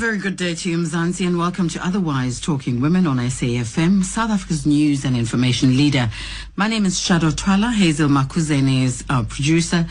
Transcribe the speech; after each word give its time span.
very 0.00 0.16
good 0.16 0.36
day 0.36 0.54
to 0.54 0.70
you, 0.70 0.78
Mzansi, 0.78 1.26
and 1.26 1.36
welcome 1.36 1.68
to 1.68 1.86
Otherwise 1.86 2.40
Talking 2.40 2.80
Women 2.80 3.06
on 3.06 3.18
SAFM, 3.18 4.02
South 4.02 4.30
Africa's 4.30 4.64
news 4.64 5.04
and 5.04 5.14
information 5.14 5.76
leader. 5.76 6.08
My 6.56 6.68
name 6.68 6.86
is 6.86 6.98
Shadow 6.98 7.30
Twala. 7.30 7.70
Hazel 7.70 8.08
Makuzene 8.08 8.82
is 8.82 9.04
our 9.10 9.24
producer 9.24 9.86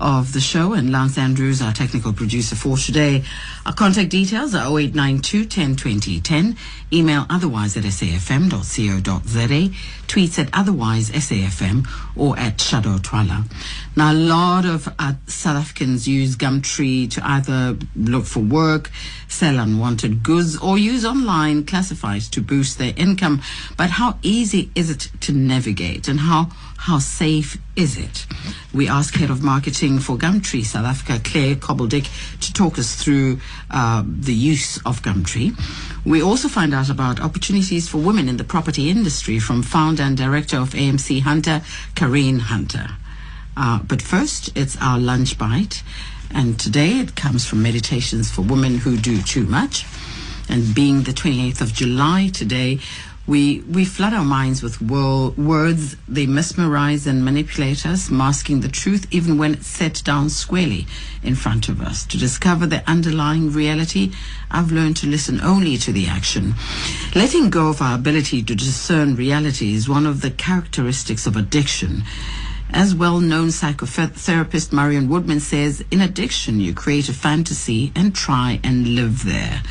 of 0.00 0.32
the 0.32 0.40
show, 0.40 0.72
and 0.72 0.90
Lance 0.90 1.18
Andrews, 1.18 1.60
our 1.60 1.74
technical 1.74 2.14
producer 2.14 2.56
for 2.56 2.78
today. 2.78 3.22
Our 3.66 3.74
contact 3.74 4.08
details 4.08 4.54
are 4.54 4.64
0892 4.66 5.44
10 5.44 5.76
20 5.76 6.20
10, 6.22 6.56
email 6.90 7.26
otherwise 7.28 7.76
at 7.76 7.84
safm.co.za, 7.84 9.10
tweets 10.06 10.38
at 10.38 10.48
otherwise 10.54 11.10
SAFM 11.10 11.86
or 12.16 12.38
at 12.38 12.58
Shadow 12.58 12.96
Twala. 12.96 13.44
Now, 13.96 14.12
a 14.12 14.14
lot 14.14 14.64
of 14.64 14.88
uh, 14.98 15.14
South 15.26 15.56
Africans 15.56 16.06
use 16.06 16.36
Gumtree 16.36 17.10
to 17.10 17.26
either 17.26 17.76
look 17.96 18.24
for 18.24 18.40
work, 18.40 18.90
sell 19.26 19.58
unwanted 19.58 20.22
goods, 20.22 20.56
or 20.56 20.78
use 20.78 21.04
online 21.04 21.64
classifieds 21.64 22.30
to 22.30 22.40
boost 22.40 22.78
their 22.78 22.94
income. 22.96 23.42
But 23.76 23.90
how 23.90 24.18
easy 24.22 24.70
is 24.76 24.90
it 24.90 25.10
to 25.22 25.32
navigate 25.32 26.06
and 26.08 26.20
how 26.20 26.50
how 26.78 26.98
safe 26.98 27.58
is 27.76 27.98
it? 27.98 28.26
We 28.72 28.88
ask 28.88 29.14
Head 29.14 29.28
of 29.28 29.42
Marketing 29.42 29.98
for 29.98 30.16
Gumtree 30.16 30.64
South 30.64 30.86
Africa, 30.86 31.20
Claire 31.22 31.56
Cobbledick, 31.56 32.08
to 32.40 32.52
talk 32.54 32.78
us 32.78 32.94
through 32.94 33.40
uh, 33.70 34.02
the 34.06 34.32
use 34.32 34.78
of 34.86 35.02
Gumtree. 35.02 35.52
We 36.06 36.22
also 36.22 36.48
find 36.48 36.72
out 36.72 36.88
about 36.88 37.20
opportunities 37.20 37.86
for 37.86 37.98
women 37.98 38.30
in 38.30 38.38
the 38.38 38.44
property 38.44 38.88
industry 38.88 39.38
from 39.38 39.62
founder 39.62 40.04
and 40.04 40.16
director 40.16 40.56
of 40.56 40.70
AMC 40.70 41.20
Hunter, 41.20 41.60
Karien 41.94 42.40
Hunter. 42.40 42.96
Uh, 43.60 43.78
but 43.82 44.00
first, 44.00 44.56
it's 44.56 44.78
our 44.80 44.98
lunch 44.98 45.36
bite. 45.36 45.82
And 46.30 46.58
today 46.58 46.92
it 46.92 47.14
comes 47.14 47.46
from 47.46 47.62
Meditations 47.62 48.30
for 48.30 48.40
Women 48.40 48.78
Who 48.78 48.96
Do 48.96 49.20
Too 49.20 49.44
Much. 49.44 49.84
And 50.48 50.74
being 50.74 51.02
the 51.02 51.12
28th 51.12 51.60
of 51.60 51.74
July 51.74 52.30
today, 52.32 52.78
we, 53.26 53.60
we 53.60 53.84
flood 53.84 54.14
our 54.14 54.24
minds 54.24 54.62
with 54.62 54.80
wo- 54.80 55.34
words. 55.36 55.96
They 56.08 56.24
mesmerize 56.24 57.06
and 57.06 57.22
manipulate 57.22 57.84
us, 57.84 58.08
masking 58.10 58.60
the 58.60 58.68
truth 58.68 59.06
even 59.10 59.36
when 59.36 59.52
it's 59.52 59.66
set 59.66 60.02
down 60.04 60.30
squarely 60.30 60.86
in 61.22 61.34
front 61.34 61.68
of 61.68 61.82
us. 61.82 62.06
To 62.06 62.16
discover 62.16 62.66
the 62.66 62.82
underlying 62.90 63.52
reality, 63.52 64.12
I've 64.50 64.72
learned 64.72 64.96
to 64.98 65.06
listen 65.06 65.38
only 65.42 65.76
to 65.76 65.92
the 65.92 66.06
action. 66.06 66.54
Letting 67.14 67.50
go 67.50 67.68
of 67.68 67.82
our 67.82 67.94
ability 67.94 68.42
to 68.44 68.54
discern 68.54 69.16
reality 69.16 69.74
is 69.74 69.86
one 69.86 70.06
of 70.06 70.22
the 70.22 70.30
characteristics 70.30 71.26
of 71.26 71.36
addiction. 71.36 72.04
As 72.72 72.94
well-known 72.94 73.48
psychotherapist 73.48 74.72
Marion 74.72 75.08
Woodman 75.08 75.40
says, 75.40 75.84
in 75.90 76.00
addiction, 76.00 76.60
you 76.60 76.72
create 76.72 77.08
a 77.08 77.12
fantasy 77.12 77.90
and 77.96 78.14
try 78.14 78.60
and 78.62 78.94
live 78.94 79.24
there. 79.24 79.62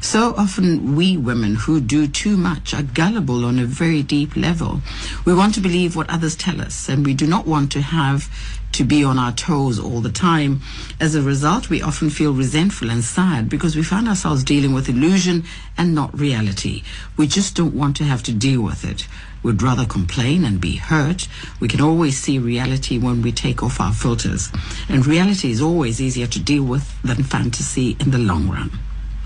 So 0.00 0.34
often 0.36 0.96
we 0.96 1.16
women 1.18 1.56
who 1.56 1.80
do 1.80 2.06
too 2.06 2.36
much 2.36 2.72
are 2.72 2.82
gullible 2.82 3.44
on 3.44 3.58
a 3.58 3.66
very 3.66 4.02
deep 4.02 4.36
level. 4.36 4.80
We 5.24 5.34
want 5.34 5.54
to 5.54 5.60
believe 5.60 5.96
what 5.96 6.08
others 6.08 6.34
tell 6.34 6.60
us 6.60 6.88
and 6.88 7.04
we 7.04 7.12
do 7.12 7.26
not 7.26 7.46
want 7.46 7.72
to 7.72 7.82
have 7.82 8.30
to 8.72 8.84
be 8.84 9.04
on 9.04 9.18
our 9.18 9.32
toes 9.32 9.78
all 9.78 10.00
the 10.00 10.10
time. 10.10 10.60
As 11.00 11.14
a 11.14 11.22
result, 11.22 11.68
we 11.68 11.82
often 11.82 12.10
feel 12.10 12.32
resentful 12.32 12.90
and 12.90 13.04
sad 13.04 13.48
because 13.48 13.76
we 13.76 13.82
find 13.82 14.08
ourselves 14.08 14.44
dealing 14.44 14.72
with 14.72 14.88
illusion 14.88 15.44
and 15.76 15.94
not 15.94 16.18
reality. 16.18 16.82
We 17.16 17.26
just 17.26 17.54
don't 17.54 17.74
want 17.74 17.96
to 17.96 18.04
have 18.04 18.22
to 18.24 18.32
deal 18.32 18.62
with 18.62 18.84
it. 18.84 19.06
We'd 19.46 19.62
rather 19.62 19.86
complain 19.86 20.44
and 20.44 20.60
be 20.60 20.74
hurt. 20.74 21.28
We 21.60 21.68
can 21.68 21.80
always 21.80 22.18
see 22.18 22.36
reality 22.40 22.98
when 22.98 23.22
we 23.22 23.30
take 23.30 23.62
off 23.62 23.80
our 23.80 23.92
filters. 23.92 24.50
And 24.88 25.06
reality 25.06 25.52
is 25.52 25.62
always 25.62 26.00
easier 26.00 26.26
to 26.26 26.40
deal 26.40 26.64
with 26.64 27.00
than 27.02 27.22
fantasy 27.22 27.96
in 28.00 28.10
the 28.10 28.18
long 28.18 28.48
run. 28.48 28.72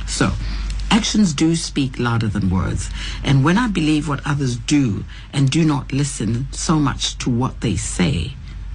So, 0.07 0.33
actions 0.91 1.33
do 1.33 1.57
speak 1.57 1.99
louder 1.99 2.29
than 2.29 2.51
words. 2.51 2.91
And 3.25 3.47
when 3.47 3.57
I 3.57 3.69
believe 3.69 4.09
what 4.09 4.21
others 4.27 4.57
do 4.59 5.05
and 5.33 5.51
do 5.51 5.65
not 5.65 5.91
listen 5.91 6.53
so 6.53 6.79
much 6.79 7.17
to 7.21 7.31
what 7.31 7.63
they 7.63 7.77
say, 7.77 8.35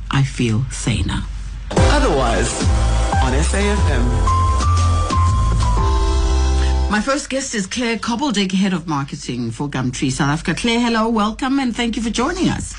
I 0.09 0.23
feel 0.23 0.66
saner. 0.72 1.22
Otherwise, 1.69 2.59
on 3.22 3.34
SAFM. 3.34 4.44
My 6.90 7.01
first 7.01 7.29
guest 7.29 7.53
is 7.56 7.68
Claire 7.68 7.97
Cobbledick, 7.97 8.53
Head 8.53 8.72
of 8.72 8.88
Marketing 8.88 9.51
for 9.51 9.68
Gumtree 9.68 10.12
South 10.12 10.29
Africa. 10.29 10.56
Claire, 10.56 10.79
hello, 10.79 11.09
welcome, 11.09 11.59
and 11.59 11.75
thank 11.75 11.97
you 11.97 12.01
for 12.01 12.09
joining 12.09 12.47
us. 12.47 12.73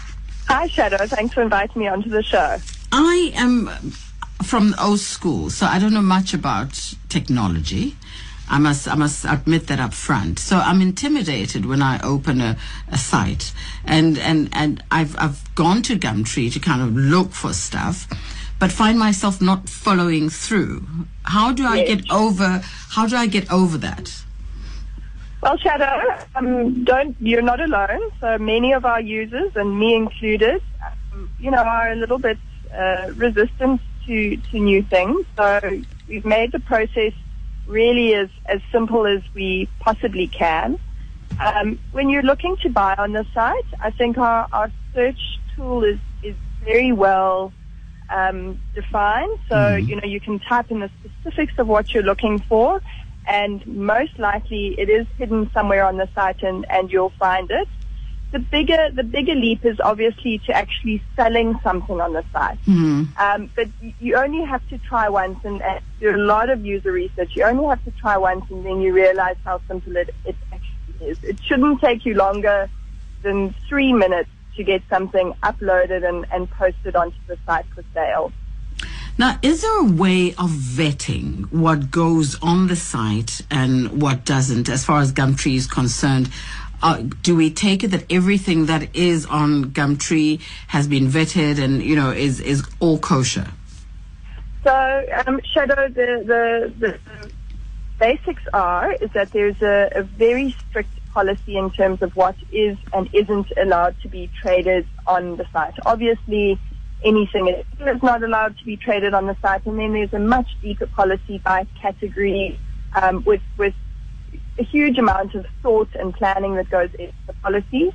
Hi, 0.49 0.69
Shadow. 0.69 1.06
Thanks 1.06 1.34
for 1.34 1.43
inviting 1.43 1.83
me 1.83 1.89
onto 1.89 2.09
the 2.09 2.22
show. 2.22 2.56
I 2.93 3.33
am 3.34 3.69
from 4.43 4.75
old 4.81 5.00
school, 5.00 5.50
so 5.50 5.67
I 5.67 5.78
don't 5.78 5.93
know 5.93 6.00
much 6.00 6.33
about 6.33 6.94
technology. 7.09 7.97
I 8.49 8.59
must, 8.59 8.89
I 8.89 8.94
must 8.94 9.25
admit 9.25 9.67
that 9.67 9.81
up 9.81 9.93
front. 9.93 10.38
So 10.38 10.56
I'm 10.56 10.81
intimidated 10.81 11.67
when 11.67 11.83
I 11.83 12.00
open 12.00 12.41
a, 12.41 12.56
a 12.88 12.97
site, 12.97 13.53
and 13.84 14.17
and 14.19 14.49
and 14.53 14.83
I've 14.91 15.19
I've 15.19 15.55
gone 15.56 15.83
to 15.83 15.99
Gumtree 15.99 16.53
to 16.53 16.61
kind 16.61 16.81
of 16.81 16.97
look 16.97 17.33
for 17.33 17.53
stuff, 17.53 18.06
but 18.59 18.72
find 18.72 18.99
myself 18.99 19.41
not 19.41 19.69
following 19.69 20.28
through. 20.31 20.87
How 21.25 21.53
do 21.53 21.67
I 21.67 21.77
Yes. 21.78 21.89
get 21.89 22.11
over? 22.11 22.62
How 22.91 23.06
do 23.06 23.17
I 23.17 23.27
get 23.27 23.50
over 23.53 23.77
that? 23.78 24.22
Well, 25.43 25.56
Shadow, 25.59 25.97
um, 26.34 26.84
don't 26.84 27.15
you're 27.21 27.43
not 27.43 27.61
alone. 27.61 28.00
So 28.21 28.39
many 28.39 28.72
of 28.72 28.84
our 28.84 29.00
users, 29.00 29.53
and 29.55 29.78
me 29.78 29.94
included, 29.94 30.61
um, 31.12 31.28
you 31.39 31.50
know, 31.50 31.62
are 31.62 31.93
a 31.93 31.97
little 31.97 32.19
bit 32.19 32.39
uh, 32.77 33.12
resistant 33.15 33.81
to 34.06 34.37
to 34.50 34.59
new 34.59 34.83
things. 34.83 35.27
So 35.37 35.61
we've 36.09 36.25
made 36.25 36.53
the 36.53 36.61
process 36.61 37.12
really 37.67 38.15
as 38.15 38.28
as 38.47 38.61
simple 38.73 39.06
as 39.06 39.23
we 39.34 39.69
possibly 39.81 40.27
can. 40.28 40.78
Um, 41.38 41.78
when 41.93 42.09
you're 42.09 42.23
looking 42.23 42.56
to 42.62 42.71
buy 42.71 42.94
on 42.97 43.12
the 43.12 43.27
site, 43.34 43.67
I 43.81 43.91
think 43.91 44.17
our, 44.17 44.49
our 44.53 44.73
search 44.94 45.21
tool 45.55 45.84
is 45.84 45.99
is 46.23 46.34
very 46.65 46.93
well 46.93 47.53
um, 48.11 48.61
defined. 48.75 49.39
So, 49.49 49.77
you 49.77 49.97
know, 49.97 50.06
you 50.06 50.21
can 50.21 50.39
type 50.41 50.71
in 50.71 50.81
the 50.81 50.91
specifics 51.00 51.55
of 51.59 51.67
what 51.67 51.93
you're 51.93 52.03
looking 52.03 52.41
for, 52.41 52.81
and 53.27 53.67
most 53.67 54.19
likely 54.19 54.75
it 54.78 54.89
is 54.89 55.06
hidden 55.19 55.50
somewhere 55.53 55.84
on 55.84 55.97
the 55.97 56.09
site 56.15 56.43
and, 56.43 56.65
and 56.71 56.91
you'll 56.91 57.12
find 57.19 57.50
it. 57.50 57.69
The 58.33 58.39
bigger, 58.39 58.91
the 58.93 59.05
bigger 59.05 59.34
leap 59.34 59.65
is 59.65 59.78
obviously 59.81 60.39
to 60.47 60.53
actually 60.53 61.03
selling 61.15 61.59
something 61.62 62.00
on 62.00 62.12
the 62.12 62.25
site. 62.33 62.59
Um, 63.19 63.50
but 63.56 63.69
you 63.81 64.17
only 64.17 64.44
have 64.44 64.67
to 64.69 64.78
try 64.78 65.09
once 65.09 65.38
and, 65.44 65.62
and 65.62 65.81
do 66.00 66.15
a 66.15 66.19
lot 66.19 66.50
of 66.50 66.65
user 66.65 66.93
research. 66.93 67.31
You 67.34 67.44
only 67.44 67.67
have 67.67 67.83
to 67.84 67.91
try 67.93 68.17
once 68.17 68.44
and 68.50 68.65
then 68.65 68.81
you 68.81 68.93
realize 68.93 69.37
how 69.44 69.61
simple 69.69 69.97
it, 69.97 70.15
it 70.25 70.37
actually 70.53 71.09
is. 71.09 71.19
It 71.23 71.38
shouldn't 71.43 71.81
take 71.81 72.05
you 72.05 72.15
longer 72.15 72.69
than 73.23 73.55
three 73.69 73.93
minutes 73.93 74.28
to 74.56 74.65
get 74.65 74.83
something 74.89 75.33
uploaded 75.43 76.06
and, 76.06 76.27
and 76.33 76.50
posted 76.50 76.97
onto 76.97 77.17
the 77.27 77.39
site 77.47 77.67
for 77.75 77.84
sale. 77.94 78.33
Now, 79.19 79.39
is 79.41 79.62
there 79.62 79.81
a 79.81 79.91
way 79.91 80.33
of 80.33 80.50
vetting 80.50 81.50
what 81.50 81.91
goes 81.91 82.39
on 82.43 82.67
the 82.67 82.77
site 82.77 83.41
and 83.50 84.03
what 84.03 84.27
doesn't, 84.27 84.69
as 84.69 84.84
far 84.84 85.00
as 85.00 85.12
Gumtree 85.12 85.55
is 85.56 85.67
concerned? 85.67 86.28
Uh, 86.83 87.03
do 87.22 87.34
we 87.34 87.50
take 87.50 87.83
it 87.83 87.89
that 87.89 88.05
everything 88.11 88.67
that 88.67 88.94
is 88.94 89.25
on 89.25 89.71
Gumtree 89.71 90.43
has 90.69 90.87
been 90.87 91.06
vetted 91.06 91.59
and 91.59 91.83
you 91.83 91.97
know 91.97 92.11
is 92.11 92.41
is 92.41 92.65
all 92.81 92.99
kosher? 92.99 93.47
So, 94.62 95.06
um, 95.27 95.41
Shadow, 95.55 95.88
the, 95.88 96.25
the, 96.27 96.73
the 96.78 96.99
basics 97.99 98.43
are 98.53 98.93
is 98.93 99.11
that 99.12 99.33
there's 99.33 99.62
a, 99.62 99.91
a 99.94 100.03
very 100.03 100.56
strict 100.69 100.91
policy 101.16 101.56
in 101.56 101.71
terms 101.71 102.03
of 102.03 102.15
what 102.15 102.37
is 102.53 102.77
and 102.93 103.09
isn't 103.15 103.49
allowed 103.65 103.97
to 104.03 104.09
be 104.09 104.31
traded 104.43 104.87
on 105.06 105.38
the 105.38 105.47
site. 105.50 105.72
Obviously, 105.87 106.60
anything 107.03 107.49
is 107.49 108.03
not 108.03 108.22
allowed 108.22 108.54
to 108.59 108.65
be 108.66 108.77
traded 108.77 109.15
on 109.15 109.25
the 109.26 109.37
site, 109.41 109.65
and 109.65 109.78
then 109.78 109.94
there's 109.94 110.12
a 110.12 110.19
much 110.19 110.49
deeper 110.60 110.87
policy 110.87 111.38
by 111.38 111.66
category 111.81 112.60
um, 113.00 113.25
with 113.25 113.41
with 113.56 113.75
a 114.58 114.64
huge 114.75 114.99
amount 114.99 115.35
of 115.35 115.46
thought 115.62 115.88
and 115.99 116.12
planning 116.12 116.55
that 116.56 116.69
goes 116.69 116.91
into 116.99 117.23
the 117.26 117.32
policy. 117.46 117.94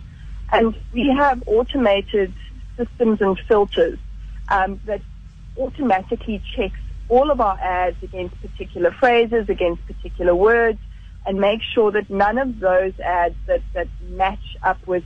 And 0.52 0.76
we 0.92 1.06
have 1.16 1.44
automated 1.46 2.34
systems 2.76 3.22
and 3.22 3.40
filters 3.48 4.00
um, 4.50 4.80
that 4.86 5.02
automatically 5.60 6.42
checks 6.56 6.80
all 7.08 7.30
of 7.30 7.40
our 7.40 7.58
ads 7.60 8.02
against 8.02 8.36
particular 8.42 8.92
phrases, 8.92 9.48
against 9.48 9.86
particular 9.86 10.34
words, 10.34 10.80
and 11.26 11.40
make 11.40 11.62
sure 11.74 11.92
that 11.92 12.10
none 12.10 12.38
of 12.38 12.60
those 12.60 12.94
ads 13.00 13.36
that, 13.48 13.62
that 13.74 13.88
match 14.10 14.58
up 14.64 14.86
with 14.88 15.04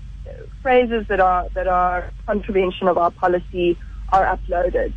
phrases 0.62 1.06
that 1.08 1.20
are 1.20 1.48
that 1.54 1.68
are 1.68 2.12
contravention 2.26 2.88
of 2.88 2.98
our 2.98 3.12
policy 3.12 3.78
are 4.10 4.26
uploaded. 4.38 4.94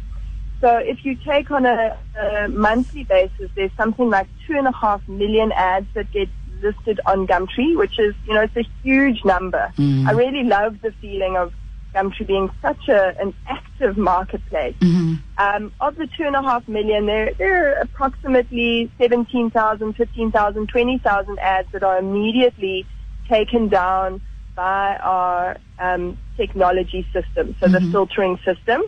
So 0.61 0.76
if 0.79 1.05
you 1.05 1.15
take 1.15 1.50
on 1.50 1.67
a, 1.67 1.97
a 2.20 2.49
monthly 2.49 3.05
basis, 3.05 3.50
there's 3.55 3.70
something 3.76 4.11
like 4.11 4.26
two 4.47 4.55
and 4.56 4.67
a 4.67 4.73
half 4.73 5.06
million 5.09 5.53
ads 5.53 5.87
that 5.94 6.11
get 6.11 6.29
listed 6.61 7.00
on 7.06 7.26
Gumtree, 7.26 7.76
which 7.76 7.99
is, 7.99 8.15
you 8.26 8.35
know, 8.35 8.43
it's 8.43 8.56
a 8.56 8.67
huge 8.82 9.25
number. 9.25 9.73
Mm. 9.76 10.09
I 10.09 10.12
really 10.12 10.43
love 10.43 10.81
the 10.82 10.93
feeling 11.00 11.37
of 11.37 11.53
Gumtree 11.94 12.26
being 12.26 12.50
such 12.61 12.88
a, 12.88 13.19
an 13.20 13.35
active 13.46 13.96
marketplace. 13.96 14.76
Mm-hmm. 14.81 15.14
Um, 15.38 15.73
of 15.81 15.96
the 15.96 16.06
two 16.06 16.25
and 16.25 16.37
a 16.37 16.43
half 16.43 16.67
million, 16.69 17.06
there, 17.06 17.32
there 17.35 17.70
are 17.70 17.81
approximately 17.81 18.90
17,000, 18.99 19.94
15,000, 19.94 20.69
20,000 20.69 21.38
ads 21.38 21.73
that 21.73 21.82
are 21.82 21.99
immediately 21.99 22.87
taken 23.29 23.69
down 23.69 24.20
by 24.55 24.96
our 24.96 25.56
um, 25.79 26.19
technology 26.37 27.06
system, 27.12 27.55
so 27.61 27.69
the 27.69 27.81
filtering 27.93 28.38
system. 28.44 28.82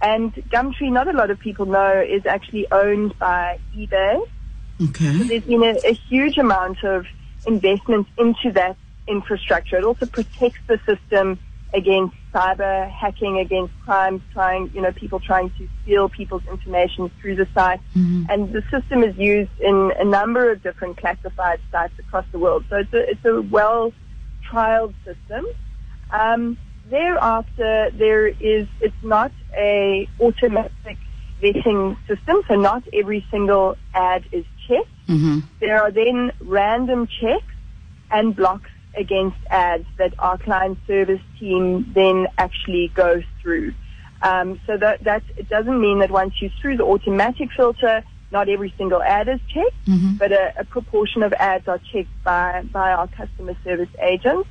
And 0.00 0.34
Gumtree, 0.34 0.90
not 0.90 1.06
a 1.06 1.12
lot 1.12 1.30
of 1.30 1.38
people 1.38 1.66
know, 1.66 2.00
is 2.00 2.26
actually 2.26 2.66
owned 2.72 3.18
by 3.18 3.60
eBay. 3.76 4.26
Okay. 4.82 5.18
There's 5.24 5.44
been 5.44 5.62
a, 5.62 5.76
a 5.86 5.92
huge 5.92 6.38
amount 6.38 6.82
of 6.82 7.06
investment 7.46 8.08
into 8.18 8.52
that 8.52 8.76
infrastructure. 9.06 9.76
It 9.76 9.84
also 9.84 10.06
protects 10.06 10.58
the 10.66 10.80
system 10.86 11.38
against 11.74 12.14
cyber 12.34 12.90
hacking, 12.90 13.38
against 13.38 13.72
crimes, 13.84 14.22
trying, 14.32 14.70
you 14.74 14.80
know, 14.80 14.92
people 14.92 15.20
trying 15.20 15.50
to 15.50 15.68
steal 15.82 16.08
people's 16.08 16.42
information 16.50 17.10
through 17.20 17.36
the 17.36 17.46
site. 17.54 17.80
And 18.28 18.52
the 18.52 18.62
system 18.70 19.02
is 19.02 19.16
used 19.16 19.50
in 19.60 19.92
a 19.98 20.04
number 20.04 20.50
of 20.50 20.62
different 20.62 20.96
classified 20.96 21.60
sites 21.70 21.94
across 21.98 22.24
the 22.32 22.38
world. 22.38 22.64
So 22.68 22.76
it's 22.76 22.92
a, 22.92 23.10
it's 23.10 23.24
a 23.24 23.42
well 23.42 23.92
trialed 24.50 24.94
system. 25.04 25.46
Um, 26.10 26.58
thereafter, 26.90 27.90
there 27.94 28.26
is, 28.28 28.66
it's 28.80 29.02
not 29.02 29.32
a 29.56 30.08
automatic 30.20 30.98
vetting 31.42 31.96
system, 32.06 32.42
so 32.48 32.54
not 32.54 32.82
every 32.92 33.26
single 33.30 33.76
ad 33.94 34.24
is 34.30 34.44
checked. 34.68 34.88
Mm-hmm. 35.08 35.40
There 35.60 35.82
are 35.82 35.90
then 35.90 36.32
random 36.40 37.06
checks 37.06 37.54
and 38.10 38.36
blocks 38.36 38.70
against 38.96 39.36
ads 39.50 39.86
that 39.98 40.14
our 40.18 40.38
client 40.38 40.78
service 40.86 41.20
team 41.38 41.90
then 41.94 42.26
actually 42.38 42.92
goes 42.94 43.22
through. 43.40 43.74
Um, 44.22 44.60
so 44.66 44.76
that, 44.76 45.02
that 45.04 45.22
it 45.36 45.48
doesn't 45.48 45.80
mean 45.80 45.98
that 46.00 46.10
once 46.10 46.34
you're 46.40 46.52
through 46.60 46.76
the 46.76 46.84
automatic 46.84 47.48
filter, 47.56 48.04
not 48.30 48.48
every 48.48 48.72
single 48.78 49.02
ad 49.02 49.28
is 49.28 49.40
checked, 49.48 49.74
but 50.18 50.32
a, 50.32 50.52
a 50.60 50.64
proportion 50.64 51.22
of 51.22 51.32
ads 51.34 51.66
are 51.66 51.80
checked 51.92 52.10
by, 52.22 52.62
by 52.72 52.92
our 52.92 53.08
customer 53.08 53.56
service 53.64 53.88
agents. 54.00 54.48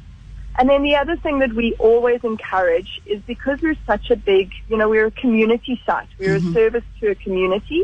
And 0.58 0.70
then 0.70 0.84
the 0.84 0.96
other 0.98 1.16
thing 1.16 1.40
that 1.40 1.54
we 1.54 1.76
always 1.80 2.20
encourage 2.24 3.02
is 3.06 3.22
because 3.26 3.60
we're 3.62 3.78
such 3.88 4.12
a 4.12 4.18
big, 4.18 4.52
you 4.68 4.78
know, 4.78 4.90
we're 4.90 5.08
a 5.08 5.12
community 5.12 5.82
site. 5.86 6.10
We're 6.20 6.36
a 6.36 6.44
service 6.54 6.84
to 7.00 7.12
a 7.12 7.16
community. 7.16 7.84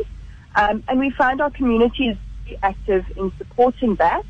Um, 0.54 0.84
and 0.88 1.00
we 1.00 1.10
find 1.10 1.40
our 1.40 1.50
community 1.50 2.08
is 2.08 2.18
active 2.62 3.04
in 3.16 3.32
supporting 3.38 3.94
that. 3.96 4.22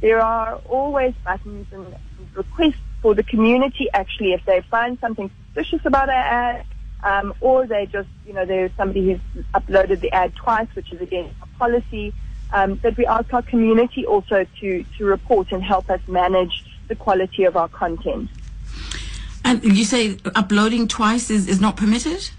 There 0.00 0.20
are 0.20 0.54
always 0.68 1.14
buttons 1.24 1.66
and 1.72 1.94
requests 2.34 2.80
for 3.02 3.14
the 3.14 3.22
community 3.22 3.88
actually 3.92 4.32
if 4.32 4.44
they 4.44 4.60
find 4.62 4.98
something 5.00 5.30
suspicious 5.46 5.84
about 5.84 6.08
our 6.08 6.14
ad, 6.14 6.64
um, 7.04 7.34
or 7.40 7.66
they 7.66 7.86
just, 7.86 8.08
you 8.26 8.32
know, 8.32 8.44
there's 8.44 8.72
somebody 8.76 9.12
who's 9.12 9.44
uploaded 9.54 10.00
the 10.00 10.10
ad 10.12 10.34
twice, 10.34 10.68
which 10.74 10.92
is 10.92 11.00
against 11.00 11.34
our 11.40 11.48
policy, 11.58 12.12
um, 12.52 12.78
that 12.82 12.96
we 12.96 13.06
ask 13.06 13.32
our 13.32 13.42
community 13.42 14.04
also 14.06 14.46
to, 14.60 14.84
to 14.96 15.04
report 15.04 15.52
and 15.52 15.62
help 15.62 15.90
us 15.90 16.00
manage 16.08 16.64
the 16.88 16.96
quality 16.96 17.44
of 17.44 17.56
our 17.56 17.68
content. 17.68 18.28
And 19.44 19.64
you 19.64 19.84
say 19.84 20.18
uploading 20.34 20.88
twice 20.88 21.30
is, 21.30 21.48
is 21.48 21.60
not 21.60 21.76
permitted? 21.76 22.30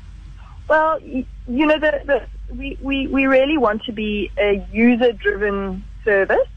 Well, 0.67 0.99
you 1.01 1.25
know, 1.47 1.79
the, 1.79 2.01
the, 2.05 2.55
we, 2.55 2.77
we, 2.81 3.07
we 3.07 3.25
really 3.25 3.57
want 3.57 3.83
to 3.85 3.91
be 3.91 4.31
a 4.37 4.63
user 4.71 5.13
driven 5.13 5.83
service. 6.09 6.49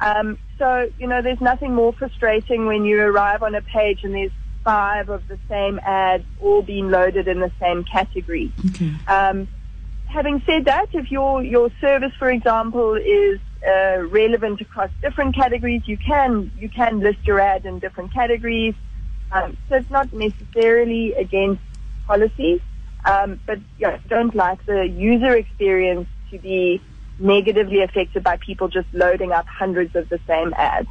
Um, 0.00 0.38
so, 0.58 0.90
you 0.98 1.06
know, 1.06 1.22
there's 1.22 1.40
nothing 1.40 1.74
more 1.74 1.92
frustrating 1.92 2.66
when 2.66 2.84
you 2.84 3.00
arrive 3.00 3.42
on 3.42 3.54
a 3.54 3.62
page 3.62 4.00
and 4.04 4.14
there's 4.14 4.32
five 4.64 5.08
of 5.08 5.26
the 5.28 5.38
same 5.48 5.80
ads 5.84 6.24
all 6.40 6.62
being 6.62 6.90
loaded 6.90 7.28
in 7.28 7.40
the 7.40 7.52
same 7.60 7.84
category. 7.84 8.52
Okay. 8.74 8.92
Um, 9.06 9.48
having 10.06 10.42
said 10.46 10.66
that, 10.66 10.86
if 10.92 11.10
your 11.10 11.42
your 11.42 11.70
service, 11.80 12.12
for 12.18 12.30
example, 12.30 12.94
is 12.94 13.40
uh, 13.66 13.98
relevant 14.20 14.60
across 14.60 14.90
different 15.02 15.34
categories, 15.34 15.82
you 15.86 15.98
can 15.98 16.50
you 16.56 16.68
can 16.68 17.00
list 17.00 17.20
your 17.26 17.40
ad 17.40 17.64
in 17.64 17.78
different 17.78 18.12
categories. 18.12 18.74
Um, 19.32 19.56
so 19.68 19.76
it's 19.76 19.90
not 19.90 20.12
necessarily 20.12 21.14
against 21.14 21.62
policy, 22.06 22.60
um, 23.04 23.40
but 23.46 23.58
yeah, 23.78 23.98
don't 24.08 24.34
like 24.34 24.64
the 24.66 24.88
user 24.88 25.36
experience 25.36 26.08
to 26.30 26.38
be 26.38 26.82
negatively 27.20 27.82
affected 27.82 28.22
by 28.22 28.36
people 28.38 28.68
just 28.68 28.88
loading 28.92 29.32
up 29.32 29.46
hundreds 29.46 29.94
of 29.94 30.08
the 30.08 30.18
same 30.26 30.52
ads. 30.56 30.88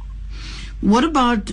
What 0.80 1.04
about 1.04 1.50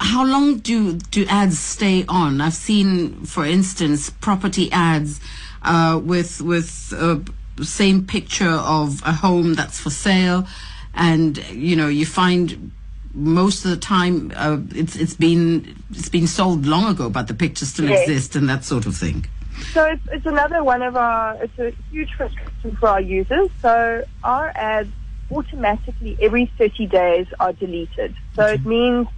how 0.00 0.24
long 0.24 0.58
do 0.58 0.94
do 1.10 1.26
ads 1.28 1.58
stay 1.58 2.04
on? 2.08 2.40
I've 2.40 2.54
seen, 2.54 3.26
for 3.26 3.44
instance, 3.44 4.08
property 4.08 4.72
ads 4.72 5.20
uh, 5.62 6.00
with 6.02 6.40
with 6.40 6.92
uh, 6.96 7.18
same 7.62 8.06
picture 8.06 8.48
of 8.48 9.02
a 9.04 9.12
home 9.12 9.52
that's 9.54 9.78
for 9.78 9.90
sale, 9.90 10.46
and 10.94 11.36
you 11.50 11.76
know 11.76 11.88
you 11.88 12.06
find 12.06 12.70
most 13.12 13.64
of 13.66 13.70
the 13.70 13.76
time 13.76 14.32
uh, 14.34 14.56
it's 14.74 14.96
it's 14.96 15.14
been 15.14 15.76
it's 15.90 16.08
been 16.08 16.26
sold 16.26 16.64
long 16.64 16.90
ago, 16.90 17.10
but 17.10 17.26
the 17.28 17.34
picture 17.34 17.66
still 17.66 17.88
Yes. 17.90 18.08
exists 18.08 18.34
and 18.34 18.48
that 18.48 18.64
sort 18.64 18.86
of 18.86 18.96
thing. 18.96 19.26
So 19.72 19.84
it's, 19.84 20.02
it's 20.12 20.26
another 20.26 20.64
one 20.64 20.82
of 20.82 20.96
our, 20.96 21.36
it's 21.42 21.58
a 21.58 21.70
huge 21.90 22.12
frustration 22.14 22.76
for 22.76 22.88
our 22.88 23.00
users. 23.00 23.50
So 23.62 24.04
our 24.24 24.52
ads 24.54 24.90
automatically 25.30 26.16
every 26.20 26.50
30 26.58 26.86
days 26.86 27.26
are 27.38 27.52
deleted. 27.52 28.14
So 28.34 28.46
it 28.46 28.60
mm-hmm. 28.60 28.68
means 28.68 29.08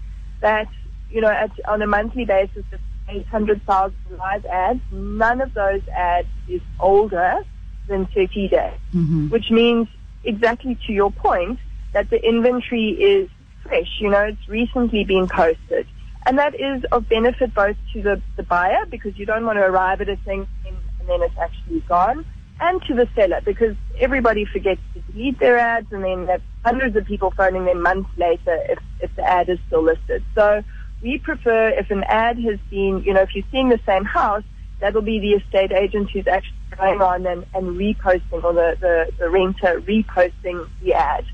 that, 0.41 0.69
you 1.11 1.21
know, 1.21 1.31
at, 1.31 1.50
on 1.67 1.83
a 1.83 1.87
monthly 1.87 2.25
basis, 2.25 2.65
it's 2.71 2.83
800,000 3.09 3.97
live 4.19 4.44
ads. 4.47 4.81
None 4.91 5.41
of 5.41 5.55
those 5.55 5.87
ads 5.89 6.29
is 6.49 6.61
older 6.81 7.43
than 7.89 8.06
30 8.06 8.49
days, 8.49 8.73
mm-hmm. 8.94 9.29
which 9.29 9.50
means 9.50 9.89
exactly 10.25 10.79
to 10.87 10.93
your 10.93 11.11
point 11.11 11.59
that 11.93 12.11
the 12.11 12.25
inventory 12.25 12.91
is 12.91 13.29
fresh. 13.62 13.99
You 13.99 14.11
know, 14.11 14.23
it's 14.23 14.49
recently 14.49 15.05
been 15.05 15.29
posted. 15.29 15.87
And 16.27 16.39
that 16.39 16.55
is 16.55 16.85
of 16.93 17.09
benefit 17.09 17.55
both 17.55 17.77
to 17.93 18.03
the, 18.03 18.23
the 18.37 18.43
buyer 18.43 18.87
because 18.91 19.19
you 19.19 19.27
don't 19.27 19.45
want 19.45 19.59
to 19.59 19.65
arrive 19.65 20.01
at 20.01 20.09
a 20.09 20.17
thing 20.17 20.47
and 20.67 21.09
then 21.09 21.23
it's 21.23 21.39
actually 21.41 21.81
gone, 21.81 22.25
and 22.61 22.81
to 22.83 22.95
the 22.95 23.09
seller 23.17 23.41
because 23.45 23.75
everybody 23.99 24.45
forgets 24.45 24.81
to 24.95 25.01
delete 25.13 25.39
their 25.41 25.59
ads 25.59 25.89
and 25.91 26.05
then 26.05 26.29
have 26.29 26.41
hundreds 26.65 26.95
of 26.97 27.05
people 27.05 27.33
phoning 27.33 27.65
them 27.65 27.83
months 27.83 28.09
later 28.17 28.57
if, 28.69 28.79
if 29.01 29.15
the 29.17 29.29
ad 29.29 29.49
is 29.49 29.59
still 29.67 29.83
listed. 29.83 30.25
So 30.35 30.63
we 31.03 31.19
prefer 31.19 31.71
if 31.71 31.91
an 31.91 32.05
ad 32.05 32.39
has 32.39 32.61
been, 32.71 33.03
you 33.05 33.13
know, 33.13 33.23
if 33.23 33.35
you're 33.35 33.45
seeing 33.51 33.69
the 33.69 33.81
same 33.85 34.05
house, 34.05 34.45
that'll 34.81 35.03
be 35.03 35.19
the 35.19 35.33
estate 35.33 35.73
agent 35.73 36.11
who's 36.13 36.29
actually 36.29 36.57
going 36.79 37.03
on 37.03 37.27
and, 37.27 37.45
and 37.55 37.77
reposting 37.77 38.45
or 38.45 38.53
the, 38.53 38.77
the, 38.81 39.07
the 39.19 39.29
renter 39.29 39.81
reposting 39.81 40.69
the 40.81 40.95
ad. 40.95 41.25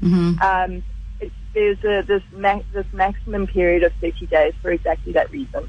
Um, 0.43 0.83
it's, 1.21 1.35
there's 1.55 1.83
a, 1.85 2.03
this, 2.07 2.23
ma- 2.33 2.63
this 2.73 2.87
maximum 2.93 3.47
period 3.47 3.83
of 3.83 3.93
30 4.01 4.27
days 4.27 4.55
for 4.63 4.71
exactly 4.71 5.13
that 5.13 5.31
reason. 5.31 5.69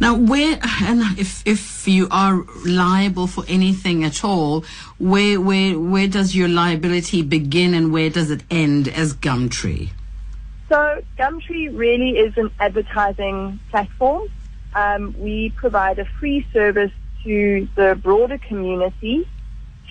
Now, 0.00 0.16
where 0.16 0.58
and 0.82 1.18
if 1.18 1.46
if 1.46 1.86
you 1.86 2.08
are 2.10 2.44
liable 2.66 3.26
for 3.26 3.44
anything 3.46 4.02
at 4.02 4.24
all, 4.24 4.64
where 4.98 5.40
where 5.40 5.78
where 5.78 6.08
does 6.08 6.34
your 6.34 6.48
liability 6.48 7.22
begin 7.22 7.74
and 7.74 7.92
where 7.92 8.10
does 8.10 8.30
it 8.30 8.42
end 8.50 8.88
as 8.88 9.14
Gumtree? 9.14 9.90
So 10.68 11.02
Gumtree 11.16 11.76
really 11.76 12.18
is 12.18 12.36
an 12.36 12.50
advertising 12.58 13.60
platform. 13.70 14.22
Um, 14.74 15.14
we 15.18 15.50
provide 15.50 16.00
a 16.00 16.04
free 16.18 16.44
service 16.52 16.90
to 17.22 17.68
the 17.76 17.94
broader 17.94 18.38
community 18.38 19.28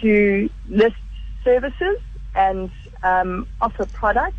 to 0.01 0.49
list 0.67 0.95
services 1.43 1.97
and 2.35 2.69
um, 3.01 3.47
offer 3.61 3.85
products 3.85 4.35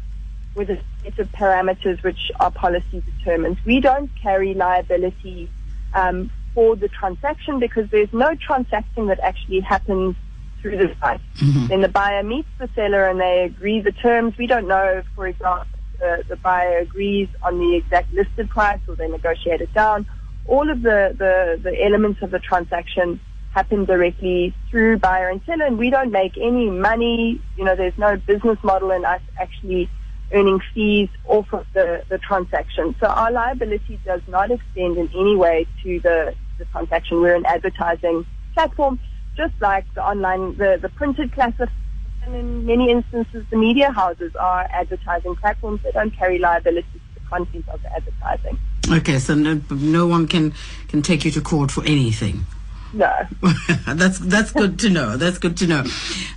with 0.54 0.70
a 0.70 0.80
set 1.02 1.18
of 1.18 1.30
parameters 1.32 2.02
which 2.02 2.30
our 2.40 2.50
policy 2.50 3.02
determines. 3.18 3.58
We 3.64 3.80
don't 3.80 4.10
carry 4.22 4.54
liability 4.54 5.50
um, 5.94 6.30
for 6.54 6.76
the 6.76 6.88
transaction 6.88 7.58
because 7.58 7.90
there's 7.90 8.12
no 8.12 8.34
transacting 8.34 9.06
that 9.08 9.20
actually 9.20 9.60
happens 9.60 10.16
through 10.60 10.78
the 10.78 10.94
site. 11.00 11.20
Then 11.68 11.80
the 11.82 11.88
buyer 11.88 12.22
meets 12.22 12.48
the 12.58 12.68
seller 12.74 13.04
and 13.06 13.20
they 13.20 13.42
agree 13.42 13.80
the 13.80 13.92
terms. 13.92 14.38
We 14.38 14.46
don't 14.46 14.66
know, 14.66 14.98
if, 14.98 15.06
for 15.14 15.26
example, 15.26 15.66
the, 15.98 16.24
the 16.28 16.36
buyer 16.36 16.78
agrees 16.78 17.28
on 17.42 17.58
the 17.58 17.76
exact 17.76 18.12
listed 18.12 18.48
price 18.48 18.80
or 18.88 18.96
they 18.96 19.08
negotiate 19.08 19.60
it 19.60 19.74
down. 19.74 20.06
All 20.46 20.70
of 20.70 20.82
the, 20.82 21.14
the, 21.18 21.60
the 21.62 21.84
elements 21.84 22.22
of 22.22 22.30
the 22.30 22.38
transaction 22.38 23.20
happen 23.50 23.84
directly 23.84 24.54
through 24.70 24.98
buyer 24.98 25.28
and 25.28 25.40
seller 25.46 25.64
and 25.64 25.78
we 25.78 25.90
don't 25.90 26.10
make 26.10 26.36
any 26.38 26.70
money. 26.70 27.40
You 27.56 27.64
know, 27.64 27.76
there's 27.76 27.96
no 27.98 28.16
business 28.16 28.58
model 28.62 28.90
in 28.90 29.04
us 29.04 29.20
actually 29.38 29.90
earning 30.34 30.60
fees 30.74 31.08
off 31.26 31.52
of 31.52 31.66
the, 31.72 32.02
the 32.08 32.18
transaction. 32.18 32.94
So 33.00 33.06
our 33.06 33.30
liability 33.30 34.00
does 34.04 34.22
not 34.26 34.50
extend 34.50 34.98
in 34.98 35.08
any 35.14 35.36
way 35.36 35.66
to 35.82 36.00
the, 36.00 36.34
the 36.58 36.64
transaction. 36.66 37.20
We're 37.20 37.36
an 37.36 37.46
advertising 37.46 38.26
platform, 38.52 38.98
just 39.36 39.54
like 39.60 39.84
the 39.94 40.04
online, 40.04 40.56
the, 40.56 40.78
the 40.80 40.88
printed 40.88 41.32
classification. 41.32 41.80
And 42.26 42.34
in 42.34 42.66
many 42.66 42.90
instances, 42.90 43.44
the 43.50 43.56
media 43.56 43.92
houses 43.92 44.34
are 44.36 44.66
advertising 44.70 45.36
platforms. 45.36 45.82
They 45.82 45.90
don't 45.90 46.10
carry 46.16 46.38
liability 46.38 46.88
to 46.92 47.20
the 47.20 47.28
content 47.28 47.68
of 47.68 47.82
the 47.82 47.94
advertising. 47.94 48.58
Okay, 48.90 49.18
so 49.18 49.34
no, 49.34 49.60
no 49.70 50.06
one 50.06 50.26
can 50.26 50.54
can 50.88 51.02
take 51.02 51.24
you 51.24 51.30
to 51.32 51.40
court 51.42 51.70
for 51.70 51.82
anything. 51.84 52.46
No. 52.94 53.12
that's 53.86 54.18
that's 54.20 54.52
good 54.52 54.78
to 54.80 54.90
know. 54.90 55.16
That's 55.16 55.38
good 55.38 55.56
to 55.58 55.66
know. 55.66 55.84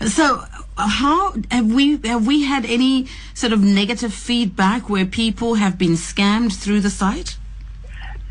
So, 0.08 0.44
how 0.78 1.34
have 1.52 1.74
we 1.74 1.98
have 2.04 2.28
we 2.28 2.44
had 2.44 2.66
any 2.66 3.08
sort 3.34 3.54
of 3.54 3.62
negative 3.62 4.14
feedback 4.14 4.90
where 4.90 5.06
people 5.06 5.56
have 5.56 5.78
been 5.78 5.94
scammed 5.94 6.56
through 6.56 6.82
the 6.82 6.90
site? 6.90 7.38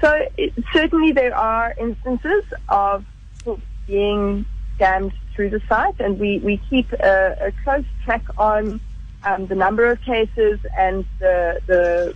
So 0.00 0.26
it, 0.36 0.52
certainly 0.72 1.12
there 1.12 1.34
are 1.34 1.74
instances 1.78 2.44
of 2.68 3.04
being 3.86 4.44
scammed 4.78 5.12
through 5.34 5.50
the 5.50 5.60
site, 5.68 5.98
and 6.00 6.18
we 6.18 6.38
we 6.38 6.58
keep 6.70 6.92
a, 6.92 7.36
a 7.40 7.52
close 7.64 7.84
track 8.04 8.24
on 8.38 8.80
um, 9.24 9.46
the 9.46 9.54
number 9.54 9.86
of 9.90 10.00
cases 10.02 10.60
and 10.76 11.04
the 11.18 11.60
the 11.66 12.14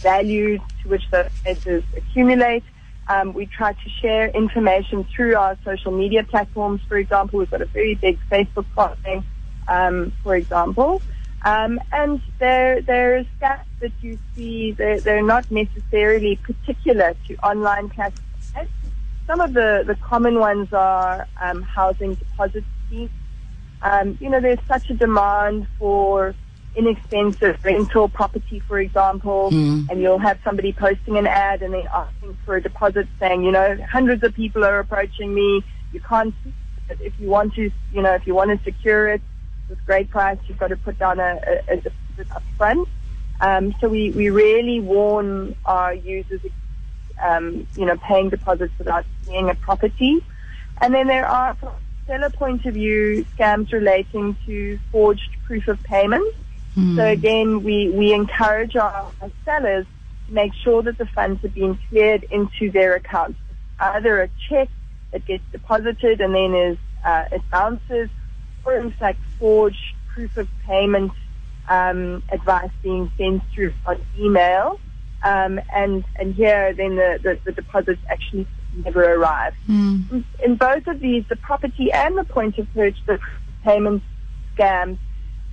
value 0.00 0.58
to 0.82 0.88
which 0.88 1.10
the 1.10 1.30
cases 1.44 1.82
accumulate. 1.96 2.64
Um, 3.08 3.34
we 3.34 3.46
try 3.46 3.72
to 3.72 3.90
share 4.00 4.28
information 4.28 5.04
through 5.04 5.34
our 5.34 5.58
social 5.64 5.90
media 5.90 6.22
platforms. 6.22 6.80
For 6.88 6.96
example, 6.96 7.40
we've 7.40 7.50
got 7.50 7.60
a 7.60 7.66
very 7.66 7.94
big 7.94 8.18
Facebook 8.30 8.66
following, 8.76 9.24
um, 9.68 10.12
for 10.22 10.34
example. 10.36 11.02
Um, 11.44 11.80
and 11.90 12.20
there, 12.38 12.80
there 12.82 13.16
are 13.18 13.24
stats 13.40 13.64
that 13.80 13.92
you 14.00 14.18
see, 14.34 14.72
they're, 14.72 15.00
they're 15.00 15.24
not 15.24 15.50
necessarily 15.50 16.36
particular 16.36 17.14
to 17.26 17.36
online 17.38 17.88
classifieds. 17.90 18.68
Some 19.26 19.40
of 19.40 19.52
the, 19.52 19.82
the 19.86 19.96
common 19.96 20.38
ones 20.38 20.72
are 20.72 21.26
um, 21.40 21.62
housing 21.62 22.14
deposit 22.14 22.64
schemes. 22.86 23.10
Um, 23.82 24.16
you 24.20 24.30
know, 24.30 24.40
there's 24.40 24.60
such 24.68 24.88
a 24.90 24.94
demand 24.94 25.66
for 25.78 26.34
inexpensive 26.76 27.58
rental 27.64 28.08
property, 28.08 28.60
for 28.60 28.78
example, 28.78 29.50
Mm. 29.50 29.90
and 29.90 30.00
you'll 30.00 30.18
have 30.18 30.38
somebody 30.44 30.72
posting 30.72 31.16
an 31.18 31.26
ad 31.26 31.60
and 31.62 31.74
then 31.74 31.86
asking 31.92 32.38
for 32.44 32.56
a 32.56 32.62
deposit 32.62 33.08
saying, 33.18 33.42
you 33.42 33.50
know, 33.50 33.76
hundreds 33.90 34.22
of 34.22 34.32
people 34.34 34.64
are 34.64 34.78
approaching 34.78 35.34
me. 35.34 35.64
You 35.92 36.00
can't, 36.00 36.34
if 36.88 37.18
you 37.18 37.28
want 37.28 37.54
to, 37.54 37.70
you 37.92 38.00
know, 38.02 38.14
if 38.14 38.26
you 38.26 38.34
want 38.34 38.50
to 38.56 38.64
secure 38.64 39.08
it 39.08 39.20
with 39.68 39.84
great 39.86 40.10
price, 40.10 40.38
you've 40.46 40.58
got 40.58 40.68
to 40.68 40.76
put 40.76 40.98
down 40.98 41.18
a, 41.18 41.40
a, 41.68 41.72
a 41.72 41.76
deposit 41.76 42.32
up 42.34 42.42
front. 42.56 42.88
Um, 43.40 43.74
so 43.80 43.88
we, 43.88 44.10
we 44.10 44.30
really 44.30 44.80
warn 44.80 45.56
our 45.64 45.94
users, 45.94 46.40
um, 47.22 47.66
you 47.76 47.84
know, 47.86 47.96
paying 47.96 48.30
deposits 48.30 48.72
without 48.78 49.04
seeing 49.24 49.50
a 49.50 49.54
property. 49.54 50.24
And 50.80 50.94
then 50.94 51.06
there 51.06 51.26
are, 51.26 51.54
from 51.54 51.68
a 51.68 52.06
seller 52.06 52.30
point 52.30 52.66
of 52.66 52.74
view, 52.74 53.24
scams 53.36 53.72
relating 53.72 54.36
to 54.46 54.78
forged 54.90 55.30
proof 55.44 55.68
of 55.68 55.82
payment. 55.82 56.34
So 56.96 57.04
again, 57.04 57.62
we, 57.62 57.90
we 57.90 58.14
encourage 58.14 58.76
our, 58.76 59.12
our 59.20 59.30
sellers 59.44 59.86
to 60.26 60.32
make 60.32 60.54
sure 60.54 60.82
that 60.82 60.96
the 60.98 61.06
funds 61.06 61.44
are 61.44 61.48
being 61.48 61.78
cleared 61.88 62.24
into 62.24 62.70
their 62.70 62.94
accounts. 62.94 63.38
Either 63.78 64.22
a 64.22 64.28
check 64.48 64.68
that 65.10 65.26
gets 65.26 65.44
deposited 65.52 66.20
and 66.20 66.34
then 66.34 66.54
is 66.54 66.78
uh, 67.04 67.24
it 67.30 67.42
bounces, 67.50 68.08
or 68.64 68.92
like 69.00 69.16
forged 69.38 69.94
proof 70.14 70.36
of 70.36 70.48
payment 70.66 71.12
um, 71.68 72.22
advice 72.30 72.70
being 72.82 73.10
sent 73.16 73.42
through 73.54 73.72
on 73.86 74.00
email. 74.18 74.78
Um, 75.24 75.60
and 75.72 76.04
and 76.16 76.34
here 76.34 76.74
then 76.74 76.96
the, 76.96 77.20
the, 77.22 77.38
the 77.44 77.52
deposits 77.52 78.00
actually 78.08 78.46
never 78.84 79.14
arrive. 79.14 79.54
Mm. 79.68 80.24
In 80.42 80.56
both 80.56 80.86
of 80.86 81.00
these, 81.00 81.24
the 81.28 81.36
property 81.36 81.92
and 81.92 82.18
the 82.18 82.24
point 82.24 82.58
of 82.58 82.72
purchase 82.74 83.00
the 83.06 83.20
payment 83.64 84.02
scams, 84.56 84.98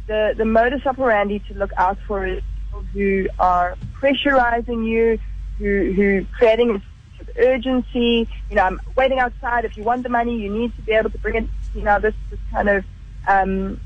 the, 0.08 0.34
the 0.36 0.46
modus 0.46 0.86
operandi 0.86 1.40
to 1.48 1.54
look 1.54 1.72
out 1.78 2.00
for 2.08 2.26
is 2.26 2.42
people 2.66 2.82
who 2.94 3.28
are 3.38 3.78
pressurizing 4.02 4.88
you, 4.88 5.20
who 5.60 5.94
who 5.94 6.26
creating 6.38 6.72
a 6.72 6.74
sense 6.74 6.84
of 7.22 7.30
urgency. 7.38 8.28
You 8.50 8.56
know, 8.56 8.64
I'm 8.64 8.82
waiting 8.96 9.20
outside. 9.20 9.66
If 9.66 9.78
you 9.78 9.84
want 9.84 10.02
the 10.02 10.10
money, 10.10 10.40
you 10.40 10.52
need 10.52 10.76
to 10.78 10.82
be 10.82 10.94
able 10.94 11.12
to 11.12 11.18
bring 11.20 11.36
it. 11.36 11.50
You 11.76 11.84
know, 11.84 12.00
this 12.00 12.16
this 12.32 12.40
kind 12.52 12.70
of 12.70 12.84
um, 13.30 13.80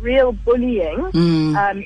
real 0.00 0.32
bullying 0.32 1.10
Mm. 1.12 1.56
um, 1.56 1.84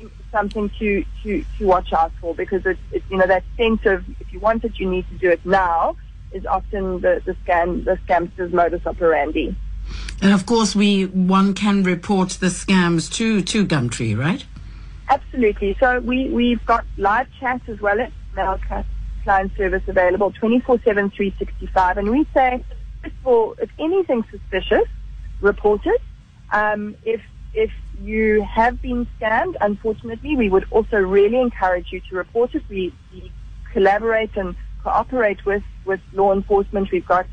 is 0.00 0.10
something 0.32 0.70
to, 0.78 1.04
to, 1.22 1.44
to 1.58 1.66
watch 1.66 1.92
out 1.92 2.12
for 2.20 2.34
because 2.34 2.62
it's, 2.66 2.80
it's 2.90 3.04
you 3.10 3.16
know 3.16 3.26
that 3.26 3.44
sense 3.56 3.80
of 3.86 4.04
if 4.20 4.32
you 4.32 4.40
want 4.40 4.64
it, 4.64 4.72
you 4.80 4.90
need 4.90 5.06
to 5.08 5.14
do 5.14 5.30
it 5.30 5.44
now 5.44 5.96
is 6.32 6.44
often 6.46 7.00
the 7.00 7.22
the 7.24 7.36
scam 7.44 7.84
the 7.84 7.96
scamster's 8.04 8.52
modus 8.52 8.84
operandi. 8.86 9.54
And 10.20 10.32
of 10.32 10.46
course, 10.46 10.74
we 10.74 11.04
one 11.06 11.54
can 11.54 11.84
report 11.84 12.30
the 12.44 12.48
scams 12.48 13.12
to 13.14 13.42
to 13.42 13.66
Gumtree, 13.66 14.16
right? 14.18 14.44
Absolutely. 15.08 15.76
So 15.78 16.00
we, 16.00 16.30
we've 16.30 16.64
got 16.64 16.84
live 16.96 17.28
chat 17.38 17.60
as 17.68 17.78
well 17.80 18.00
as 18.00 18.10
mail 18.34 18.58
client 19.22 19.52
service 19.56 19.82
available 19.86 20.32
24-7, 20.32 20.82
365. 20.82 21.98
And 21.98 22.10
we 22.10 22.26
say, 22.34 22.64
first 23.02 23.14
of 23.20 23.26
all, 23.26 23.54
if 23.60 23.70
anything 23.78 24.24
suspicious, 24.30 24.88
report 25.40 25.82
it. 25.84 26.00
Um, 26.52 26.96
if, 27.02 27.20
if 27.52 27.70
you 28.00 28.46
have 28.52 28.80
been 28.82 29.06
scammed, 29.20 29.54
unfortunately, 29.60 30.36
we 30.36 30.48
would 30.48 30.66
also 30.70 30.96
really 30.96 31.40
encourage 31.40 31.88
you 31.90 32.00
to 32.10 32.16
report 32.16 32.54
it. 32.54 32.62
We, 32.68 32.92
we 33.12 33.32
collaborate 33.72 34.36
and 34.36 34.56
cooperate 34.82 35.44
with, 35.44 35.62
with 35.84 36.00
law 36.12 36.32
enforcement. 36.32 36.90
We've 36.92 37.06
got 37.06 37.26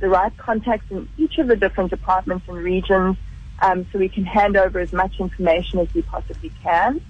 the 0.00 0.08
right 0.08 0.36
contacts 0.36 0.86
in 0.90 1.08
each 1.16 1.38
of 1.38 1.48
the 1.48 1.56
different 1.56 1.90
departments 1.90 2.46
and 2.48 2.56
regions 2.56 3.16
um, 3.60 3.86
so 3.90 3.98
we 3.98 4.08
can 4.08 4.24
hand 4.24 4.56
over 4.56 4.78
as 4.78 4.92
much 4.92 5.14
information 5.18 5.80
as 5.80 5.88
we 5.94 6.02
possibly 6.02 6.52
can. 6.62 7.00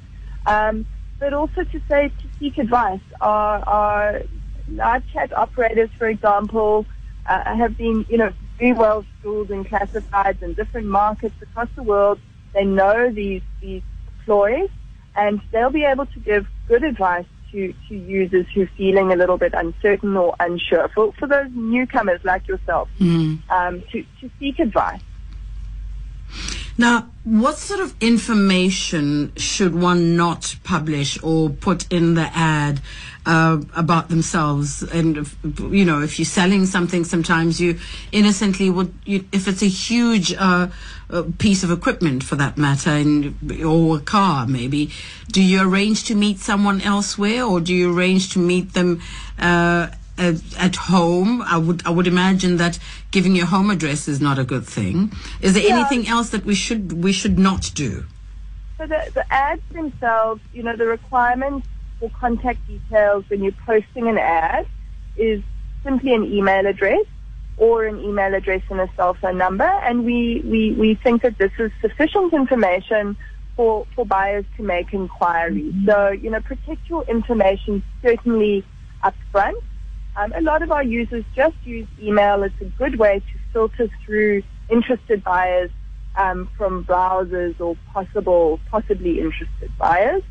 Um, 0.47 0.87
but 1.19 1.35
also 1.35 1.65
to 1.65 1.83
say 1.89 2.09
to 2.09 2.29
seek 2.39 2.59
advice. 2.59 3.01
Our, 3.21 3.59
our 3.69 4.21
live 4.69 5.03
chat 5.13 5.37
operators, 5.37 5.91
for 5.99 6.09
example, 6.09 6.87
uh, 7.27 7.57
have 7.57 7.77
been, 7.77 8.07
you 8.09 8.19
know, 8.19 8.33
very 8.59 8.73
well 8.73 9.05
schooled 9.21 9.51
in 9.51 9.65
classifieds 9.65 10.43
in 10.43 10.55
different 10.55 10.87
markets 10.87 11.35
across 11.43 11.69
the 11.77 11.83
world. 11.83 12.19
They 12.55 12.65
know 12.65 13.11
these 13.11 13.43
these 13.61 13.83
ploys, 14.25 14.69
and 15.17 15.41
they'll 15.53 15.71
be 15.71 15.85
able 15.85 16.07
to 16.07 16.21
give 16.21 16.47
good 16.67 16.85
advice 16.85 17.27
to, 17.53 17.73
to 17.89 17.95
users 17.95 18.47
who 18.55 18.63
are 18.63 18.71
feeling 18.77 19.11
a 19.13 19.17
little 19.17 19.39
bit 19.39 19.55
uncertain 19.55 20.17
or 20.17 20.35
unsure. 20.41 20.89
For 20.95 21.13
for 21.19 21.27
those 21.27 21.49
newcomers 21.53 22.21
like 22.25 22.47
yourself, 22.49 22.89
Mm. 22.99 23.39
um, 23.51 23.83
to 23.93 24.03
to 24.21 24.31
seek 24.39 24.59
advice. 24.59 25.01
Now, 26.81 27.11
what 27.25 27.59
sort 27.59 27.81
of 27.81 27.93
information 28.01 29.33
should 29.37 29.75
one 29.75 30.17
not 30.17 30.55
publish 30.63 31.21
or 31.25 31.51
put 31.51 31.93
in 31.93 32.15
the 32.15 32.31
ad 32.33 32.81
uh, 33.27 33.61
about 33.75 34.09
themselves? 34.09 34.85
And 34.85 35.17
if, 35.19 35.37
you 35.43 35.85
know, 35.85 36.01
if 36.01 36.21
you're 36.21 36.27
selling 36.27 36.67
something, 36.67 37.03
sometimes 37.03 37.61
you 37.61 37.81
innocently 38.13 38.71
would, 38.71 38.95
you, 39.05 39.25
if 39.33 39.49
it's 39.49 39.63
a 39.63 39.67
huge 39.67 40.33
uh, 40.35 40.69
uh, 41.11 41.25
piece 41.39 41.65
of 41.65 41.73
equipment 41.73 42.23
for 42.23 42.37
that 42.37 42.57
matter, 42.57 42.91
and 42.91 43.35
or 43.61 43.97
a 43.97 44.01
car 44.01 44.47
maybe, 44.47 44.93
do 45.33 45.43
you 45.43 45.61
arrange 45.61 46.05
to 46.05 46.15
meet 46.15 46.39
someone 46.39 46.81
elsewhere, 46.83 47.43
or 47.43 47.61
do 47.61 47.75
you 47.75 47.93
arrange 47.93 48.33
to 48.35 48.39
meet 48.39 48.75
them? 48.75 49.03
Uh, 49.37 49.89
at, 50.19 50.37
at 50.59 50.77
home, 50.77 51.43
I 51.43 51.57
would 51.59 51.87
I 51.87 51.91
would 51.91 52.07
imagine 52.07 52.57
that 52.59 52.79
giving 53.11 53.35
your 53.37 53.47
home 53.47 53.71
address 53.71 54.09
is 54.09 54.21
not 54.21 54.39
a 54.39 54.45
good 54.45 54.67
thing. 54.67 55.13
Is 55.41 55.55
there 55.55 55.63
Yeah. 55.65 55.77
anything 55.79 56.09
else 56.09 56.31
that 56.31 56.45
we 56.45 56.55
should 56.55 56.93
we 57.05 57.13
should 57.13 57.39
not 57.39 57.71
do? 57.75 58.05
So 58.79 58.87
the, 58.87 59.11
the 59.15 59.33
ads 59.33 59.63
themselves, 59.73 60.41
you 60.53 60.63
know, 60.63 60.77
the 60.77 60.87
requirements 60.87 61.67
for 61.99 62.11
contact 62.11 62.65
details 62.67 63.25
when 63.29 63.43
you're 63.43 63.61
posting 63.67 64.09
an 64.09 64.19
ad 64.19 64.67
is 65.17 65.43
simply 65.83 66.15
an 66.15 66.25
email 66.25 66.67
address 66.67 67.05
or 67.57 67.85
an 67.87 67.99
email 68.01 68.33
address 68.35 68.63
and 68.71 68.81
a 68.81 68.89
cell 68.95 69.15
phone 69.15 69.37
number. 69.37 69.65
And 69.65 70.05
we, 70.05 70.43
we, 70.45 70.73
we 70.79 70.95
think 70.95 71.23
that 71.23 71.39
this 71.39 71.51
is 71.59 71.73
sufficient 71.81 72.33
information 72.33 73.17
for, 73.57 73.85
for 73.97 74.07
buyers 74.07 74.45
to 74.59 74.63
make 74.63 74.93
inquiries. 74.95 75.75
So, 75.85 76.11
you 76.11 76.31
know, 76.31 76.41
protect 76.41 76.89
your 76.89 77.03
information 77.07 77.83
certainly 78.01 78.65
up 79.03 79.17
front. 79.33 79.57
Um, 80.19 80.33
a 80.33 80.41
lot 80.41 80.63
of 80.63 80.73
our 80.73 80.83
users 80.83 81.25
just 81.37 81.55
use 81.63 81.87
email. 82.03 82.43
It's 82.43 82.61
a 82.61 82.65
good 82.65 82.99
way 82.99 83.21
to 83.21 83.39
filter 83.53 83.89
through 84.05 84.43
interested 84.69 85.23
buyers 85.23 85.71
um, 86.17 86.49
from 86.57 86.85
browsers 86.85 87.61
or 87.61 87.77
possible, 87.93 88.59
possibly 88.69 89.21
interested 89.21 89.71
buyers. 89.79 90.23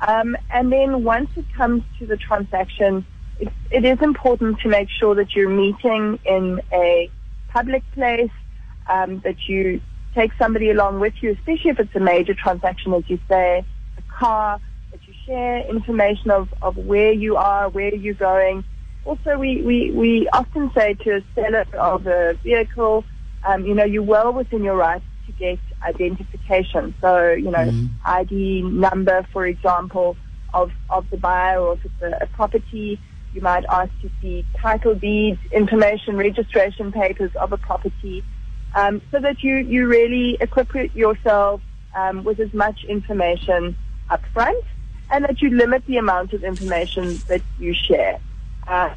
Um, 0.00 0.34
and 0.50 0.72
then 0.72 1.04
once 1.04 1.28
it 1.36 1.44
comes 1.52 1.82
to 1.98 2.06
the 2.06 2.16
transaction, 2.16 3.04
it, 3.38 3.52
it 3.70 3.84
is 3.84 4.00
important 4.00 4.60
to 4.60 4.68
make 4.68 4.88
sure 4.88 5.14
that 5.16 5.34
you're 5.34 5.50
meeting 5.50 6.18
in 6.24 6.62
a 6.72 7.10
public 7.48 7.82
place, 7.92 8.30
um, 8.86 9.20
that 9.24 9.46
you 9.46 9.82
take 10.14 10.30
somebody 10.38 10.70
along 10.70 11.00
with 11.00 11.12
you, 11.20 11.32
especially 11.32 11.72
if 11.72 11.78
it's 11.78 11.94
a 11.94 12.00
major 12.00 12.32
transaction, 12.32 12.94
as 12.94 13.04
you 13.08 13.18
say, 13.28 13.62
a 13.98 14.02
car, 14.10 14.58
that 14.90 15.00
you 15.06 15.12
share 15.26 15.68
information 15.68 16.30
of, 16.30 16.48
of 16.62 16.78
where 16.78 17.12
you 17.12 17.36
are, 17.36 17.68
where 17.68 17.94
you're 17.94 18.14
going. 18.14 18.64
Also, 19.08 19.38
we, 19.38 19.62
we, 19.62 19.90
we 19.92 20.28
often 20.34 20.70
say 20.74 20.92
to 20.92 21.16
a 21.16 21.22
seller 21.34 21.64
of 21.78 22.06
a 22.06 22.34
vehicle, 22.44 23.06
um, 23.46 23.64
you 23.64 23.74
know, 23.74 23.84
you're 23.84 24.02
well 24.02 24.34
within 24.34 24.62
your 24.62 24.76
rights 24.76 25.06
to 25.24 25.32
get 25.32 25.58
identification. 25.82 26.94
So, 27.00 27.30
you 27.30 27.50
know, 27.50 27.72
ID 28.04 28.60
number, 28.64 29.26
for 29.32 29.46
example, 29.46 30.14
of, 30.52 30.72
of 30.90 31.08
the 31.08 31.16
buyer 31.16 31.58
or 31.58 31.72
if 31.72 31.86
it's 31.86 32.02
a, 32.02 32.24
a 32.24 32.26
property. 32.26 33.00
You 33.32 33.40
might 33.40 33.64
ask 33.70 33.90
to 34.02 34.10
see 34.20 34.44
title 34.60 34.94
deeds, 34.94 35.40
information, 35.52 36.18
registration 36.18 36.92
papers 36.92 37.34
of 37.36 37.50
a 37.54 37.56
property, 37.56 38.22
um, 38.74 39.00
so 39.10 39.20
that 39.20 39.42
you, 39.42 39.56
you 39.56 39.86
really 39.86 40.36
equip 40.38 40.74
yourself 40.94 41.62
um, 41.96 42.24
with 42.24 42.40
as 42.40 42.52
much 42.52 42.84
information 42.84 43.74
up 44.10 44.20
front 44.34 44.62
and 45.10 45.24
that 45.24 45.40
you 45.40 45.48
limit 45.48 45.82
the 45.86 45.96
amount 45.96 46.34
of 46.34 46.44
information 46.44 47.22
that 47.28 47.40
you 47.58 47.72
share. 47.72 48.18
Uh, 48.68 48.94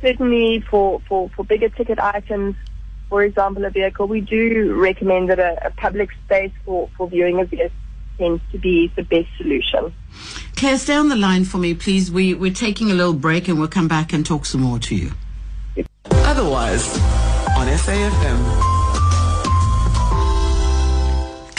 certainly 0.00 0.60
for, 0.68 1.00
for, 1.08 1.30
for 1.30 1.44
bigger 1.44 1.68
ticket 1.68 1.98
items, 1.98 2.56
for 3.08 3.22
example, 3.22 3.64
a 3.64 3.70
vehicle, 3.70 4.08
we 4.08 4.20
do 4.20 4.74
recommend 4.74 5.30
that 5.30 5.38
a, 5.38 5.66
a 5.66 5.70
public 5.70 6.10
space 6.24 6.52
for, 6.64 6.88
for 6.96 7.08
viewing 7.08 7.40
a 7.40 7.44
vehicle 7.44 7.76
tends 8.18 8.42
to 8.52 8.58
be 8.58 8.92
the 8.96 9.02
best 9.02 9.28
solution. 9.38 9.94
Claire, 10.56 10.78
stay 10.78 10.94
on 10.94 11.08
the 11.08 11.16
line 11.16 11.44
for 11.44 11.58
me, 11.58 11.74
please. 11.74 12.10
We, 12.10 12.34
we're 12.34 12.52
taking 12.52 12.90
a 12.90 12.94
little 12.94 13.14
break 13.14 13.48
and 13.48 13.58
we'll 13.58 13.68
come 13.68 13.88
back 13.88 14.12
and 14.12 14.24
talk 14.24 14.44
some 14.44 14.60
more 14.60 14.78
to 14.80 14.94
you. 14.94 15.12
Otherwise, 16.10 16.98
on 17.56 17.66
SAFM. 17.66 18.81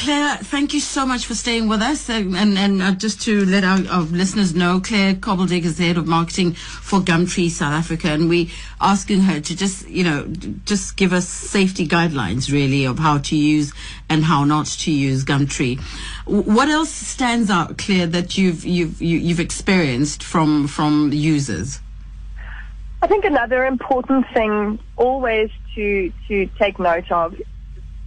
Claire, 0.03 0.35
thank 0.35 0.73
you 0.73 0.81
so 0.81 1.05
much 1.05 1.25
for 1.25 1.33
staying 1.33 1.69
with 1.69 1.81
us. 1.81 2.09
And, 2.09 2.35
and, 2.35 2.57
and 2.57 2.81
uh, 2.81 2.91
just 2.91 3.21
to 3.21 3.45
let 3.45 3.63
our, 3.63 3.79
our, 3.87 4.01
listeners 4.01 4.53
know, 4.53 4.81
Claire 4.81 5.13
Cobbledick 5.13 5.63
is 5.63 5.77
the 5.77 5.87
head 5.87 5.97
of 5.97 6.07
marketing 6.07 6.55
for 6.55 6.99
Gumtree 6.99 7.49
South 7.49 7.71
Africa. 7.71 8.09
And 8.09 8.27
we 8.27 8.51
asking 8.81 9.21
her 9.21 9.39
to 9.39 9.55
just, 9.55 9.87
you 9.87 10.03
know, 10.03 10.25
just 10.65 10.97
give 10.97 11.13
us 11.13 11.25
safety 11.25 11.87
guidelines, 11.87 12.51
really, 12.51 12.83
of 12.83 12.99
how 12.99 13.19
to 13.19 13.37
use 13.37 13.71
and 14.09 14.25
how 14.25 14.43
not 14.43 14.65
to 14.65 14.91
use 14.91 15.23
Gumtree. 15.23 15.79
What 16.25 16.67
else 16.67 16.89
stands 16.89 17.49
out, 17.49 17.77
Claire, 17.77 18.07
that 18.07 18.37
you've, 18.37 18.65
you've, 18.65 19.01
you, 19.01 19.19
have 19.19 19.25
you 19.25 19.29
have 19.29 19.39
experienced 19.39 20.21
from, 20.21 20.67
from 20.67 21.13
users? 21.13 21.79
I 23.01 23.07
think 23.07 23.23
another 23.23 23.65
important 23.65 24.25
thing 24.33 24.79
always 24.97 25.49
to, 25.75 26.11
to 26.27 26.45
take 26.57 26.77
note 26.77 27.09
of 27.09 27.35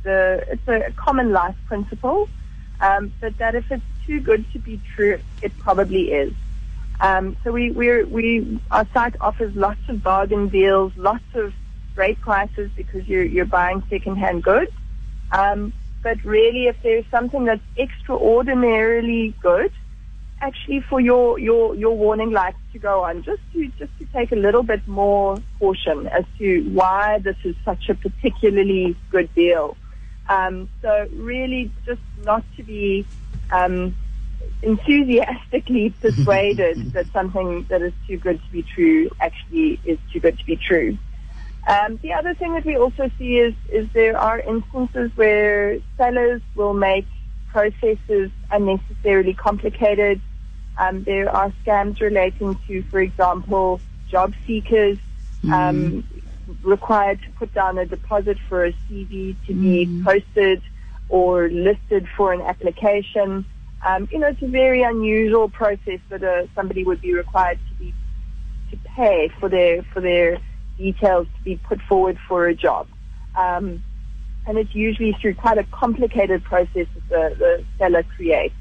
the 0.06 0.44
it's 0.52 0.68
a 0.68 0.92
common 0.92 1.32
life 1.32 1.56
principle, 1.66 2.28
um, 2.80 3.12
but 3.20 3.36
that 3.38 3.54
if 3.54 3.70
it's 3.70 3.90
too 4.06 4.20
good 4.20 4.42
to 4.52 4.58
be 4.58 4.80
true, 4.94 5.18
it 5.42 5.52
probably 5.58 6.04
is. 6.12 6.32
Um, 7.00 7.36
so 7.42 7.52
we 7.52 7.70
we 7.72 8.04
we 8.04 8.60
our 8.70 8.86
site 8.94 9.16
offers 9.20 9.54
lots 9.54 9.84
of 9.88 10.02
bargain 10.02 10.48
deals, 10.48 10.92
lots 10.96 11.30
of 11.34 11.52
great 11.94 12.18
prices 12.20 12.70
because 12.76 13.06
you're 13.06 13.24
you're 13.24 13.52
buying 13.60 13.82
secondhand 13.90 14.42
goods. 14.42 14.72
Um, 15.32 15.72
but 16.02 16.24
really, 16.24 16.68
if 16.68 16.76
there's 16.82 17.04
something 17.10 17.44
that's 17.44 17.68
extraordinarily 17.76 19.34
good, 19.42 19.72
actually 20.40 20.80
for 20.88 21.00
your, 21.00 21.38
your, 21.38 21.74
your 21.74 21.96
warning 21.96 22.30
lights 22.30 22.58
to 22.72 22.78
go 22.78 23.04
on, 23.04 23.22
just 23.22 23.42
to, 23.52 23.68
just 23.78 23.90
to 23.98 24.04
take 24.12 24.32
a 24.32 24.36
little 24.36 24.62
bit 24.62 24.86
more 24.86 25.36
caution 25.58 26.06
as 26.08 26.24
to 26.38 26.62
why 26.70 27.18
this 27.18 27.36
is 27.44 27.56
such 27.64 27.88
a 27.88 27.94
particularly 27.94 28.96
good 29.10 29.34
deal. 29.34 29.76
Um, 30.28 30.68
so 30.82 31.08
really 31.14 31.70
just 31.84 32.00
not 32.24 32.44
to 32.56 32.62
be 32.62 33.06
um, 33.50 33.94
enthusiastically 34.62 35.90
persuaded 36.00 36.92
that 36.92 37.06
something 37.12 37.66
that 37.68 37.82
is 37.82 37.92
too 38.06 38.18
good 38.18 38.40
to 38.44 38.52
be 38.52 38.62
true 38.62 39.10
actually 39.20 39.80
is 39.84 39.98
too 40.12 40.20
good 40.20 40.38
to 40.38 40.44
be 40.44 40.56
true. 40.56 40.98
Um, 41.66 41.98
the 42.02 42.12
other 42.12 42.34
thing 42.34 42.54
that 42.54 42.64
we 42.64 42.76
also 42.76 43.10
see 43.18 43.38
is, 43.38 43.54
is 43.70 43.88
there 43.92 44.16
are 44.16 44.38
instances 44.38 45.10
where 45.16 45.78
sellers 45.96 46.40
will 46.54 46.74
make 46.74 47.06
processes 47.48 48.30
unnecessarily 48.50 49.34
complicated. 49.34 50.20
Um, 50.78 51.02
there 51.02 51.28
are 51.34 51.52
scams 51.64 52.00
relating 52.00 52.58
to, 52.66 52.82
for 52.84 53.00
example, 53.00 53.80
job 54.10 54.34
seekers. 54.46 54.98
Mm 55.44 56.04
required 56.62 57.20
to 57.22 57.30
put 57.32 57.52
down 57.54 57.78
a 57.78 57.86
deposit 57.86 58.38
for 58.48 58.64
a 58.64 58.72
CV 58.88 59.36
to 59.46 59.54
be 59.54 59.86
mm. 59.86 60.04
posted 60.04 60.62
or 61.08 61.48
listed 61.48 62.06
for 62.16 62.32
an 62.32 62.40
application. 62.40 63.44
Um, 63.86 64.08
you 64.10 64.18
know, 64.18 64.28
it's 64.28 64.42
a 64.42 64.48
very 64.48 64.82
unusual 64.82 65.48
process 65.48 66.00
that 66.08 66.22
uh, 66.22 66.46
somebody 66.54 66.84
would 66.84 67.00
be 67.00 67.14
required 67.14 67.58
to 67.68 67.74
be 67.76 67.94
to 68.70 68.76
pay 68.96 69.30
for 69.38 69.48
their 69.48 69.82
for 69.92 70.00
their 70.00 70.38
details 70.76 71.26
to 71.36 71.44
be 71.44 71.56
put 71.56 71.80
forward 71.82 72.18
for 72.28 72.46
a 72.46 72.54
job. 72.54 72.86
Um, 73.34 73.82
and 74.46 74.58
it's 74.58 74.74
usually 74.74 75.16
through 75.20 75.34
quite 75.34 75.58
a 75.58 75.64
complicated 75.64 76.44
process 76.44 76.86
that 76.94 77.08
the, 77.08 77.36
the 77.38 77.64
seller 77.78 78.04
creates. 78.16 78.54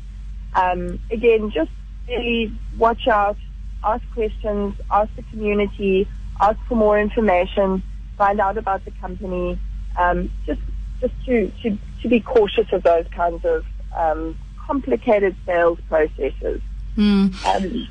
Um, 0.54 1.00
again, 1.12 1.52
just 1.52 1.70
really 2.08 2.52
watch 2.78 3.08
out, 3.08 3.38
ask 3.84 4.04
questions, 4.14 4.76
ask 4.90 5.10
the 5.16 5.24
community, 5.24 6.08
ask 6.40 6.60
for 6.68 6.76
more 6.76 7.00
information, 7.00 7.84
find 8.18 8.40
out 8.40 8.58
about 8.58 8.86
the 8.86 8.92
company, 8.92 9.60
um, 9.98 10.32
just 10.46 10.62
just 11.02 11.14
to, 11.26 11.52
to, 11.62 11.78
to 12.02 12.08
be 12.08 12.20
cautious 12.22 12.72
of 12.72 12.84
those 12.84 13.06
kinds 13.10 13.44
of 13.44 13.66
um, 13.96 14.38
complicated 14.66 15.36
sales 15.46 15.78
processes. 15.90 16.62
Mm. 16.98 17.46
Um, 17.46 17.88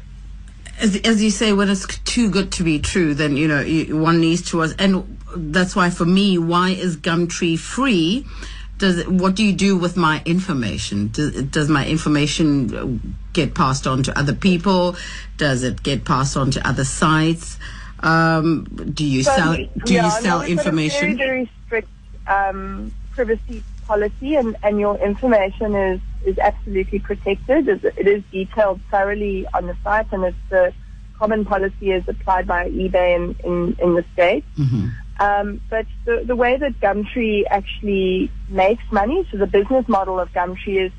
as, 0.81 0.97
as 0.97 1.23
you 1.23 1.31
say, 1.31 1.53
when 1.53 1.69
it's 1.69 1.87
too 2.01 2.31
good 2.31 2.51
to 2.53 2.65
be 2.65 2.79
true, 2.79 3.15
then 3.15 3.37
you 3.37 3.47
know 3.47 3.61
you, 3.61 3.97
one 3.97 4.21
needs 4.21 4.43
to. 4.51 4.63
And 4.63 5.19
that's 5.37 5.77
why, 5.77 5.91
for 5.91 6.05
me, 6.05 6.39
why 6.39 6.71
is 6.71 6.97
Gumtree 6.97 7.59
free? 7.59 8.27
Does 8.79 8.99
it, 8.99 9.09
what 9.09 9.37
do 9.37 9.45
you 9.45 9.53
do 9.53 9.77
with 9.77 9.97
my 9.97 10.21
information? 10.25 11.09
Does, 11.13 11.45
does 11.45 11.69
my 11.69 11.87
information 11.87 13.17
get 13.33 13.55
passed 13.55 13.87
on 13.87 14.03
to 14.03 14.19
other 14.19 14.35
people? 14.35 14.97
Does 15.37 15.63
it 15.63 15.83
get 15.85 16.05
passed 16.05 16.37
on 16.37 16.51
to 16.53 16.67
other 16.67 16.85
sites? 16.85 17.57
Um, 18.05 18.65
do 18.93 19.05
you 19.05 19.23
so, 19.23 19.35
sell? 19.35 19.57
Do 19.57 19.95
yeah, 19.95 20.05
you 20.05 20.11
sell 20.23 20.39
no, 20.41 20.45
information? 20.45 21.17
very 21.17 21.29
very 21.29 21.51
strict 21.65 21.89
um, 22.27 22.93
privacy 23.13 23.65
policy, 23.87 24.37
and, 24.37 24.57
and 24.63 24.79
your 24.79 24.97
information 24.99 25.75
is 25.75 26.01
is 26.27 26.39
absolutely 26.39 26.99
protected. 26.99 27.69
It 27.69 28.07
is 28.07 28.23
detailed 28.31 28.81
thoroughly 28.91 29.47
on 29.55 29.67
the 29.67 29.77
site, 29.83 30.13
and 30.13 30.25
it's 30.25 30.37
the 30.51 30.73
common 31.19 31.45
policy 31.45 31.93
is 31.93 32.05
applied 32.07 32.47
by 32.47 32.69
eBay 32.71 33.17
in 33.17 33.37
in, 33.43 33.77
in 33.81 33.95
the 33.95 34.05
states. 34.13 34.47
Mm-hmm. 34.59 34.89
Um, 35.21 35.61
but 35.71 35.87
the, 36.05 36.25
the 36.27 36.37
way 36.37 36.57
that 36.59 36.81
Gumtree 36.81 37.45
actually 37.49 38.31
makes 38.49 38.83
money, 38.91 39.27
so 39.31 39.39
the 39.39 39.47
business 39.47 39.89
model 39.89 40.19
of 40.21 40.31
Gumtree 40.33 40.87
is 40.87 40.93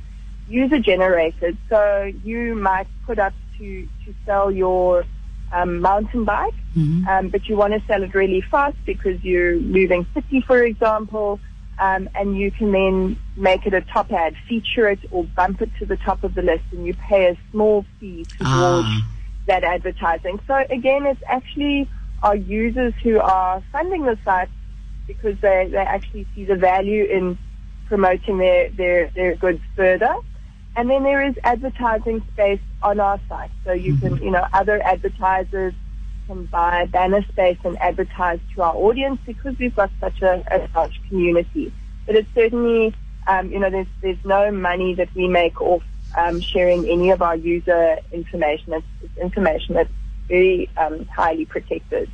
user 0.48 0.80
generated. 0.80 1.58
So 1.70 2.12
you 2.24 2.56
might 2.56 2.88
put 3.06 3.20
up 3.20 3.34
to, 3.58 3.88
to 4.06 4.16
sell 4.26 4.52
your 4.52 5.06
um, 5.52 5.80
mountain 5.80 6.26
bike, 6.26 6.54
mm-hmm. 6.76 7.08
um, 7.08 7.30
but 7.30 7.48
you 7.48 7.56
want 7.56 7.74
to 7.74 7.82
sell 7.88 8.04
it 8.04 8.14
really 8.14 8.42
fast 8.42 8.78
because 8.86 9.24
you're 9.24 9.56
moving 9.60 10.06
city, 10.14 10.42
for 10.42 10.64
example, 10.64 11.40
um, 11.80 12.10
and 12.16 12.38
you 12.38 12.52
can 12.52 12.72
then 12.72 13.18
make 13.36 13.66
it 13.66 13.74
a 13.74 13.82
top 13.82 14.12
ad, 14.12 14.36
feature 14.48 14.90
it, 14.90 15.00
or 15.12 15.24
bump 15.24 15.62
it 15.62 15.70
to 15.80 15.86
the 15.86 15.98
top 15.98 16.24
of 16.24 16.34
the 16.34 16.42
list, 16.42 16.64
and 16.72 16.86
you 16.86 16.94
pay 16.94 17.28
a 17.28 17.38
small 17.52 17.86
fee 18.00 18.24
towards 18.38 18.42
ah. 18.42 19.12
that 19.48 19.64
advertising. 19.64 20.40
So 20.48 20.56
again, 20.70 21.06
it's 21.06 21.22
actually 21.28 21.90
our 22.24 22.36
users 22.36 22.94
who 23.04 23.20
are 23.20 23.62
funding 23.72 24.06
the 24.06 24.18
site 24.24 24.50
because 25.08 25.40
they, 25.42 25.68
they 25.70 25.78
actually 25.78 26.26
see 26.34 26.46
the 26.46 26.56
value 26.56 27.04
in 27.04 27.38
promoting 27.88 28.38
their, 28.38 28.70
their, 28.70 29.10
their 29.10 29.36
goods 29.36 29.62
further. 29.76 30.16
And 30.76 30.90
then 30.90 31.04
there 31.04 31.26
is 31.26 31.36
advertising 31.44 32.22
space 32.34 32.60
on 32.84 33.00
our 33.00 33.20
site. 33.30 33.52
So 33.64 33.72
you 33.72 33.94
mm-hmm. 33.94 34.16
can, 34.16 34.24
you 34.24 34.32
know, 34.32 34.46
other 34.54 34.82
advertisers 34.84 35.74
can 36.28 36.46
buy 36.46 36.86
banner 36.86 37.24
space 37.32 37.58
and 37.64 37.80
advertise 37.82 38.40
to 38.56 38.62
our 38.62 38.76
audience 38.76 39.20
because 39.26 39.58
we've 39.58 39.76
got 39.76 39.92
such 40.00 40.22
a, 40.22 40.44
a 40.52 40.68
large 40.76 41.00
community. 41.08 41.72
But 42.06 42.16
it's 42.16 42.28
certainly, 42.36 42.94
um, 43.28 43.52
you 43.52 43.60
know, 43.60 43.70
there's, 43.70 43.88
there's 44.02 44.24
no 44.26 44.52
money 44.52 44.96
that 44.96 45.14
we 45.16 45.28
make 45.28 45.62
off 45.62 45.84
um, 46.18 46.42
sharing 46.42 46.90
any 46.90 47.12
of 47.12 47.22
our 47.22 47.36
user 47.36 47.98
information. 48.12 48.74
It's, 48.74 48.86
it's 49.02 49.18
information 49.18 49.76
that's 49.76 49.92
very 50.28 50.70
um, 50.78 51.06
highly 51.06 51.46
protected. 51.46 52.10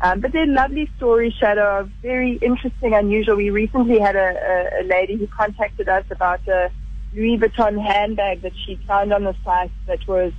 Um, 0.00 0.20
but 0.20 0.32
they're 0.32 0.46
lovely 0.46 0.88
stories, 0.96 1.32
Shadow, 1.34 1.80
of 1.80 1.88
very 2.02 2.34
interesting, 2.34 2.94
unusual. 2.94 3.34
We 3.36 3.50
recently 3.50 3.98
had 3.98 4.14
a, 4.14 4.20
a, 4.20 4.82
a 4.82 4.84
lady 4.84 5.16
who 5.16 5.26
contacted 5.26 5.88
us 5.88 6.04
about 6.10 6.46
a 6.46 6.70
Louis 7.14 7.38
Vuitton 7.38 7.82
handbag 7.82 8.42
that 8.42 8.52
she 8.64 8.76
found 8.86 9.12
on 9.12 9.24
the 9.24 9.34
site 9.44 9.70
that 9.86 10.06
was 10.06 10.32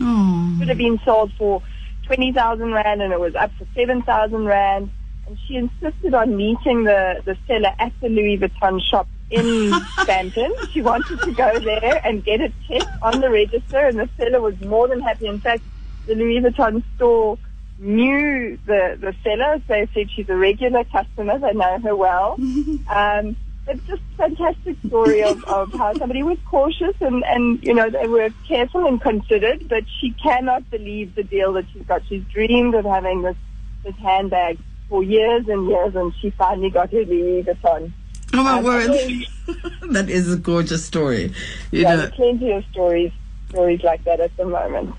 oh. 0.00 0.56
could 0.58 0.68
have 0.68 0.78
been 0.78 0.98
sold 1.04 1.32
for 1.38 1.62
twenty 2.04 2.32
thousand 2.32 2.72
rand, 2.72 3.02
and 3.02 3.12
it 3.12 3.20
was 3.20 3.34
up 3.34 3.50
for 3.58 3.66
seven 3.74 4.02
thousand 4.02 4.46
rand. 4.46 4.90
And 5.26 5.36
she 5.46 5.56
insisted 5.56 6.14
on 6.14 6.36
meeting 6.36 6.84
the 6.84 7.22
the 7.24 7.36
seller 7.46 7.74
at 7.78 7.92
the 8.00 8.08
Louis 8.08 8.38
Vuitton 8.38 8.80
shop 8.80 9.08
in 9.30 9.44
Sandton. 10.04 10.52
She 10.72 10.82
wanted 10.82 11.20
to 11.22 11.32
go 11.32 11.58
there 11.58 12.00
and 12.04 12.24
get 12.24 12.40
it 12.40 12.52
checked 12.68 12.86
on 13.02 13.20
the 13.20 13.30
register, 13.30 13.78
and 13.78 13.98
the 13.98 14.08
seller 14.16 14.40
was 14.40 14.60
more 14.60 14.88
than 14.88 15.00
happy. 15.00 15.26
In 15.26 15.40
fact, 15.40 15.62
the 16.06 16.14
Louis 16.14 16.40
Vuitton 16.40 16.82
store 16.96 17.38
knew 17.78 18.58
the 18.66 18.96
the 19.00 19.14
seller. 19.22 19.60
They 19.66 19.88
said 19.94 20.10
she's 20.10 20.28
a 20.28 20.36
regular 20.36 20.84
customer. 20.84 21.38
They 21.38 21.52
know 21.52 21.78
her 21.80 21.96
well. 21.96 22.34
um, 22.88 23.36
it's 23.68 23.84
just 23.86 24.02
a 24.14 24.16
fantastic 24.16 24.76
story 24.86 25.22
of, 25.22 25.42
of 25.58 25.72
how 25.72 25.92
somebody 25.94 26.22
was 26.22 26.38
cautious 26.46 26.94
and, 27.00 27.24
and, 27.26 27.62
you 27.64 27.74
know, 27.74 27.90
they 27.90 28.06
were 28.06 28.30
careful 28.46 28.86
and 28.86 29.00
considered, 29.00 29.68
but 29.68 29.84
she 30.00 30.10
cannot 30.12 30.68
believe 30.70 31.14
the 31.14 31.22
deal 31.22 31.52
that 31.54 31.64
she's 31.72 31.82
got. 31.82 32.02
She's 32.08 32.22
dreamed 32.32 32.74
of 32.74 32.84
having 32.84 33.22
this, 33.22 33.36
this 33.84 33.94
handbag 33.96 34.58
for 34.88 35.02
years 35.02 35.48
and 35.48 35.68
years, 35.68 35.94
and 35.96 36.12
she 36.20 36.30
finally 36.30 36.70
got 36.70 36.92
her 36.92 37.04
Louis 37.04 37.42
Vuitton. 37.42 37.92
Oh 38.34 38.42
my 38.42 38.58
Um, 38.58 38.64
word. 38.64 38.90
that 39.92 40.08
is 40.08 40.32
a 40.32 40.36
gorgeous 40.36 40.84
story. 40.84 41.32
You 41.72 41.82
Yeah, 41.82 41.96
know. 41.96 42.10
plenty 42.10 42.52
of 42.52 42.64
stories, 42.70 43.10
stories 43.48 43.82
like 43.82 44.04
that 44.04 44.20
at 44.20 44.36
the 44.36 44.44
moment. 44.44 44.94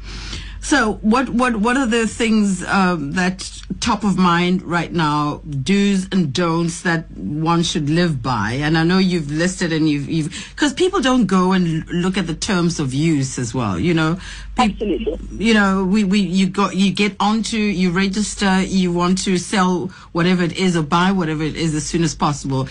So, 0.68 0.96
what 0.96 1.30
what 1.30 1.56
what 1.56 1.78
are 1.78 1.86
the 1.86 2.08
things 2.08 2.62
um, 2.66 3.14
that 3.14 3.50
top 3.80 4.04
of 4.04 4.18
mind 4.18 4.64
right 4.64 4.92
now? 4.92 5.40
Do's 5.64 6.10
and 6.12 6.34
don'ts 6.34 6.82
that 6.82 7.10
one 7.12 7.64
should 7.64 7.90
live 7.90 8.22
by. 8.22 8.60
And 8.60 8.78
I 8.78 8.84
know 8.84 8.98
you've 8.98 9.32
listed 9.32 9.72
and 9.72 9.90
you've 9.90 10.10
you've 10.10 10.52
because 10.54 10.74
people 10.74 11.00
don't 11.00 11.26
go 11.26 11.54
and 11.54 11.88
look 11.88 12.18
at 12.18 12.28
the 12.28 12.36
terms 12.36 12.82
of 12.82 12.94
use 12.94 13.40
as 13.40 13.54
well. 13.54 13.80
You 13.80 13.94
know, 13.94 14.20
Pe- 14.58 14.72
Absolutely. 14.72 15.18
you 15.38 15.54
know, 15.54 15.86
we, 15.86 16.04
we 16.04 16.20
you 16.20 16.50
got 16.50 16.76
you 16.76 16.92
get 16.92 17.16
onto 17.18 17.56
you 17.56 17.92
register. 17.92 18.62
You 18.62 18.92
want 18.92 19.24
to 19.24 19.38
sell 19.38 19.88
whatever 20.12 20.44
it 20.44 20.58
is 20.58 20.76
or 20.76 20.84
buy 20.84 21.14
whatever 21.14 21.44
it 21.44 21.56
is 21.56 21.76
as 21.76 21.86
soon 21.86 22.04
as 22.04 22.14
possible. 22.14 22.68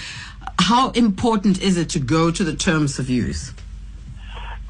How 0.59 0.91
important 0.91 1.63
is 1.63 1.79
it 1.79 1.89
to 1.91 1.99
go 1.99 2.31
to 2.31 2.45
the 2.45 2.57
terms 2.57 2.99
of 2.99 3.09
use? 3.09 3.55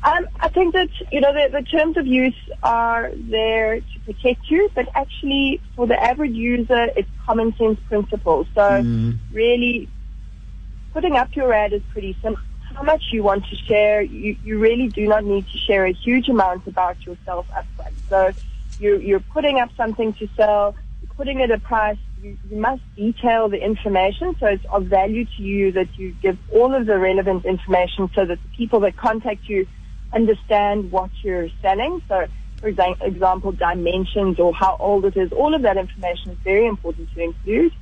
Um, 0.07 0.29
I 0.39 0.49
think 0.49 0.73
that 0.75 0.89
you 1.11 1.21
know 1.21 1.33
the, 1.33 1.49
the 1.51 1.63
terms 1.63 1.97
of 1.97 2.07
use 2.07 2.37
are 2.63 3.11
there 3.17 3.81
to 3.81 4.01
protect 4.05 4.49
you, 4.49 4.71
but 4.73 4.89
actually 4.95 5.61
for 5.75 5.89
the 5.89 6.01
average 6.01 6.31
user, 6.35 6.91
it's 6.97 7.09
common 7.25 7.57
sense 7.57 7.81
principles. 7.89 8.47
So 8.55 8.85
really, 9.33 9.89
putting 10.93 11.17
up 11.17 11.35
your 11.35 11.53
ad 11.53 11.73
is 11.73 11.83
pretty 11.91 12.17
simple. 12.23 12.41
How 12.73 12.85
much 12.85 13.07
you 13.11 13.25
want 13.25 13.47
to 13.47 13.57
share, 13.57 14.01
you, 14.01 14.37
you 14.45 14.61
really 14.61 14.87
do 14.89 15.09
not 15.09 15.25
need 15.25 15.49
to 15.49 15.59
share 15.59 15.87
a 15.87 15.93
huge 15.93 16.29
amount 16.29 16.69
about 16.69 17.05
yourself 17.05 17.49
upfront. 17.51 17.95
So 18.09 18.33
you're, 18.79 19.01
you're 19.01 19.21
putting 19.21 19.59
up 19.59 19.71
something 19.77 20.13
to 20.15 20.29
sell, 20.37 20.77
you're 21.03 21.15
putting 21.17 21.41
it 21.41 21.51
at 21.51 21.59
a 21.59 21.61
price, 21.61 21.99
you, 22.23 22.39
you 22.49 22.59
must 22.59 22.83
detail 22.95 23.49
the 23.49 23.63
information 23.63 24.37
so 24.39 24.47
it's 24.47 24.65
of 24.67 24.85
value 24.85 25.25
to 25.25 25.43
you 25.43 25.73
that 25.73 25.99
you 25.99 26.15
give 26.23 26.39
all 26.53 26.75
of 26.75 26.87
the 26.87 26.99
relevant 26.99 27.45
information 27.45 28.11
so 28.15 28.25
that 28.25 28.43
the 28.43 28.49
people 28.57 28.81
that 28.81 28.97
contact 28.97 29.49
you 29.49 29.67
understand 30.17 30.91
what 30.91 31.11
you're 31.23 31.49
selling. 31.63 32.03
So, 32.09 32.27
for 32.61 32.69
example, 32.69 33.53
dimensions 33.53 34.41
or 34.41 34.53
how 34.55 34.77
old 34.81 35.05
it 35.05 35.17
is, 35.17 35.31
all 35.33 35.55
of 35.55 35.63
that 35.63 35.77
information 35.77 36.33
is 36.33 36.39
very 36.43 36.67
important 36.67 37.13
to 37.15 37.21
include. 37.21 37.73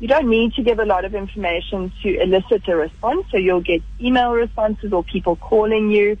You 0.00 0.08
don't 0.08 0.28
need 0.28 0.54
to 0.54 0.62
give 0.62 0.78
a 0.80 0.84
lot 0.84 1.04
of 1.04 1.14
information 1.14 1.92
to 2.02 2.08
elicit 2.20 2.66
a 2.66 2.74
response, 2.74 3.24
so 3.30 3.36
you'll 3.36 3.60
get 3.72 3.82
email 4.00 4.32
responses 4.32 4.92
or 4.92 5.04
people 5.04 5.36
calling 5.36 5.90
you. 5.90 6.16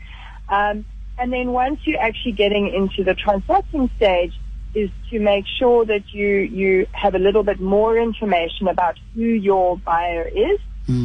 Um, 0.48 0.84
and 1.18 1.32
then 1.32 1.52
once 1.52 1.80
you're 1.84 2.00
actually 2.00 2.32
getting 2.32 2.72
into 2.72 3.02
the 3.02 3.14
transacting 3.14 3.90
stage, 3.96 4.34
is 4.74 4.90
to 5.10 5.18
make 5.18 5.44
sure 5.58 5.84
that 5.84 6.04
you 6.12 6.28
you 6.60 6.86
have 6.92 7.14
a 7.14 7.18
little 7.18 7.42
bit 7.42 7.60
more 7.60 7.98
information 7.98 8.68
about 8.68 8.98
who 9.14 9.22
your 9.22 9.76
buyer 9.78 10.26
is, 10.34 10.58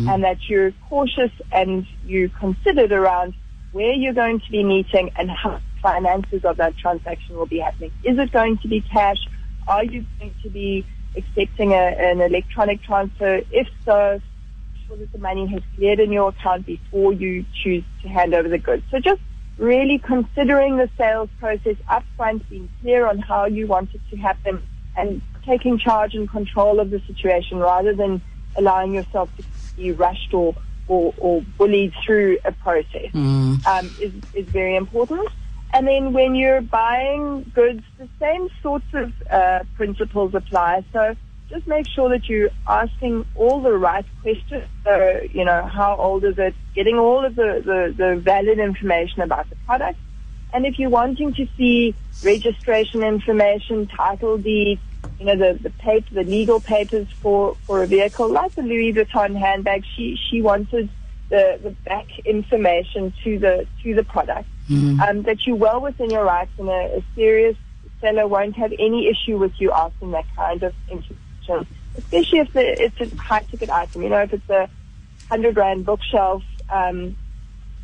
and 0.10 0.24
that 0.24 0.40
you're 0.48 0.72
cautious 0.90 1.32
and 1.52 1.86
you 2.06 2.30
considered 2.30 2.92
around 2.92 3.34
where 3.72 3.94
you're 3.94 4.14
going 4.14 4.40
to 4.40 4.52
be 4.52 4.64
meeting 4.64 5.12
and 5.16 5.30
how 5.30 5.60
finances 5.82 6.44
of 6.44 6.58
that 6.58 6.78
transaction 6.78 7.36
will 7.38 7.46
be 7.46 7.60
happening. 7.60 7.92
Is 8.04 8.18
it 8.18 8.32
going 8.32 8.58
to 8.60 8.68
be 8.68 8.82
cash? 8.82 9.20
Are 9.68 9.84
you 9.84 10.06
going 10.20 10.34
to 10.44 10.50
be 10.50 10.86
accepting 11.16 11.74
a, 11.74 11.76
an 11.76 12.22
electronic 12.22 12.82
transfer? 12.84 13.42
If 13.52 13.68
so, 13.86 14.22
sure 14.88 14.98
that 14.98 15.12
the 15.12 15.20
money 15.20 15.46
has 15.48 15.62
cleared 15.76 16.00
in 16.00 16.12
your 16.12 16.30
account 16.30 16.66
before 16.66 17.14
you 17.14 17.46
choose 17.64 17.84
to 18.02 18.08
hand 18.08 18.34
over 18.34 18.50
the 18.50 18.58
goods. 18.58 18.84
So 18.90 19.00
just 19.00 19.22
really 19.58 20.00
considering 20.00 20.78
the 20.78 20.90
sales 20.98 21.30
process 21.40 21.76
upfront, 21.90 22.48
being 22.50 22.70
clear 22.82 23.08
on 23.08 23.20
how 23.20 23.46
you 23.46 23.68
want 23.68 23.94
it 23.94 24.02
to 24.12 24.18
happen, 24.18 24.64
and 24.96 25.22
taking 25.46 25.78
charge 25.78 26.14
and 26.16 26.30
control 26.30 26.80
of 26.80 26.90
the 26.90 27.02
situation 27.08 27.60
rather 27.60 27.94
than 27.94 28.22
allowing 28.56 28.94
yourself 28.94 29.30
to 29.38 29.44
be 29.76 29.92
rushed 29.92 30.34
or 30.34 30.56
or, 30.88 31.14
or 31.18 31.44
bullied 31.58 31.94
through 32.06 32.40
a 32.46 32.52
process 32.52 33.12
um, 33.66 33.92
is, 34.00 34.14
is 34.34 34.48
very 34.48 34.76
important. 34.76 35.28
And 35.74 35.88
then 35.88 36.14
when 36.14 36.36
you're 36.36 36.62
buying 36.62 37.52
goods, 37.54 37.84
the 37.98 38.10
same 38.20 38.48
sorts 38.64 38.86
of 38.94 39.12
uh, 39.30 39.60
principles 39.76 40.34
apply. 40.34 40.86
So 40.94 41.16
just 41.50 41.68
make 41.68 41.88
sure 41.88 42.10
that 42.10 42.28
you're 42.28 42.50
asking 42.68 43.26
all 43.36 43.62
the 43.62 43.74
right 43.74 44.06
questions. 44.22 44.64
So, 44.84 45.20
you 45.32 45.46
know, 45.46 45.66
how 45.66 45.96
old 45.98 46.24
is 46.24 46.36
it? 46.38 46.56
Getting 46.74 46.98
all 46.98 47.26
of 47.26 47.36
the, 47.36 47.62
the, 47.64 47.94
the 47.98 48.20
valid 48.20 48.60
information 48.60 49.22
about 49.22 49.50
the 49.50 49.56
product. 49.66 50.00
And 50.54 50.66
if 50.66 50.80
you're 50.80 50.90
wanting 50.90 51.34
to 51.34 51.48
see 51.58 51.96
registration 52.24 53.04
information, 53.04 53.88
title 53.88 54.38
deed, 54.38 54.80
you 55.20 55.26
know, 55.26 55.36
the, 55.36 55.60
the 55.62 55.70
paper, 55.70 56.14
the 56.14 56.24
legal 56.24 56.60
papers 56.60 57.08
for, 57.22 57.58
for 57.66 57.84
a 57.84 57.88
vehicle, 57.88 58.30
like 58.30 58.54
the 58.56 58.62
Louis 58.62 58.94
Vuitton 58.94 59.38
handbag, 59.38 59.84
she, 59.96 60.18
she 60.30 60.42
wanted 60.42 60.90
the, 61.30 61.60
the 61.62 61.72
back 61.86 62.08
information 62.20 63.14
to 63.24 63.40
the, 63.40 63.68
to 63.84 63.96
the 63.96 64.04
product. 64.04 64.48
Um, 65.02 65.24
that 65.24 65.48
you're 65.48 65.56
well 65.56 65.82
within 65.82 66.10
your 66.10 66.26
rights 66.26 66.52
and 66.58 66.70
a, 66.70 66.98
a 66.98 67.04
serious 67.16 67.56
seller 68.02 68.28
won't 68.28 68.56
have 68.58 68.74
any 68.78 69.08
issue 69.08 69.38
with 69.38 69.54
you 69.60 69.72
asking 69.72 70.12
that 70.12 70.26
kind 70.36 70.62
of 70.62 70.74
information, 70.90 71.68
especially 71.98 72.40
if 72.40 72.54
the, 72.54 72.84
it's 72.84 73.00
a 73.02 73.16
high 73.16 73.42
ticket 73.50 73.70
item. 73.70 74.04
You 74.04 74.10
know, 74.10 74.22
if 74.22 74.34
it's 74.34 74.50
a 74.50 74.70
hundred 75.30 75.56
rand 75.58 75.86
bookshelf, 75.86 76.44
um, 76.70 77.16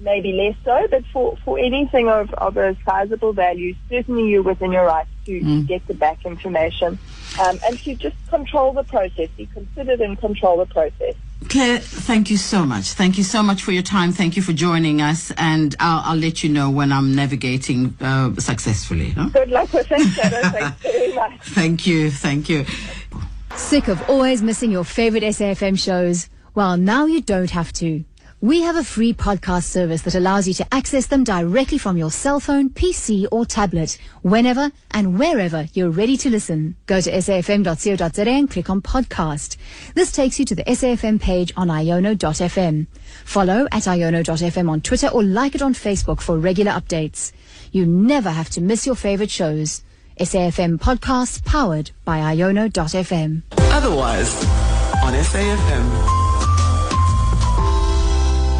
maybe 0.04 0.34
less 0.34 0.56
so, 0.63 0.88
but 0.89 1.06
for, 1.08 1.38
for 1.44 1.58
anything 1.58 2.10
of, 2.10 2.34
of 2.36 2.58
a 2.58 2.76
sizable 2.86 3.34
value, 3.34 3.74
certainly 3.89 4.30
you're 4.30 4.44
within 4.44 4.72
your 4.72 4.86
rights 4.86 5.10
to, 5.26 5.39
to 5.39 5.63
get 5.63 5.86
the 5.88 5.94
back 5.94 6.26
information 6.26 7.00
um, 7.39 7.60
and 7.66 7.80
to 7.80 7.96
just 7.96 8.16
control 8.30 8.74
the 8.74 8.84
process, 8.84 9.30
be 9.38 9.46
considered 9.48 10.02
and 10.02 10.20
control 10.20 10.58
the 10.58 10.66
process. 10.66 11.16
Claire, 11.50 11.80
thank 11.80 12.30
you 12.30 12.38
so 12.38 12.66
much. 12.66 12.94
Thank 12.94 13.18
you 13.18 13.24
so 13.24 13.44
much 13.44 13.63
for 13.63 13.72
your 13.72 13.84
time. 13.84 14.12
Thank 14.12 14.36
you 14.38 14.42
for 14.42 14.54
joining 14.54 15.02
us, 15.02 15.32
and 15.38 15.76
I'll, 15.80 16.12
I'll 16.12 16.18
let 16.18 16.44
you 16.44 16.50
know 16.50 16.70
when 16.70 16.92
I'm 16.92 17.16
navigating 17.16 17.96
uh, 18.00 18.34
successfully. 18.36 19.12
huh? 19.12 19.30
Good 19.30 19.50
luck 19.50 19.72
with 19.74 19.92
it, 19.92 20.08
Shadow. 20.10 20.42
Thanks 20.50 20.82
very 20.82 21.13
much. 21.16 21.39
Thank 21.44 21.88
you, 21.88 22.12
thank 22.12 22.50
you. 22.50 22.66
Sick 23.56 23.88
of 23.88 24.10
always 24.10 24.42
missing 24.42 24.72
your 24.72 24.84
favorite 24.84 25.24
SAFM 25.24 25.78
shows? 25.78 26.30
Well, 26.56 26.78
now 26.78 27.06
you 27.06 27.22
don't 27.22 27.52
have 27.52 27.74
to. 27.74 28.04
We 28.44 28.64
have 28.64 28.76
a 28.76 28.84
free 28.84 29.14
podcast 29.14 29.64
service 29.64 30.02
that 30.02 30.16
allows 30.16 30.50
you 30.50 30.54
to 30.56 30.68
access 30.74 31.08
them 31.08 31.24
directly 31.24 31.78
from 31.78 31.96
your 31.96 32.12
cell 32.12 32.42
phone, 32.42 32.72
PC, 32.72 33.26
or 33.32 33.46
tablet, 33.46 33.98
whenever 34.22 34.70
and 34.92 35.18
wherever 35.18 35.70
you're 35.72 35.90
ready 35.90 36.18
to 36.18 36.30
listen. 36.30 36.76
Go 36.86 37.00
to 37.00 37.10
safm.co.za 37.10 38.30
and 38.30 38.52
click 38.52 38.70
on 38.70 38.82
podcast. 38.82 39.56
This 39.96 40.12
takes 40.12 40.40
you 40.40 40.46
to 40.48 40.56
the 40.56 40.64
SAFM 40.66 41.22
page 41.22 41.54
on 41.56 41.70
iono.fm. 41.70 42.88
Follow 43.24 43.66
at 43.72 43.84
iono.fm 43.84 44.70
on 44.70 44.82
Twitter 44.82 45.08
or 45.08 45.24
like 45.24 45.56
it 45.56 45.62
on 45.62 45.74
Facebook 45.74 46.20
for 46.20 46.38
regular 46.38 46.74
updates. 46.74 47.32
You 47.72 47.86
never 47.86 48.30
have 48.30 48.50
to 48.50 48.62
miss 48.62 48.86
your 48.86 48.96
favorite 48.96 49.32
shows. 49.32 49.86
SAFM 50.20 50.80
podcast 50.80 51.46
powered 51.46 51.92
by 52.04 52.20
iono.fm. 52.20 53.44
Otherwise, 53.72 54.36
on 55.02 55.14
SAFM. 55.14 56.23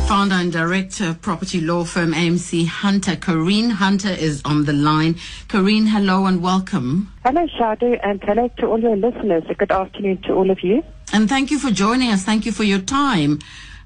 Founder 0.08 0.36
and 0.36 0.52
director 0.52 1.10
of 1.10 1.22
property 1.22 1.62
law 1.62 1.84
firm 1.86 2.14
AMC 2.14 2.68
Hunter, 2.68 3.16
Karien 3.16 3.72
Hunter, 3.72 4.10
is 4.10 4.42
on 4.46 4.66
the 4.66 4.74
line. 4.74 5.16
Karien, 5.48 5.88
hello 5.88 6.26
and 6.26 6.44
welcome. 6.44 7.12
Hello, 7.26 7.48
Shadow, 7.58 7.94
and 8.04 8.22
hello 8.24 8.50
to 8.58 8.68
all 8.68 8.80
your 8.80 8.96
listeners. 8.96 9.44
A 9.50 9.54
good 9.56 9.72
afternoon 9.72 10.22
to 10.24 10.34
all 10.34 10.52
of 10.52 10.62
you. 10.62 10.84
And 11.14 11.28
thank 11.30 11.52
you 11.52 11.58
for 11.58 11.72
joining 11.72 12.10
us. 12.10 12.24
Thank 12.24 12.46
you 12.46 12.52
for 12.52 12.64
your 12.64 12.80
time. 12.80 13.40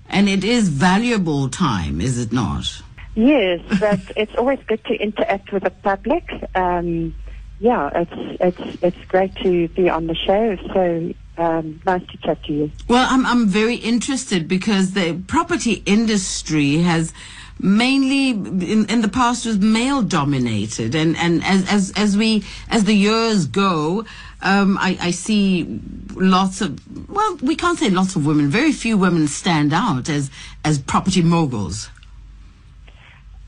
And 0.10 0.28
it 0.28 0.44
is 0.44 0.70
valuable 0.70 1.50
time, 1.50 2.02
is 2.02 2.18
it 2.18 2.34
not? 2.34 2.82
Yes, 3.16 3.62
but 3.80 4.00
it's 4.16 4.36
always 4.36 4.60
good 4.68 4.84
to 4.86 4.96
interact 4.96 5.54
with 5.54 5.64
the 5.64 5.70
public. 5.70 6.30
Um, 6.56 7.16
yeah, 7.60 7.90
it's 7.94 8.38
it's 8.40 8.84
it's 8.84 9.06
great 9.08 9.36
to 9.38 9.68
be 9.70 9.90
on 9.90 10.08
the 10.08 10.16
show. 10.16 10.58
So 10.74 11.14
um, 11.38 11.82
nice 11.86 12.06
to 12.08 12.18
chat 12.18 12.44
to 12.46 12.54
you. 12.54 12.72
Well, 12.88 13.08
I'm 13.10 13.26
I'm 13.26 13.48
very 13.48 13.76
interested 13.76 14.48
because 14.48 14.92
the 14.94 15.22
property 15.28 15.84
industry 15.86 16.78
has 16.78 17.14
mainly 17.60 18.30
in, 18.30 18.86
in 18.86 19.02
the 19.02 19.10
past 19.10 19.46
was 19.46 19.58
male 19.58 20.02
dominated. 20.02 20.96
And, 20.96 21.18
and 21.18 21.44
as, 21.44 21.68
as 21.70 21.94
as 21.96 22.18
we 22.18 22.44
as 22.70 22.84
the 22.84 22.94
years 22.94 23.46
go 23.46 24.06
um, 24.42 24.78
I, 24.78 24.98
I 25.02 25.12
see 25.12 25.80
lots 26.14 26.62
of 26.62 27.10
well 27.10 27.38
we 27.38 27.56
can't 27.56 27.78
say 27.80 27.90
lots 27.90 28.16
of 28.16 28.26
women. 28.26 28.50
Very 28.50 28.72
few 28.72 28.98
women 28.98 29.28
stand 29.28 29.74
out 29.74 30.10
as 30.10 30.30
as 30.64 30.78
property 30.80 31.22
moguls. 31.22 31.90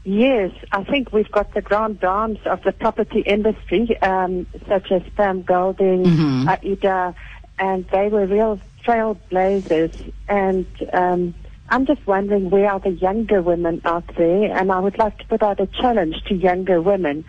Yes, 0.06 0.52
I 0.72 0.84
think 0.86 1.12
we've 1.14 1.32
got 1.32 1.54
the 1.54 1.62
grand 1.62 2.00
dames 2.00 2.40
of 2.46 2.64
the 2.64 2.72
property 2.72 3.20
industry, 3.20 4.02
um, 4.02 4.48
such 4.68 4.92
as 4.92 5.04
Pam 5.16 5.44
Golding, 5.44 6.48
Aida, 6.48 7.14
and 7.60 7.86
they 7.92 8.08
were 8.08 8.26
real 8.26 8.60
trailblazers. 8.86 10.14
And 10.28 10.66
um, 10.94 11.36
I'm 11.70 11.86
just 11.86 12.06
wondering 12.08 12.50
where 12.50 12.72
are 12.72 12.80
the 12.80 12.92
younger 12.92 13.42
women 13.42 13.82
out 13.86 14.06
there, 14.18 14.58
and 14.58 14.72
I 14.72 14.80
would 14.80 14.98
like 14.98 15.18
to 15.20 15.26
put 15.26 15.44
out 15.44 15.60
a 15.60 15.68
challenge 15.68 16.24
to 16.28 16.36
younger 16.36 16.82
women 16.82 17.26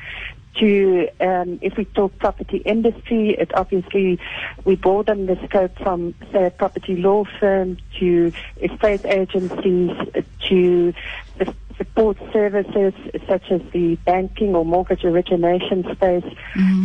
to, 0.59 1.09
um, 1.21 1.59
if 1.63 1.77
we 1.77 1.85
talk 1.85 2.19
property 2.19 2.59
industry, 2.59 3.37
it 3.39 3.51
obviously, 3.55 4.19
we 4.65 4.77
broaden 4.77 5.27
the 5.27 5.39
scope 5.47 5.77
from, 5.79 6.15
say, 6.33 6.47
a 6.47 6.51
property 6.51 6.97
law 6.97 7.25
firm 7.39 7.77
to 7.99 8.33
estate 8.61 9.05
agencies 9.05 9.91
to 10.49 10.93
support 11.81 12.19
services 12.31 12.93
such 13.27 13.51
as 13.51 13.63
the 13.73 13.97
banking 14.05 14.55
or 14.55 14.67
mortgage 14.67 15.03
origination 15.03 15.83
space. 15.95 16.25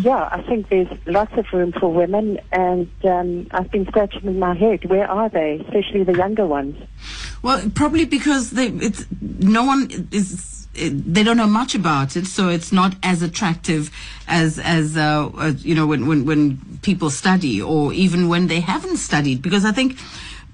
Yeah, 0.01 0.29
I 0.31 0.41
think 0.47 0.69
there's 0.69 0.87
lots 1.05 1.33
of 1.37 1.45
room 1.51 1.73
for 1.73 1.91
women, 1.91 2.39
and 2.53 2.89
um, 3.03 3.47
I've 3.51 3.69
been 3.71 3.85
scratching 3.87 4.23
in 4.23 4.39
my 4.39 4.55
head. 4.55 4.85
Where 4.89 5.05
are 5.09 5.27
they, 5.27 5.61
especially 5.65 6.03
the 6.03 6.15
younger 6.15 6.45
ones? 6.45 6.81
Well, 7.41 7.69
probably 7.75 8.05
because 8.05 8.51
they, 8.51 8.67
it's, 8.67 9.05
no 9.21 9.63
one 9.65 10.07
is. 10.11 10.67
They 10.75 11.23
don't 11.23 11.37
know 11.37 11.47
much 11.47 11.73
about 11.73 12.17
it, 12.17 12.27
so 12.27 12.49
it's 12.49 12.73
not 12.73 12.95
as 13.01 13.21
attractive 13.21 13.91
as 14.27 14.59
as 14.59 14.97
uh, 14.97 15.29
uh, 15.37 15.53
you 15.57 15.73
know 15.73 15.87
when, 15.87 16.05
when 16.05 16.25
when 16.25 16.79
people 16.81 17.09
study, 17.09 17.61
or 17.61 17.93
even 17.93 18.27
when 18.27 18.47
they 18.47 18.59
haven't 18.59 18.97
studied. 18.97 19.41
Because 19.41 19.63
I 19.63 19.71
think 19.71 19.97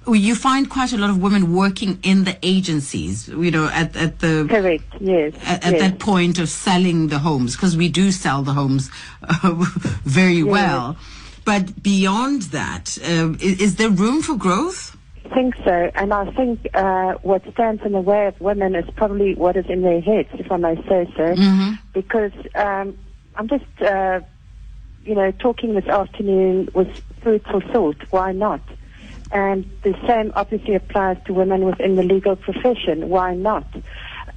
you 0.07 0.35
find 0.35 0.69
quite 0.69 0.93
a 0.93 0.97
lot 0.97 1.09
of 1.09 1.21
women 1.21 1.53
working 1.53 1.99
in 2.03 2.23
the 2.23 2.37
agencies. 2.41 3.27
You 3.27 3.51
know, 3.51 3.67
at 3.67 3.95
at 3.95 4.19
the 4.19 4.47
Correct, 4.49 4.83
yes. 4.99 5.33
at, 5.45 5.65
at 5.65 5.73
yes. 5.73 5.81
that 5.81 5.99
point 5.99 6.39
of 6.39 6.49
selling 6.49 7.07
the 7.07 7.19
homes, 7.19 7.55
because 7.55 7.77
we 7.77 7.89
do 7.89 8.11
sell 8.11 8.41
the 8.41 8.53
homes 8.53 8.89
uh, 9.23 9.53
very 10.03 10.43
well. 10.43 10.97
But 11.43 11.81
beyond 11.81 12.43
that, 12.53 12.97
uh, 13.03 13.33
is, 13.39 13.61
is 13.61 13.75
there 13.75 13.89
room 13.89 14.21
for 14.21 14.35
growth? 14.35 14.95
I 15.25 15.33
think 15.33 15.55
so, 15.63 15.91
and 15.95 16.13
I 16.13 16.29
think 16.31 16.67
uh, 16.73 17.13
what 17.21 17.41
stands 17.53 17.83
in 17.85 17.93
the 17.93 18.01
way 18.01 18.27
of 18.27 18.39
women 18.41 18.75
is 18.75 18.85
probably 18.95 19.35
what 19.35 19.55
is 19.55 19.65
in 19.69 19.81
their 19.81 20.01
heads, 20.01 20.29
if 20.33 20.51
I 20.51 20.57
may 20.57 20.75
say 20.87 21.11
so. 21.15 21.35
Because 21.93 22.33
um, 22.55 22.97
I'm 23.35 23.47
just, 23.47 23.81
uh, 23.81 24.19
you 25.05 25.15
know, 25.15 25.31
talking 25.31 25.73
this 25.73 25.87
afternoon 25.87 26.69
was 26.73 26.87
food 27.23 27.43
for 27.49 27.61
thought. 27.61 27.97
Why 28.09 28.33
not? 28.33 28.61
And 29.31 29.69
the 29.83 29.95
same 30.07 30.33
obviously 30.35 30.75
applies 30.75 31.17
to 31.25 31.33
women 31.33 31.63
within 31.63 31.95
the 31.95 32.03
legal 32.03 32.35
profession. 32.35 33.09
Why 33.09 33.33
not? 33.33 33.65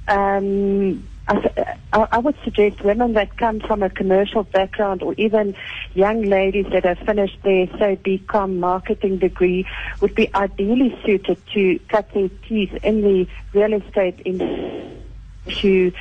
Um, 0.07 1.05
I, 1.27 2.07
I 2.11 2.19
would 2.19 2.35
suggest 2.43 2.83
women 2.83 3.13
that 3.13 3.35
come 3.37 3.59
from 3.59 3.81
a 3.81 3.89
commercial 3.89 4.43
background 4.43 5.01
or 5.01 5.13
even 5.17 5.55
young 5.93 6.21
ladies 6.21 6.67
that 6.71 6.85
have 6.85 6.99
finished 6.99 7.39
their, 7.43 7.67
say, 7.79 7.99
BCom 8.03 8.57
marketing 8.57 9.17
degree 9.17 9.65
would 10.01 10.13
be 10.13 10.33
ideally 10.35 10.97
suited 11.03 11.41
to 11.53 11.79
cut 11.89 12.11
their 12.13 12.29
teeth 12.47 12.73
in 12.83 13.01
the 13.01 13.27
real 13.53 13.73
estate 13.73 14.21
industry. 14.23 15.95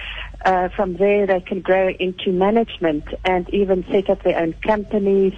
Uh, 0.45 0.69
from 0.69 0.97
there, 0.97 1.27
they 1.27 1.41
can 1.41 1.61
grow 1.61 1.89
into 1.89 2.31
management 2.31 3.05
and 3.25 3.49
even 3.49 3.85
set 3.91 4.11
up 4.11 4.23
their 4.23 4.39
own 4.39 4.53
companies 4.55 5.33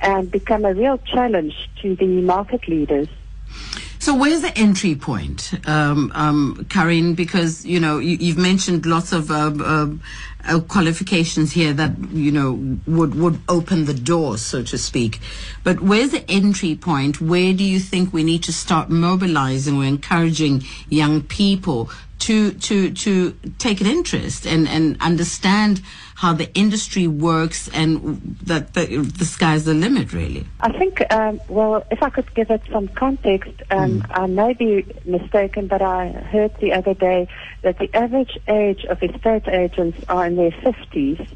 and 0.00 0.30
become 0.30 0.64
a 0.64 0.72
real 0.72 0.98
challenge 0.98 1.68
to 1.82 1.96
the 1.96 2.20
market 2.22 2.68
leaders. 2.68 3.08
So 4.04 4.14
where's 4.14 4.42
the 4.42 4.56
entry 4.56 4.94
point, 4.94 5.54
um, 5.66 6.12
um, 6.14 6.66
Karien? 6.68 7.16
Because 7.16 7.64
you 7.64 7.80
know 7.80 7.98
you, 7.98 8.18
you've 8.20 8.36
mentioned 8.36 8.84
lots 8.84 9.12
of 9.12 9.30
uh, 9.30 9.50
uh, 9.58 9.88
uh, 10.46 10.60
qualifications 10.60 11.52
here 11.52 11.72
that 11.72 11.92
you 12.10 12.30
know 12.30 12.78
would 12.86 13.14
would 13.14 13.40
open 13.48 13.86
the 13.86 13.94
door, 13.94 14.36
so 14.36 14.62
to 14.62 14.76
speak. 14.76 15.20
But 15.62 15.80
where's 15.80 16.10
the 16.10 16.30
entry 16.30 16.74
point? 16.76 17.22
Where 17.22 17.54
do 17.54 17.64
you 17.64 17.80
think 17.80 18.12
we 18.12 18.24
need 18.24 18.42
to 18.42 18.52
start 18.52 18.90
mobilizing 18.90 19.78
or 19.78 19.84
encouraging 19.84 20.64
young 20.90 21.22
people 21.22 21.88
to 22.26 22.52
to 22.52 22.90
to 22.90 23.32
take 23.58 23.80
an 23.80 23.86
interest 23.86 24.46
and 24.46 24.68
and 24.68 24.96
understand 25.00 25.82
how 26.16 26.32
the 26.32 26.52
industry 26.54 27.06
works 27.06 27.68
and 27.74 28.36
that 28.42 28.74
the, 28.74 28.86
the 28.98 29.24
sky's 29.24 29.64
the 29.64 29.74
limit, 29.74 30.12
really? 30.12 30.46
I 30.60 30.70
think, 30.78 31.02
um, 31.12 31.40
well, 31.48 31.84
if 31.90 32.02
I 32.02 32.08
could 32.08 32.32
give 32.34 32.50
it 32.50 32.62
some 32.70 32.86
context, 32.88 33.50
um, 33.70 34.06
I 34.10 34.26
may 34.26 34.52
be 34.54 34.86
mistaken, 35.04 35.66
but 35.66 35.82
I 35.82 36.12
heard 36.12 36.56
the 36.60 36.72
other 36.72 36.94
day 36.94 37.26
that 37.62 37.78
the 37.78 37.92
average 37.94 38.38
age 38.46 38.84
of 38.84 39.02
estate 39.02 39.48
agents 39.48 39.98
are 40.08 40.24
in 40.24 40.36
their 40.36 40.52
50s. 40.52 41.28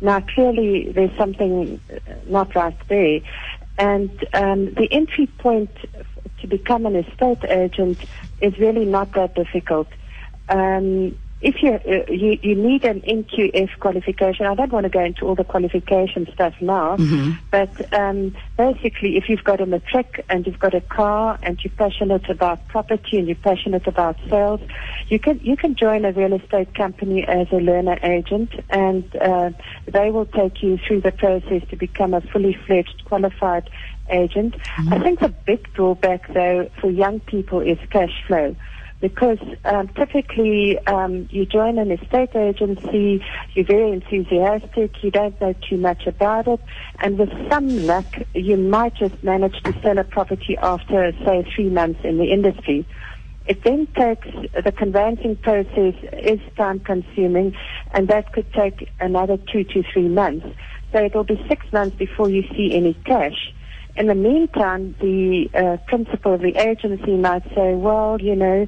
Now, 0.00 0.20
clearly, 0.20 0.90
there's 0.92 1.16
something 1.16 1.80
not 2.26 2.54
right 2.54 2.76
there. 2.88 3.20
And 3.78 4.10
um, 4.34 4.74
the 4.74 4.88
entry 4.90 5.26
point 5.38 5.70
to 6.40 6.46
become 6.46 6.86
an 6.86 6.96
estate 6.96 7.44
agent 7.44 7.98
is 8.40 8.58
really 8.58 8.84
not 8.84 9.12
that 9.12 9.34
difficult. 9.34 9.88
Um, 10.48 11.16
if 11.44 11.62
you, 11.62 11.72
uh, 11.74 12.10
you 12.10 12.38
you 12.42 12.54
need 12.54 12.84
an 12.84 13.02
NQF 13.02 13.78
qualification, 13.78 14.46
I 14.46 14.54
don't 14.54 14.72
want 14.72 14.84
to 14.84 14.90
go 14.90 15.04
into 15.04 15.26
all 15.26 15.34
the 15.34 15.44
qualification 15.44 16.26
stuff 16.32 16.54
now, 16.60 16.96
but 17.50 17.92
um, 17.92 18.34
basically, 18.56 19.18
if 19.18 19.28
you've 19.28 19.44
got 19.44 19.60
a 19.60 19.66
matric 19.66 20.24
and 20.30 20.46
you've 20.46 20.58
got 20.58 20.74
a 20.74 20.80
car 20.80 21.38
and 21.42 21.62
you're 21.62 21.72
passionate 21.76 22.30
about 22.30 22.66
property 22.68 23.18
and 23.18 23.26
you're 23.28 23.36
passionate 23.36 23.86
about 23.86 24.16
sales, 24.30 24.60
you 25.08 25.18
can 25.18 25.38
you 25.40 25.54
can 25.54 25.74
join 25.74 26.06
a 26.06 26.12
real 26.12 26.32
estate 26.32 26.74
company 26.74 27.24
as 27.28 27.46
a 27.52 27.56
learner 27.56 27.98
agent, 28.02 28.52
and 28.70 29.04
uh, 29.16 29.50
they 29.86 30.10
will 30.10 30.26
take 30.26 30.62
you 30.62 30.78
through 30.78 31.02
the 31.02 31.12
process 31.12 31.62
to 31.68 31.76
become 31.76 32.14
a 32.14 32.22
fully 32.22 32.56
fledged 32.66 33.02
qualified 33.04 33.68
agent. 34.10 34.54
I 34.90 34.98
think 34.98 35.20
the 35.20 35.28
big 35.28 35.70
drawback, 35.74 36.32
though, 36.32 36.70
for 36.80 36.90
young 36.90 37.20
people 37.20 37.60
is 37.60 37.78
cash 37.90 38.22
flow 38.26 38.56
because 39.00 39.38
um, 39.64 39.88
typically 39.88 40.78
um, 40.86 41.28
you 41.30 41.44
join 41.44 41.78
an 41.78 41.90
estate 41.90 42.34
agency, 42.34 43.22
you're 43.54 43.66
very 43.66 43.92
enthusiastic, 43.92 45.02
you 45.02 45.10
don't 45.10 45.38
know 45.40 45.54
too 45.68 45.76
much 45.76 46.06
about 46.06 46.48
it, 46.48 46.60
and 47.00 47.18
with 47.18 47.30
some 47.50 47.86
luck, 47.86 48.06
you 48.34 48.56
might 48.56 48.96
just 48.96 49.22
manage 49.22 49.62
to 49.64 49.74
sell 49.82 49.98
a 49.98 50.04
property 50.04 50.56
after, 50.62 51.12
say, 51.24 51.46
three 51.54 51.68
months 51.68 52.00
in 52.04 52.18
the 52.18 52.32
industry. 52.32 52.86
It 53.46 53.62
then 53.62 53.86
takes, 53.98 54.26
the 54.64 54.72
conveyancing 54.72 55.36
process 55.36 55.94
is 56.12 56.40
time 56.56 56.80
consuming, 56.80 57.54
and 57.92 58.08
that 58.08 58.32
could 58.32 58.50
take 58.54 58.90
another 59.00 59.36
two 59.36 59.64
to 59.64 59.82
three 59.92 60.08
months. 60.08 60.46
So 60.92 61.04
it 61.04 61.14
will 61.14 61.24
be 61.24 61.44
six 61.48 61.66
months 61.72 61.96
before 61.96 62.30
you 62.30 62.42
see 62.56 62.70
any 62.72 62.94
cash. 63.04 63.52
In 63.96 64.08
the 64.08 64.14
meantime, 64.14 64.96
the 65.00 65.48
uh, 65.54 65.76
principal 65.86 66.34
of 66.34 66.40
the 66.40 66.56
agency 66.56 67.16
might 67.16 67.44
say, 67.54 67.74
well, 67.74 68.20
you 68.20 68.34
know, 68.34 68.66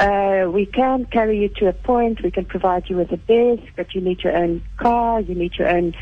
uh, 0.00 0.50
we 0.50 0.64
can 0.64 1.04
carry 1.04 1.38
you 1.38 1.48
to 1.48 1.68
a 1.68 1.72
point, 1.74 2.22
we 2.22 2.30
can 2.30 2.46
provide 2.46 2.88
you 2.88 2.96
with 2.96 3.12
a 3.12 3.18
desk, 3.18 3.62
but 3.76 3.94
you 3.94 4.00
need 4.00 4.22
your 4.24 4.34
own 4.34 4.62
car, 4.78 5.20
you 5.20 5.34
need 5.34 5.56
your 5.58 5.68
own 5.68 5.94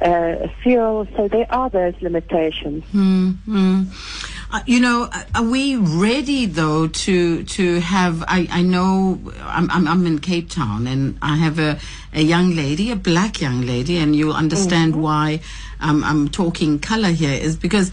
uh, 0.00 0.48
fuel. 0.62 1.08
So 1.16 1.26
there 1.26 1.46
are 1.50 1.70
those 1.70 1.94
limitations. 2.02 2.84
Uh, 4.48 4.60
you 4.66 4.78
know, 4.78 5.08
uh, 5.10 5.24
are 5.34 5.42
we 5.42 5.74
ready 5.76 6.46
though 6.46 6.86
to 6.86 7.42
to 7.44 7.80
have? 7.80 8.22
I, 8.28 8.46
I 8.50 8.62
know 8.62 9.18
I'm, 9.40 9.70
I'm 9.70 9.88
I'm 9.88 10.06
in 10.06 10.20
Cape 10.20 10.48
Town 10.50 10.86
and 10.86 11.18
I 11.20 11.36
have 11.36 11.58
a 11.58 11.78
a 12.12 12.22
young 12.22 12.54
lady, 12.54 12.92
a 12.92 12.96
black 12.96 13.40
young 13.40 13.62
lady, 13.62 13.96
and 13.96 14.14
you'll 14.14 14.34
understand 14.34 14.94
why 15.02 15.40
um, 15.80 16.04
I'm 16.04 16.28
talking 16.28 16.78
color 16.78 17.10
here 17.10 17.32
is 17.32 17.56
because 17.56 17.90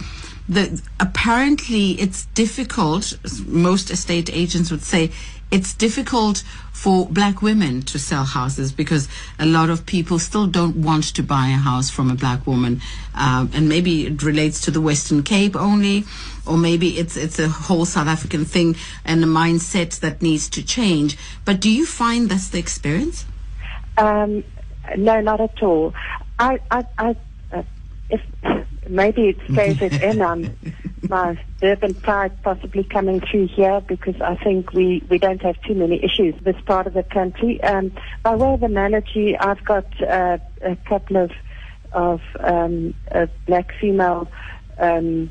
the 0.47 0.79
apparently 0.99 1.91
it's 1.93 2.25
difficult. 2.35 3.17
Most 3.47 3.89
estate 3.89 4.29
agents 4.31 4.69
would 4.69 4.83
say 4.83 5.11
it's 5.53 5.75
difficult 5.75 6.43
for 6.71 7.05
black 7.05 7.43
women 7.43 7.83
to 7.83 7.99
sell 7.99 8.23
houses 8.23 8.71
because 8.71 9.07
a 9.37 9.45
lot 9.45 9.69
of 9.69 9.85
people 9.85 10.17
still 10.17 10.47
don't 10.47 10.77
want 10.77 11.03
to 11.03 11.21
buy 11.21 11.49
a 11.49 11.57
house 11.57 11.91
from 11.91 12.09
a 12.09 12.15
black 12.15 12.47
woman, 12.47 12.81
um, 13.13 13.51
and 13.53 13.69
maybe 13.69 14.07
it 14.07 14.23
relates 14.23 14.59
to 14.61 14.71
the 14.71 14.81
Western 14.81 15.21
Cape 15.21 15.55
only, 15.55 16.05
or 16.47 16.57
maybe 16.57 16.97
it's 16.97 17.15
it's 17.15 17.37
a 17.37 17.47
whole 17.47 17.85
South 17.85 18.07
African 18.07 18.45
thing 18.45 18.75
and 19.05 19.23
a 19.23 19.27
mindset 19.27 19.99
that 19.99 20.23
needs 20.23 20.49
to 20.49 20.65
change. 20.65 21.17
But 21.45 21.61
do 21.61 21.69
you 21.69 21.85
find 21.85 22.29
that's 22.29 22.49
the 22.49 22.57
experience? 22.57 23.25
Um, 23.95 24.43
no, 24.97 25.21
not 25.21 25.39
at 25.39 25.61
all. 25.61 25.93
I, 26.39 26.59
I, 26.71 26.83
I 26.97 27.15
uh, 27.51 27.63
if 28.09 28.21
maybe 28.89 29.29
it 29.29 29.37
stays 29.51 29.81
as 29.81 30.01
in 30.01 30.21
um, 30.21 30.55
my 31.09 31.37
Durban 31.61 31.93
pride 31.95 32.41
possibly 32.43 32.83
coming 32.83 33.19
through 33.21 33.47
here 33.47 33.81
because 33.81 34.19
I 34.21 34.35
think 34.35 34.73
we, 34.73 35.03
we 35.09 35.17
don't 35.17 35.41
have 35.41 35.61
too 35.61 35.75
many 35.75 36.03
issues 36.03 36.35
this 36.43 36.59
part 36.65 36.87
of 36.87 36.93
the 36.93 37.03
country. 37.03 37.61
Um, 37.63 37.91
by 38.23 38.35
way 38.35 38.53
of 38.53 38.63
analogy, 38.63 39.37
I've 39.37 39.63
got 39.65 39.85
uh, 40.01 40.37
a 40.61 40.75
couple 40.87 41.17
of 41.17 41.31
of 41.91 42.21
um, 42.39 42.95
uh, 43.11 43.27
black 43.45 43.71
female 43.79 44.27
um, 44.79 45.29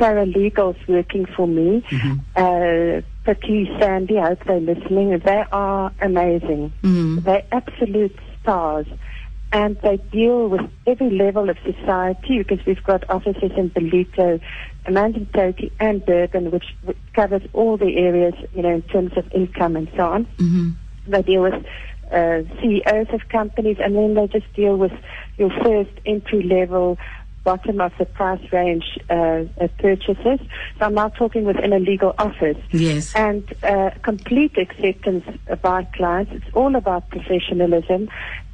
paralegals 0.00 0.76
working 0.88 1.26
for 1.26 1.46
me. 1.46 1.84
Uh, 2.34 3.02
Patty, 3.24 3.70
Sandy, 3.78 4.18
I 4.18 4.28
hope 4.30 4.44
they're 4.46 4.60
listening. 4.60 5.18
They 5.18 5.44
are 5.52 5.92
amazing. 6.00 6.72
They're 7.20 7.44
absolute 7.52 8.16
stars. 8.42 8.86
And 9.56 9.78
they 9.82 9.96
deal 10.12 10.48
with 10.48 10.60
every 10.86 11.08
level 11.08 11.48
of 11.48 11.56
society 11.64 12.36
because 12.42 12.58
we've 12.66 12.84
got 12.84 13.08
offices 13.08 13.52
in 13.56 13.70
Ballito, 13.70 14.38
Amanzimtoti, 14.86 15.70
and 15.80 16.04
Durban, 16.04 16.50
which, 16.50 16.66
which 16.82 16.98
covers 17.14 17.40
all 17.54 17.78
the 17.78 17.96
areas, 17.96 18.34
you 18.54 18.60
know, 18.60 18.74
in 18.74 18.82
terms 18.82 19.12
of 19.16 19.24
income 19.32 19.74
and 19.76 19.88
so 19.96 20.04
on. 20.04 20.26
Mm-hmm. 20.36 20.70
They 21.06 21.22
deal 21.22 21.40
with 21.40 21.54
uh, 22.12 22.42
CEOs 22.60 23.08
of 23.14 23.28
companies, 23.30 23.78
and 23.82 23.96
then 23.96 24.12
they 24.12 24.26
just 24.26 24.52
deal 24.52 24.76
with 24.76 24.92
your 25.38 25.50
first 25.64 25.92
entry 26.04 26.42
level, 26.42 26.98
bottom 27.46 27.80
of 27.80 27.92
the 27.96 28.04
price 28.04 28.44
range 28.52 28.98
uh, 29.08 29.14
uh, 29.14 29.68
purchases. 29.78 30.40
So 30.78 30.80
I'm 30.86 30.94
now 30.94 31.10
talking 31.10 31.44
within 31.44 31.72
a 31.72 31.78
legal 31.78 32.12
office. 32.18 32.58
Yes. 32.72 33.14
And 33.14 33.44
uh, 33.62 33.90
complete 34.02 34.58
acceptance 34.58 35.24
by 35.62 35.84
clients. 35.98 36.32
It's 36.34 36.50
all 36.54 36.74
about 36.74 37.08
professionalism, 37.08 38.10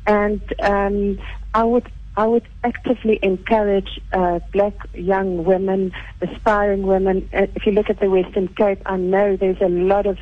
and 0.07 0.43
um, 0.61 1.19
I 1.55 1.65
would. 1.65 1.89
I 2.15 2.27
would 2.27 2.47
actively 2.63 3.19
encourage 3.23 3.99
uh, 4.13 4.41
black 4.53 4.75
young 4.93 5.45
women, 5.45 5.93
aspiring 6.21 6.83
women. 6.83 7.27
Uh, 7.33 7.47
if 7.55 7.65
you 7.65 7.73
look 7.73 7.89
at 7.89 8.01
the 8.01 8.11
Western 8.11 8.49
Cape, 8.49 8.83
I 8.85 8.99
know 8.99 9.35
there's 9.35 9.63
a 9.63 9.71
lot 9.71 10.05
of 10.05 10.19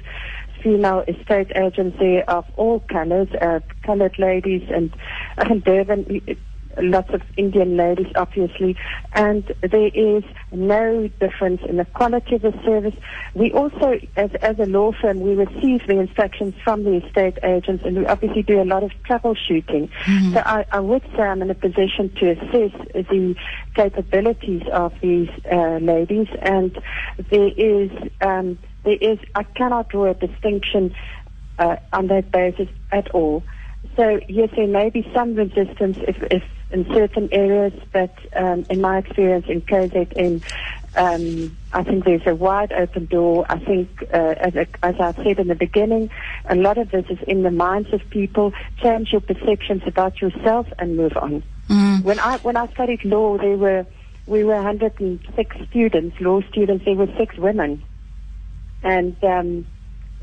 female 0.62 1.02
estate 1.08 1.50
agents 1.56 1.96
there 1.98 2.22
of 2.30 2.44
all 2.56 2.78
colors, 2.96 3.26
uh, 3.40 3.58
colored 3.82 4.16
ladies, 4.20 4.62
and 4.72 4.94
uh, 5.38 5.54
Durban, 5.64 6.20
lots 6.78 7.10
of 7.12 7.22
Indian 7.36 7.76
ladies, 7.76 8.06
obviously, 8.16 8.76
and 9.12 9.44
there 9.60 9.90
is 9.94 10.24
no 10.52 11.08
difference 11.20 11.60
in 11.68 11.76
the 11.76 11.84
quality 11.84 12.36
of 12.36 12.42
the 12.42 12.52
service. 12.64 12.94
We 13.34 13.52
also, 13.52 14.00
as, 14.16 14.30
as 14.42 14.58
a 14.58 14.66
law 14.66 14.92
firm, 14.92 15.20
we 15.20 15.34
receive 15.34 15.86
the 15.86 15.98
instructions 15.98 16.54
from 16.62 16.84
the 16.84 17.04
estate 17.04 17.38
agents, 17.42 17.84
and 17.84 17.96
we 17.98 18.06
obviously 18.06 18.42
do 18.42 18.60
a 18.60 18.64
lot 18.64 18.82
of 18.82 18.92
troubleshooting. 19.08 19.90
Mm-hmm. 19.90 20.34
So 20.34 20.42
I, 20.44 20.64
I 20.70 20.80
would 20.80 21.02
say 21.16 21.22
I'm 21.22 21.42
in 21.42 21.50
a 21.50 21.54
position 21.54 22.10
to 22.16 22.30
assess 22.30 22.72
the 22.94 23.34
capabilities 23.74 24.62
of 24.72 24.92
these 25.00 25.28
uh, 25.50 25.78
ladies, 25.78 26.28
and 26.40 26.76
there 27.30 27.50
is, 27.56 27.90
um, 28.20 28.58
there 28.84 28.98
is, 29.00 29.18
I 29.34 29.42
cannot 29.42 29.88
draw 29.88 30.06
a 30.10 30.14
distinction 30.14 30.94
uh, 31.58 31.76
on 31.92 32.06
that 32.08 32.30
basis 32.30 32.68
at 32.90 33.10
all. 33.10 33.42
So 33.96 34.20
yes, 34.28 34.50
there 34.56 34.66
may 34.66 34.90
be 34.90 35.08
some 35.14 35.34
resistance 35.34 35.98
if, 36.06 36.22
if 36.30 36.42
in 36.70 36.86
certain 36.94 37.28
areas, 37.32 37.72
but 37.92 38.14
um, 38.36 38.64
in 38.70 38.80
my 38.80 38.98
experience 38.98 39.46
in 39.48 39.60
KZN, 39.62 40.42
um, 40.96 41.56
I 41.72 41.82
think 41.82 42.04
there's 42.04 42.26
a 42.26 42.34
wide 42.34 42.72
open 42.72 43.06
door. 43.06 43.46
I 43.48 43.58
think, 43.58 44.04
uh, 44.12 44.34
as, 44.38 44.54
as 44.82 44.94
I 45.00 45.12
said 45.22 45.38
in 45.38 45.48
the 45.48 45.54
beginning, 45.54 46.10
a 46.46 46.54
lot 46.54 46.78
of 46.78 46.90
this 46.90 47.06
is 47.10 47.18
in 47.26 47.42
the 47.42 47.50
minds 47.50 47.92
of 47.92 48.08
people. 48.10 48.52
Change 48.82 49.12
your 49.12 49.20
perceptions 49.20 49.82
about 49.86 50.20
yourself 50.20 50.66
and 50.78 50.96
move 50.96 51.16
on. 51.16 51.42
Mm. 51.68 52.02
When 52.02 52.18
I 52.18 52.38
when 52.38 52.56
I 52.56 52.66
studied 52.68 53.04
law, 53.04 53.38
there 53.38 53.56
were 53.56 53.86
we 54.26 54.44
were 54.44 54.56
106 54.56 55.56
students, 55.68 56.20
law 56.20 56.40
students. 56.50 56.84
There 56.84 56.94
were 56.94 57.08
six 57.16 57.36
women, 57.36 57.82
and 58.82 59.16
um, 59.24 59.66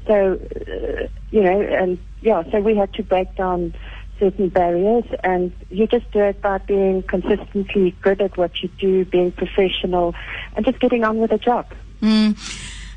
so 0.06 0.34
uh, 0.34 1.08
you 1.32 1.44
know, 1.44 1.62
and 1.62 1.98
yeah, 2.28 2.44
so 2.52 2.60
we 2.60 2.76
had 2.76 2.94
to 2.96 3.04
break 3.04 3.34
down 3.36 3.74
certain 4.20 4.50
barriers, 4.50 5.06
and 5.24 5.54
you 5.70 5.88
just 5.88 6.12
do 6.12 6.20
it 6.20 6.42
by 6.42 6.58
being 6.58 7.02
consistently 7.04 7.96
good 8.02 8.22
at 8.22 8.36
what 8.38 8.62
you 8.62 8.68
do, 8.80 9.06
being 9.06 9.32
professional, 9.32 10.14
and 10.56 10.66
just 10.66 10.80
getting 10.82 11.06
on 11.06 11.20
with 11.20 11.30
the 11.30 11.38
job. 11.38 11.66
Mm. 12.02 12.38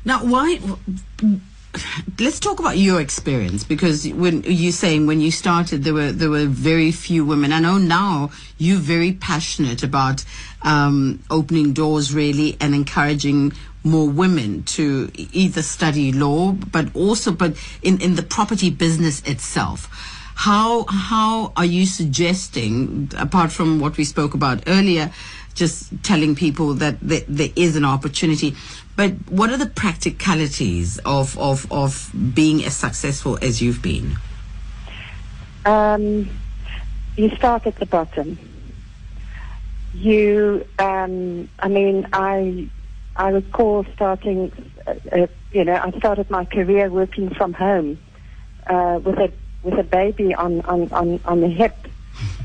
Now, 0.03 0.25
why? 0.25 0.59
Let's 2.19 2.41
talk 2.41 2.59
about 2.59 2.77
your 2.77 2.99
experience 2.99 3.63
because 3.63 4.05
when 4.05 4.43
you're 4.43 4.73
saying 4.73 5.07
when 5.07 5.21
you 5.21 5.31
started, 5.31 5.85
there 5.85 5.93
were 5.93 6.11
there 6.11 6.29
were 6.29 6.45
very 6.47 6.91
few 6.91 7.23
women. 7.23 7.53
I 7.53 7.61
know 7.61 7.77
now 7.77 8.31
you're 8.57 8.77
very 8.77 9.13
passionate 9.13 9.81
about 9.81 10.25
um, 10.63 11.23
opening 11.29 11.71
doors, 11.71 12.13
really, 12.13 12.57
and 12.59 12.75
encouraging 12.75 13.53
more 13.83 14.07
women 14.07 14.63
to 14.63 15.11
either 15.15 15.61
study 15.61 16.11
law, 16.11 16.51
but 16.51 16.95
also 16.95 17.31
but 17.31 17.55
in 17.81 17.99
in 18.01 18.15
the 18.15 18.23
property 18.23 18.69
business 18.69 19.21
itself. 19.23 19.87
How 20.35 20.85
how 20.87 21.53
are 21.55 21.65
you 21.65 21.85
suggesting, 21.85 23.11
apart 23.17 23.51
from 23.51 23.79
what 23.79 23.97
we 23.97 24.03
spoke 24.03 24.33
about 24.33 24.63
earlier, 24.67 25.11
just 25.53 25.91
telling 26.03 26.35
people 26.35 26.73
that 26.75 26.97
there, 27.01 27.21
there 27.27 27.49
is 27.55 27.75
an 27.75 27.85
opportunity, 27.85 28.55
but 28.95 29.11
what 29.29 29.49
are 29.49 29.57
the 29.57 29.67
practicalities 29.67 30.99
of, 30.99 31.37
of, 31.37 31.71
of 31.71 32.11
being 32.33 32.63
as 32.65 32.75
successful 32.75 33.37
as 33.41 33.61
you've 33.61 33.81
been? 33.81 34.15
Um, 35.65 36.29
you 37.17 37.29
start 37.35 37.67
at 37.67 37.75
the 37.77 37.85
bottom. 37.85 38.37
You, 39.93 40.65
um, 40.79 41.49
I 41.59 41.67
mean, 41.67 42.07
I, 42.13 42.69
I 43.15 43.29
recall 43.29 43.85
starting, 43.93 44.51
uh, 44.87 44.93
uh, 45.11 45.27
you 45.51 45.65
know, 45.65 45.75
I 45.75 45.91
started 45.97 46.29
my 46.29 46.45
career 46.45 46.89
working 46.89 47.29
from 47.35 47.53
home 47.53 47.99
uh, 48.67 48.99
with 49.03 49.17
a 49.19 49.31
with 49.63 49.77
a 49.77 49.83
baby 49.83 50.33
on, 50.33 50.61
on, 50.61 50.91
on, 50.91 51.19
on 51.23 51.41
the 51.41 51.47
hip 51.47 51.85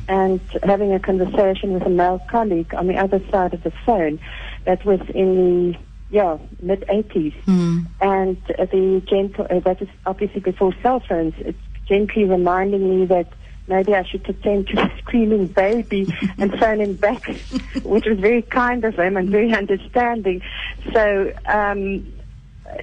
and 0.07 0.41
having 0.63 0.93
a 0.93 1.01
conversation 1.01 1.73
with 1.73 1.83
a 1.85 1.89
male 1.91 2.21
colleague 2.31 2.75
on 2.75 2.89
the 2.89 2.97
other 2.97 3.21
side 3.31 3.55
of 3.55 3.63
the 3.63 3.73
phone 3.87 4.21
that 4.67 4.85
was 4.85 5.01
in 5.15 5.73
the 5.73 5.79
yeah 6.11 6.37
mid 6.61 6.85
80s 6.89 7.35
Mm. 7.47 7.87
and 8.01 8.37
the 8.49 9.03
gentle 9.09 9.47
uh, 9.49 9.61
that 9.61 9.81
is 9.81 9.89
obviously 10.05 10.41
before 10.41 10.75
cell 10.83 11.01
phones 11.09 11.33
it's 11.39 11.59
gently 11.89 12.25
reminding 12.25 13.01
me 13.01 13.07
that 13.07 13.33
maybe 13.69 13.95
I 13.95 14.05
should 14.05 14.29
attend 14.29 14.69
to 14.69 14.77
the 14.77 14.91
screaming 14.99 15.49
baby 15.49 16.13
and 16.39 16.59
phone 16.59 16.81
him 16.81 16.95
back 16.95 17.25
which 17.83 18.07
was 18.07 18.19
very 18.19 18.43
kind 18.43 18.85
of 18.85 18.95
him 18.95 19.17
and 19.17 19.29
very 19.31 19.53
understanding 19.53 20.43
so 20.93 21.33
um 21.47 22.13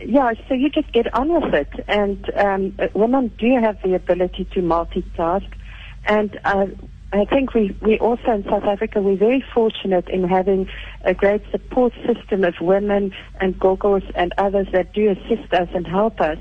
yeah, 0.06 0.34
so 0.48 0.54
you 0.54 0.70
just 0.70 0.92
get 0.92 1.14
on 1.14 1.34
with 1.42 1.54
it. 1.54 1.70
And 1.88 2.30
um, 2.36 2.76
uh, 2.80 2.88
women 2.94 3.32
do 3.38 3.60
have 3.60 3.82
the 3.82 3.96
ability 3.96 4.46
to 4.54 4.62
multitask. 4.62 5.50
And 6.06 6.40
uh, 6.44 6.68
I 7.12 7.26
think 7.26 7.54
we, 7.54 7.76
we 7.82 8.00
also 8.00 8.32
in 8.32 8.44
South 8.44 8.64
Africa, 8.64 9.02
we're 9.02 9.18
very 9.18 9.44
fortunate 9.54 10.08
in 10.10 10.28
having 10.28 10.70
a 11.04 11.14
great 11.14 11.44
support 11.52 11.94
system 12.06 12.44
of 12.44 12.56
women 12.60 13.14
and 13.40 13.60
gogos 13.60 14.04
and 14.16 14.34
others 14.38 14.68
that 14.74 14.94
do 14.94 15.12
assist 15.12 15.54
us 15.54 15.70
and 15.74 15.86
help 15.86 16.20
us. 16.22 16.40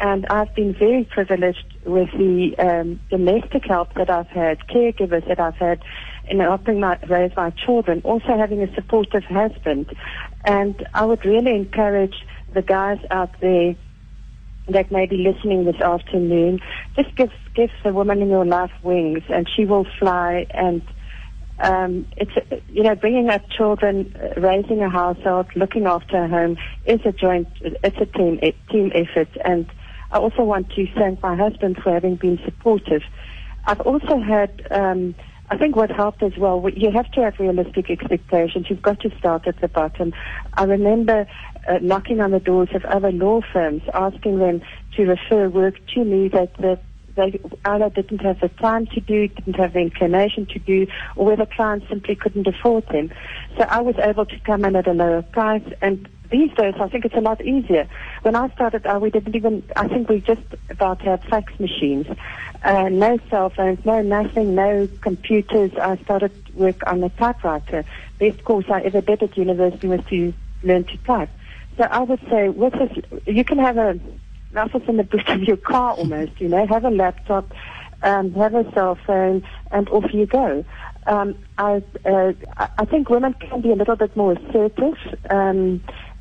And 0.00 0.26
I've 0.26 0.54
been 0.54 0.74
very 0.74 1.04
privileged 1.04 1.75
with 1.86 2.10
the 2.12 2.54
um, 2.58 3.00
domestic 3.10 3.64
help 3.64 3.94
that 3.94 4.10
I've 4.10 4.28
had, 4.28 4.58
caregivers 4.68 5.26
that 5.28 5.40
I've 5.40 5.56
had 5.56 5.82
in 6.28 6.40
helping 6.40 6.80
my, 6.80 6.98
raise 7.08 7.34
my 7.36 7.50
children, 7.50 8.00
also 8.04 8.36
having 8.36 8.62
a 8.62 8.74
supportive 8.74 9.24
husband. 9.24 9.94
And 10.44 10.86
I 10.92 11.04
would 11.04 11.24
really 11.24 11.54
encourage 11.54 12.14
the 12.52 12.62
guys 12.62 12.98
out 13.10 13.30
there 13.40 13.76
that 14.68 14.90
may 14.90 15.06
be 15.06 15.18
listening 15.18 15.64
this 15.64 15.80
afternoon, 15.80 16.60
just 16.96 17.14
give 17.16 17.30
give 17.54 17.70
the 17.84 17.92
woman 17.92 18.20
in 18.20 18.28
your 18.28 18.44
life 18.44 18.72
wings, 18.82 19.22
and 19.28 19.48
she 19.48 19.64
will 19.64 19.86
fly. 19.98 20.46
And 20.50 20.82
um, 21.60 22.06
it's 22.16 22.32
you 22.68 22.82
know 22.82 22.94
bringing 22.94 23.28
up 23.28 23.48
children, 23.48 24.14
raising 24.36 24.82
a 24.82 24.90
household, 24.90 25.46
looking 25.54 25.86
after 25.86 26.24
a 26.24 26.28
home 26.28 26.56
is 26.84 27.00
a 27.04 27.12
joint. 27.12 27.48
It's 27.60 27.96
a 27.98 28.06
team 28.06 28.40
team 28.70 28.90
effort. 28.94 29.28
And 29.44 29.70
I 30.10 30.18
also 30.18 30.42
want 30.42 30.70
to 30.70 30.86
thank 30.94 31.22
my 31.22 31.36
husband 31.36 31.78
for 31.82 31.92
having 31.92 32.16
been 32.16 32.38
supportive. 32.44 33.02
I've 33.66 33.80
also 33.80 34.20
had. 34.20 34.62
Um, 34.70 35.14
I 35.48 35.56
think 35.56 35.76
what 35.76 35.92
helped 35.92 36.24
as 36.24 36.32
well, 36.36 36.68
you 36.74 36.90
have 36.90 37.08
to 37.12 37.22
have 37.22 37.34
realistic 37.38 37.88
expectations. 37.88 38.66
You've 38.68 38.82
got 38.82 38.98
to 39.02 39.16
start 39.16 39.46
at 39.46 39.60
the 39.60 39.68
bottom. 39.68 40.12
I 40.54 40.64
remember 40.64 41.26
uh, 41.68 41.78
knocking 41.80 42.20
on 42.20 42.32
the 42.32 42.40
doors 42.40 42.70
of 42.74 42.84
other 42.84 43.12
law 43.12 43.42
firms, 43.52 43.82
asking 43.94 44.40
them 44.40 44.60
to 44.96 45.04
refer 45.04 45.48
work 45.48 45.74
to 45.94 46.04
me 46.04 46.28
that, 46.30 46.52
that 46.58 46.82
they 47.16 47.40
either 47.64 47.90
didn't 47.90 48.20
have 48.20 48.40
the 48.40 48.48
time 48.48 48.86
to 48.88 49.00
do, 49.00 49.28
didn't 49.28 49.56
have 49.56 49.72
the 49.72 49.80
inclination 49.80 50.46
to 50.46 50.58
do, 50.58 50.86
or 51.16 51.26
whether 51.26 51.46
clients 51.46 51.88
simply 51.88 52.14
couldn't 52.14 52.46
afford 52.46 52.86
them. 52.88 53.10
So 53.56 53.64
I 53.64 53.80
was 53.80 53.96
able 53.98 54.26
to 54.26 54.38
come 54.40 54.64
in 54.64 54.76
at 54.76 54.86
a 54.86 54.92
lower 54.92 55.22
price 55.22 55.64
and 55.82 56.08
these 56.30 56.52
days, 56.54 56.74
I 56.80 56.88
think 56.88 57.04
it's 57.04 57.14
a 57.14 57.20
lot 57.20 57.40
easier. 57.44 57.88
When 58.22 58.34
I 58.34 58.48
started, 58.50 58.86
uh, 58.86 58.98
we 59.00 59.10
didn't 59.10 59.36
even, 59.36 59.62
I 59.76 59.88
think 59.88 60.08
we 60.08 60.20
just 60.20 60.42
about 60.70 61.00
had 61.02 61.22
fax 61.24 61.58
machines. 61.60 62.06
Uh, 62.64 62.88
no 62.88 63.18
cell 63.30 63.50
phones, 63.50 63.84
no 63.84 64.02
nothing, 64.02 64.54
no 64.54 64.88
computers. 65.02 65.72
I 65.80 65.96
started 65.98 66.32
work 66.54 66.82
on 66.86 67.02
a 67.04 67.10
typewriter. 67.10 67.84
Best 68.18 68.42
course 68.44 68.64
I 68.68 68.80
ever 68.80 69.00
did 69.00 69.22
at 69.22 69.36
university 69.36 69.88
was 69.88 70.00
to 70.06 70.32
learn 70.62 70.84
to 70.84 70.96
type. 70.98 71.30
So 71.76 71.84
I 71.84 72.00
would 72.00 72.20
say, 72.30 72.48
with 72.48 72.72
this, 72.72 73.22
you 73.26 73.44
can 73.44 73.58
have 73.58 73.76
a, 73.76 73.98
office 74.58 74.82
in 74.88 74.96
the 74.96 75.04
boot 75.04 75.28
of 75.28 75.42
your 75.42 75.56
car 75.56 75.94
almost, 75.94 76.40
you 76.40 76.48
know, 76.48 76.66
have 76.66 76.84
a 76.84 76.90
laptop, 76.90 77.52
um, 78.02 78.32
have 78.34 78.54
a 78.54 78.70
cell 78.72 78.98
phone, 79.06 79.42
and 79.70 79.88
off 79.90 80.12
you 80.12 80.26
go. 80.26 80.64
Um, 81.06 81.36
I, 81.58 81.82
uh, 82.04 82.32
I 82.56 82.84
think 82.84 83.08
women 83.10 83.34
can 83.34 83.60
be 83.60 83.70
a 83.70 83.76
little 83.76 83.96
bit 83.96 84.16
more 84.16 84.32
assertive. 84.32 84.96
Um, 85.30 85.80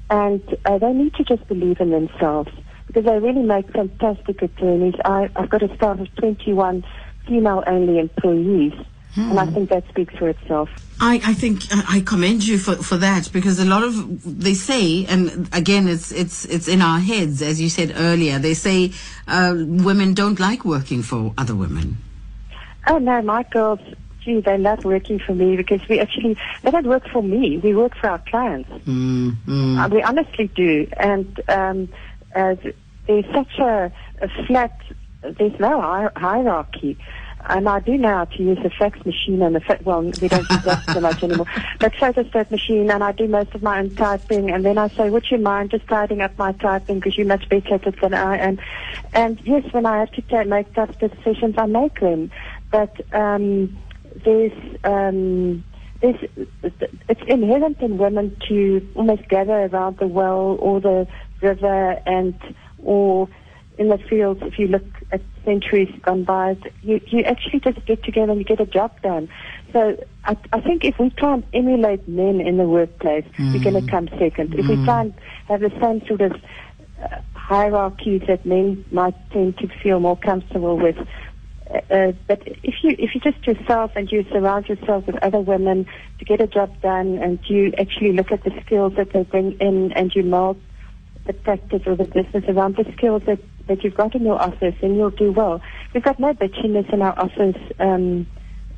and 0.09 0.41
uh, 0.65 0.77
they 0.77 0.93
need 0.93 1.13
to 1.15 1.23
just 1.23 1.47
believe 1.47 1.79
in 1.79 1.91
themselves 1.91 2.51
because 2.88 3.05
they 3.05 3.17
really 3.17 3.41
make 3.41 3.71
fantastic 3.71 4.41
attorneys. 4.41 4.95
I, 5.03 5.29
I've 5.36 5.49
got 5.49 5.63
a 5.63 5.75
staff 5.75 5.99
of 5.99 6.13
21 6.15 6.83
female-only 7.27 7.99
employees, 7.99 8.73
And 9.18 9.39
I 9.39 9.45
think 9.45 9.70
that 9.70 9.88
speaks 9.88 10.13
for 10.16 10.28
itself. 10.28 10.70
I, 10.99 11.22
I 11.24 11.34
think 11.34 11.61
I 11.72 11.97
I 11.97 11.99
commend 12.01 12.45
you 12.45 12.57
for, 12.57 12.76
for 12.76 12.97
that 12.97 13.32
because 13.32 13.59
a 13.59 13.66
lot 13.66 13.84
of 13.84 13.93
they 14.41 14.53
say, 14.53 15.05
and 15.05 15.49
again, 15.53 15.88
it's 15.88 16.11
it's 16.11 16.45
it's 16.45 16.68
in 16.68 16.82
our 16.82 16.99
heads, 16.99 17.41
as 17.41 17.61
you 17.61 17.70
said 17.70 17.93
earlier. 17.95 18.39
They 18.39 18.53
say 18.53 18.91
uh, 19.28 19.53
women 19.57 20.13
don't 20.13 20.39
like 20.39 20.66
working 20.66 21.01
for 21.01 21.34
other 21.38 21.55
women. 21.55 21.97
Oh 22.88 22.97
no, 22.99 23.22
my 23.22 23.43
girls, 23.43 23.80
gee, 24.24 24.41
they 24.41 24.57
love 24.57 24.84
working 24.86 25.20
for 25.20 25.34
me 25.34 25.55
because 25.55 25.82
we 25.88 25.99
actually, 25.99 26.38
they 26.61 26.72
don't 26.72 26.88
work 26.88 27.07
for 27.07 27.24
me, 27.24 27.57
we 27.57 27.74
work 27.76 27.95
for 27.95 28.09
our 28.09 28.20
clients. 28.20 28.70
Mm, 28.86 29.36
mm. 29.47 29.84
Uh, 29.84 29.89
we 29.89 30.03
honestly 30.03 30.47
do. 30.55 30.88
And 30.97 31.39
um, 31.47 31.89
uh, 32.36 32.55
there's 33.07 33.26
such 33.34 33.57
a, 33.59 33.91
a 34.22 34.45
flat, 34.45 34.80
there's 35.22 35.59
no 35.59 35.82
hi- 35.82 36.11
hierarchy. 36.16 36.97
And 37.48 37.70
I 37.70 37.80
do 37.80 37.98
now 37.98 38.26
to 38.26 38.43
use 38.43 38.58
a 38.64 38.70
fax 38.70 39.04
machine 39.06 39.41
and 39.41 39.56
a 39.56 39.60
fa- 39.60 39.80
well, 39.84 40.02
we 40.02 40.28
don't 40.28 40.50
use 40.50 40.64
that 40.64 40.84
so 40.93 41.00
much 41.00 41.22
anymore. 41.24 41.46
But 41.80 41.93
photostat 41.93 42.50
machine, 42.50 42.89
and 42.89 43.04
I 43.04 43.12
do 43.12 43.28
most 43.28 43.54
of 43.54 43.62
my 43.62 43.80
own 43.80 43.96
typing. 43.96 44.50
And 44.50 44.66
then 44.66 44.78
I 44.78 44.89
say, 44.96 45.10
would 45.10 45.26
you 45.30 45.38
mind 45.38 45.72
just 45.72 45.88
tidying 45.88 46.22
up 46.22 46.38
my 46.38 46.54
typing 46.54 47.00
because 47.00 47.18
you're 47.18 47.28
much 47.28 47.48
better 47.50 47.76
at 47.76 47.86
it 47.86 48.02
than 48.02 48.14
I 48.14 48.38
am. 48.38 48.60
And 49.14 49.39
yes, 49.43 49.64
when 49.72 49.86
I 49.86 50.00
have 50.00 50.12
to 50.14 50.22
ta- 50.24 50.43
make 50.43 50.74
tough 50.74 50.98
decisions, 51.00 51.56
I 51.58 51.66
make 51.66 52.00
them. 52.00 52.32
But 52.72 53.00
um, 53.14 53.78
there's 54.24 54.54
um, 54.84 55.64
there's 56.02 56.18
it's 56.64 57.22
inherent 57.28 57.80
in 57.82 57.98
women 57.98 58.36
to 58.50 58.88
almost 58.96 59.28
gather 59.30 59.66
around 59.66 59.98
the 59.98 60.08
well 60.08 60.58
or 60.60 60.80
the 60.82 61.08
river 61.41 62.00
and 62.06 62.34
or 62.80 63.30
in 63.78 63.89
the 63.89 63.97
fields. 63.97 64.41
If 64.43 64.59
you 64.59 64.67
look 64.67 64.86
at 65.11 65.21
centuries 65.43 65.89
gone 66.01 66.23
by, 66.23 66.57
you 66.82 67.01
you 67.07 67.21
actually 67.21 67.59
just 67.59 67.86
get 67.86 68.03
together 68.03 68.32
and 68.32 68.39
you 68.39 68.45
get 68.45 68.59
a 68.59 68.65
job 68.65 69.01
done. 69.01 69.30
So 69.73 69.97
I, 70.23 70.38
I 70.53 70.61
think 70.61 70.84
if 70.84 70.97
we 70.99 71.09
try 71.11 71.36
and 71.36 71.43
emulate 71.53 72.07
men 72.07 72.39
in 72.41 72.57
the 72.57 72.63
workplace, 72.63 73.26
we're 73.38 73.63
going 73.63 73.86
to 73.86 73.91
come 73.91 74.07
second. 74.19 74.55
If 74.55 74.67
we 74.67 74.84
try 74.86 75.01
and 75.01 75.13
have 75.47 75.61
the 75.61 75.71
same 75.82 76.05
sort 76.07 76.21
of 76.21 76.34
uh, 77.01 77.17
hierarchies 77.34 78.23
that 78.28 78.45
men 78.45 78.86
might 78.91 79.15
tend 79.32 79.57
to 79.57 79.67
feel 79.67 79.99
more 79.99 80.17
comfortable 80.17 80.78
with. 80.78 80.97
Uh, 81.69 81.82
uh, 81.89 82.11
but 82.28 82.41
if 82.45 82.76
you 82.84 82.95
if 82.97 83.15
you 83.15 83.21
just 83.21 83.45
yourself 83.45 83.91
and 83.95 84.11
you 84.11 84.23
surround 84.32 84.69
yourself 84.69 85.05
with 85.07 85.15
other 85.23 85.39
women 85.39 85.86
to 86.19 86.26
get 86.26 86.39
a 86.39 86.47
job 86.47 86.69
done, 86.82 87.17
and 87.17 87.39
you 87.47 87.73
actually 87.78 88.13
look 88.13 88.32
at 88.32 88.43
the 88.43 88.53
skills 88.65 88.93
that 88.95 89.11
they 89.11 89.23
bring 89.23 89.53
in, 89.59 89.91
and 89.93 90.15
you 90.15 90.23
mold 90.23 90.59
the 91.26 91.34
practice 91.34 91.82
or 91.86 91.95
the 91.95 92.05
business 92.05 92.43
around 92.47 92.76
the 92.76 92.86
skills 92.93 93.23
that, 93.26 93.39
that 93.68 93.84
you've 93.84 93.95
got 93.95 94.16
in 94.16 94.24
your 94.24 94.41
office, 94.41 94.76
and 94.82 94.95
you'll 94.95 95.09
do 95.09 95.32
well. 95.32 95.61
We've 95.93 96.03
got 96.03 96.20
no 96.20 96.34
bitchiness 96.34 96.91
in 96.93 97.01
our 97.01 97.18
office. 97.18 97.61
Um, 97.80 98.28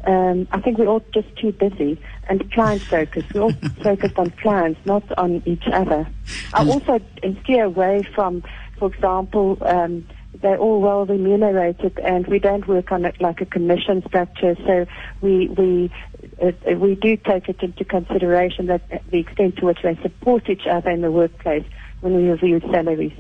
um, 0.05 0.47
I 0.51 0.61
think 0.61 0.77
we're 0.77 0.88
all 0.88 1.05
just 1.13 1.35
too 1.35 1.51
busy 1.51 2.01
and 2.29 2.49
client 2.51 2.83
focused. 2.89 3.33
We're 3.33 3.41
all 3.41 3.55
focused 3.83 4.17
on 4.17 4.31
clients, 4.41 4.79
not 4.85 5.03
on 5.17 5.41
each 5.45 5.65
other. 5.71 6.07
I 6.53 6.63
also 6.65 6.99
steer 7.43 7.65
away 7.65 8.07
from, 8.15 8.43
for 8.79 8.93
example, 8.93 9.57
um, 9.61 10.07
they're 10.41 10.57
all 10.57 10.81
well 10.81 11.05
remunerated 11.05 11.97
and 12.03 12.27
we 12.27 12.39
don't 12.39 12.67
work 12.67 12.91
on 12.91 13.05
it 13.05 13.15
like 13.19 13.41
a 13.41 13.45
commission 13.45 14.03
structure. 14.07 14.55
So 14.65 14.85
we 15.21 15.47
we 15.49 15.91
uh, 16.41 16.75
we 16.75 16.95
do 16.95 17.17
take 17.17 17.49
it 17.49 17.61
into 17.61 17.83
consideration 17.83 18.67
that 18.67 18.88
the 19.09 19.19
extent 19.19 19.57
to 19.57 19.65
which 19.65 19.79
they 19.83 19.97
support 20.01 20.49
each 20.49 20.67
other 20.69 20.89
in 20.89 21.01
the 21.01 21.11
workplace 21.11 21.65
when 22.01 22.15
we 22.15 22.29
review 22.29 22.61
salaries. 22.71 23.13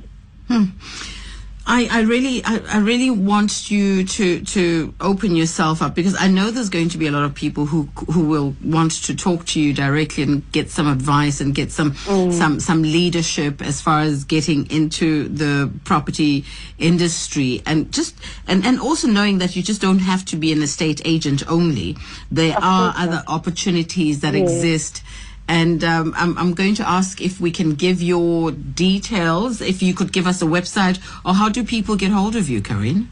I, 1.69 1.89
I 1.91 2.01
really, 2.03 2.41
I, 2.45 2.61
I 2.69 2.77
really 2.77 3.09
want 3.09 3.69
you 3.69 4.05
to, 4.05 4.39
to 4.41 4.93
open 5.01 5.35
yourself 5.35 5.81
up 5.81 5.95
because 5.95 6.15
I 6.17 6.29
know 6.29 6.49
there's 6.49 6.69
going 6.69 6.87
to 6.89 6.97
be 6.97 7.07
a 7.07 7.11
lot 7.11 7.25
of 7.25 7.35
people 7.35 7.65
who, 7.65 7.89
who 8.09 8.25
will 8.29 8.55
want 8.63 9.03
to 9.03 9.15
talk 9.15 9.45
to 9.47 9.59
you 9.59 9.73
directly 9.73 10.23
and 10.23 10.49
get 10.53 10.69
some 10.69 10.87
advice 10.87 11.41
and 11.41 11.53
get 11.53 11.71
some, 11.73 11.93
some, 12.31 12.61
some 12.61 12.81
leadership 12.83 13.61
as 13.61 13.81
far 13.81 13.99
as 13.99 14.23
getting 14.23 14.71
into 14.71 15.27
the 15.27 15.69
property 15.83 16.45
industry 16.79 17.61
and 17.65 17.91
just, 17.91 18.15
and, 18.47 18.65
and 18.65 18.79
also 18.79 19.09
knowing 19.09 19.39
that 19.39 19.57
you 19.57 19.61
just 19.61 19.81
don't 19.81 19.99
have 19.99 20.23
to 20.25 20.37
be 20.37 20.53
an 20.53 20.61
estate 20.63 21.01
agent 21.03 21.43
only. 21.49 21.97
There 22.31 22.57
are 22.57 22.93
other 22.95 23.23
opportunities 23.27 24.21
that 24.21 24.35
exist. 24.35 25.03
And 25.47 25.83
um, 25.83 26.13
I'm, 26.17 26.37
I'm 26.37 26.53
going 26.53 26.75
to 26.75 26.87
ask 26.87 27.19
if 27.21 27.39
we 27.39 27.49
can 27.51 27.75
give 27.75 28.01
your 28.01 28.51
details, 28.51 29.61
if 29.61 29.81
you 29.81 29.93
could 29.93 30.11
give 30.11 30.27
us 30.27 30.41
a 30.41 30.45
website, 30.45 30.99
or 31.25 31.33
how 31.33 31.47
do 31.49 31.63
people 31.63 31.95
get 31.95 32.11
hold 32.11 32.35
of 32.35 32.49
you, 32.49 32.61
Karien? 32.61 33.07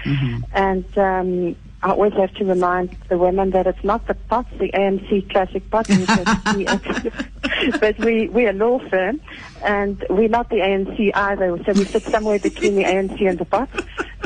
And 0.53 0.97
um, 0.97 1.55
I 1.85 1.91
always 1.91 2.13
have 2.13 2.33
to 2.33 2.45
remind 2.45 2.97
the 3.09 3.17
women 3.17 3.51
that 3.51 3.67
it's 3.67 3.83
not 3.83 4.07
the 4.07 4.15
pot, 4.15 4.47
the 4.57 4.71
AMC 4.71 5.29
Classic 5.29 5.69
Pot, 5.69 5.87
but 7.79 7.97
we, 7.99 8.27
we're 8.27 8.49
a 8.49 8.53
law 8.53 8.79
firm 8.89 9.21
and 9.63 10.03
we're 10.09 10.27
not 10.27 10.49
the 10.49 10.57
ANC 10.57 11.11
either. 11.13 11.63
So 11.63 11.73
we 11.73 11.85
sit 11.85 12.03
somewhere 12.03 12.39
between 12.39 12.75
the 12.75 12.83
ANC 12.83 13.29
and 13.29 13.37
the 13.37 13.45
pot. 13.45 13.69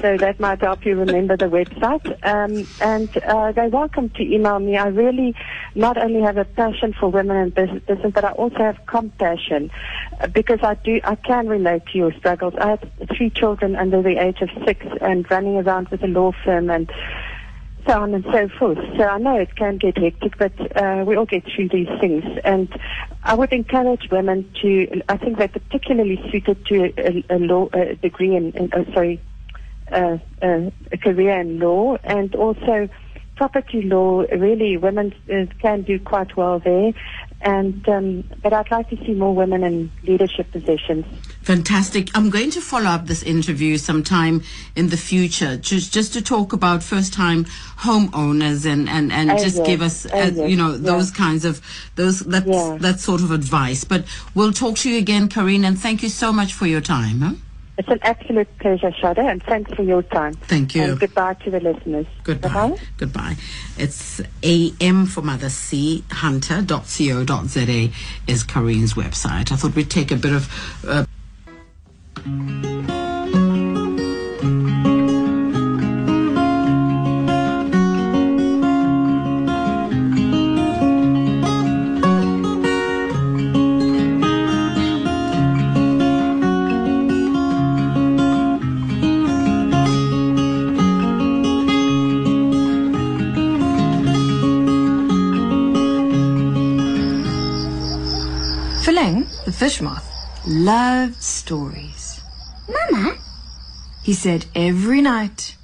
So 0.02 0.18
that 0.18 0.40
might 0.40 0.62
help 0.62 0.86
you 0.86 0.96
remember 0.96 1.36
the 1.36 1.46
website. 1.46 2.06
Um, 2.26 2.68
and 2.80 3.10
uh, 3.28 3.52
they're 3.52 3.68
welcome 3.70 4.10
to 4.12 4.24
email 4.24 4.60
me. 4.60 4.78
I 4.78 4.88
really 4.88 5.36
not 5.76 5.98
only 5.98 6.22
have 6.22 6.38
a 6.38 6.46
passion 6.46 6.94
for 6.98 7.10
women 7.10 7.50
bus- 7.50 7.82
business, 7.88 8.14
but 8.14 8.24
I 8.24 8.32
also 8.32 8.58
have 8.58 8.78
compassion 8.86 9.72
uh, 10.22 10.28
because 10.28 10.60
I 10.64 10.76
do. 10.76 11.02
I 11.04 11.16
can 11.16 11.48
relate 11.48 11.86
to 11.88 11.98
your 11.98 12.14
struggles. 12.14 12.54
I 12.60 12.70
have 12.72 12.90
three 13.16 13.30
children 13.30 13.76
under 13.76 14.02
the 14.02 14.18
age 14.24 14.42
of 14.42 14.50
six 14.66 14.86
and 15.02 15.30
running 15.30 15.58
around 15.58 15.90
with 15.90 16.02
a 16.04 16.08
law 16.08 16.32
firm 16.46 16.70
and 16.70 16.90
so 17.88 18.02
on 18.02 18.14
and 18.14 18.24
so 18.26 18.48
forth. 18.58 18.78
So 18.98 19.04
I 19.04 19.18
know 19.18 19.38
it 19.38 19.56
can 19.56 19.78
get 19.78 19.98
hectic, 19.98 20.38
but 20.38 20.54
uh, 20.78 21.04
we 21.06 21.16
all 21.16 21.26
get 21.26 21.44
through 21.46 21.70
these 21.70 21.90
things. 22.00 22.24
And 22.44 22.70
I 23.24 23.34
would 23.34 23.52
encourage 23.52 24.10
women 24.12 24.50
to. 24.62 25.02
I 25.10 25.18
think 25.18 25.38
they're 25.38 25.48
particularly 25.50 26.22
suited 26.32 26.66
to 26.68 26.94
a, 26.98 27.26
a 27.30 27.40
law 27.40 27.68
a 27.74 27.96
degree 27.96 28.36
in, 28.36 28.52
in 28.52 28.72
uh, 28.74 28.86
sorry, 28.94 29.22
career 31.02 31.40
in 31.40 31.60
law 31.60 31.98
and 32.04 32.36
also 32.36 32.90
property 33.36 33.82
law. 33.84 34.22
Really, 34.32 34.78
women 34.78 35.14
uh, 35.32 35.46
can 35.62 35.82
do 35.84 36.00
quite 36.00 36.36
well 36.36 36.60
there. 36.60 36.92
And 37.42 37.88
um, 37.88 38.26
but 38.44 38.52
I'd 38.52 38.70
like 38.70 38.90
to 38.90 38.98
see 38.98 39.14
more 39.14 39.34
women 39.34 39.64
in 39.64 39.90
leadership 40.04 40.52
positions. 40.52 41.06
Fantastic. 41.42 42.10
I'm 42.14 42.30
going 42.30 42.52
to 42.52 42.60
follow 42.60 42.88
up 42.88 43.06
this 43.08 43.24
interview 43.24 43.78
sometime 43.78 44.44
in 44.76 44.90
the 44.90 44.98
future, 44.98 45.56
just 45.56 45.94
just 45.94 46.12
to 46.16 46.22
talk 46.22 46.52
about 46.52 46.84
first-time 46.84 47.46
homeowners 47.78 48.66
and 48.66 48.90
and 48.90 49.10
and 49.14 49.32
Oh, 49.32 49.38
just 49.38 49.56
yes. 49.56 49.66
give 49.68 49.82
us, 49.82 50.06
Oh, 50.06 50.10
uh, 50.20 50.32
yes. 50.36 50.50
you 50.52 50.58
know, 50.58 50.72
Yeah. 50.72 50.92
those 50.92 51.12
kinds 51.12 51.46
of 51.46 51.62
those 51.96 52.20
that 52.26 52.46
Yeah. 52.46 52.78
that 52.82 53.00
sort 53.00 53.22
of 53.22 53.32
advice. 53.32 53.86
But 53.86 54.04
we'll 54.36 54.52
talk 54.52 54.76
to 54.80 54.90
you 54.90 54.98
again, 54.98 55.30
Karien, 55.30 55.64
and 55.66 55.80
thank 55.80 56.04
you 56.04 56.10
so 56.10 56.34
much 56.34 56.52
for 56.54 56.68
your 56.68 56.82
time. 56.82 57.22
Huh? 57.22 57.34
It's 57.80 57.88
an 57.88 58.00
absolute 58.02 58.50
pleasure, 58.60 58.92
Shadow, 58.92 59.26
and 59.26 59.42
thanks 59.42 59.74
for 59.74 59.84
your 59.84 60.04
time. 60.04 60.34
Thank 60.34 60.76
you. 60.76 60.82
And 60.84 61.00
goodbye 61.00 61.36
to 61.36 61.50
the 61.50 61.62
listeners. 61.62 62.08
Goodbye. 62.26 62.50
Bye-bye. 62.50 62.82
Goodbye. 62.98 63.36
It's 63.78 64.22
AM 64.44 65.06
for 65.06 65.22
Mother 65.22 65.48
C 65.48 66.04
Hunter.co.za 66.12 67.90
is 68.28 68.44
Karien's 68.44 68.96
website. 68.96 69.54
I 69.54 69.56
thought 69.56 69.76
we'd 69.76 69.90
take 69.90 70.12
a 70.12 70.18
bit 70.18 70.34
of. 70.34 70.86
Uh, 70.86 71.06
loved 100.70 101.24
stories. 101.24 102.22
Mama, 102.68 103.18
He 104.04 104.14
said 104.14 104.46
every 104.54 105.02
night, 105.02 105.56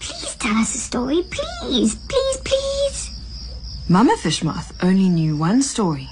please 0.00 0.34
tell 0.34 0.54
us 0.56 0.74
a 0.74 0.78
story. 0.78 1.22
Please, 1.30 1.94
please, 1.94 2.36
please. 2.44 3.10
Mama 3.88 4.18
Fish 4.18 4.44
Moth 4.44 4.70
only 4.82 5.08
knew 5.08 5.34
one 5.34 5.62
story, 5.62 6.10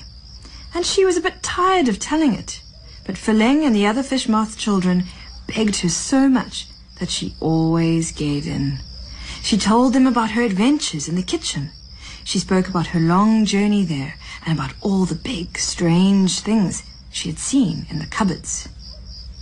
and 0.75 0.87
she 0.87 1.05
was 1.05 1.19
a 1.19 1.27
bit 1.27 1.43
tired 1.43 1.89
of 1.89 1.99
telling 1.99 2.33
it. 2.33 2.63
But 3.05 3.17
Fileng 3.17 3.67
and 3.67 3.77
the 3.77 3.87
other 3.87 4.03
fish 4.03 4.27
moth 4.29 4.57
children 4.57 5.05
begged 5.47 5.77
her 5.83 5.91
so 5.91 6.27
much 6.27 6.69
that 7.01 7.11
she 7.11 7.35
always 7.41 8.13
gave 8.13 8.47
in. 8.47 8.79
She 9.43 9.59
told 9.59 9.93
them 9.93 10.07
about 10.07 10.31
her 10.31 10.43
adventures 10.43 11.07
in 11.07 11.17
the 11.17 11.33
kitchen. 11.35 11.69
She 12.25 12.39
spoke 12.39 12.69
about 12.69 12.89
her 12.89 13.01
long 13.01 13.45
journey 13.45 13.85
there 13.85 14.15
and 14.47 14.59
about 14.59 14.73
all 14.81 15.05
the 15.05 15.23
big, 15.33 15.59
strange 15.59 16.41
things 16.41 16.83
she 17.19 17.31
had 17.31 17.39
seen 17.41 17.85
in 17.91 17.99
the 17.99 18.07
cupboards. 18.07 18.69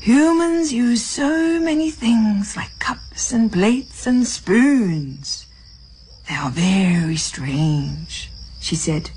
Humans 0.01 0.73
use 0.73 1.05
so 1.05 1.61
many 1.61 1.91
things 1.91 2.57
like 2.57 2.79
cups 2.79 3.33
and 3.33 3.53
plates 3.53 4.07
and 4.07 4.27
spoons. 4.27 5.45
They 6.27 6.37
are 6.37 6.49
very 6.49 7.17
strange, 7.17 8.31
she 8.61 8.77
said. 8.77 9.11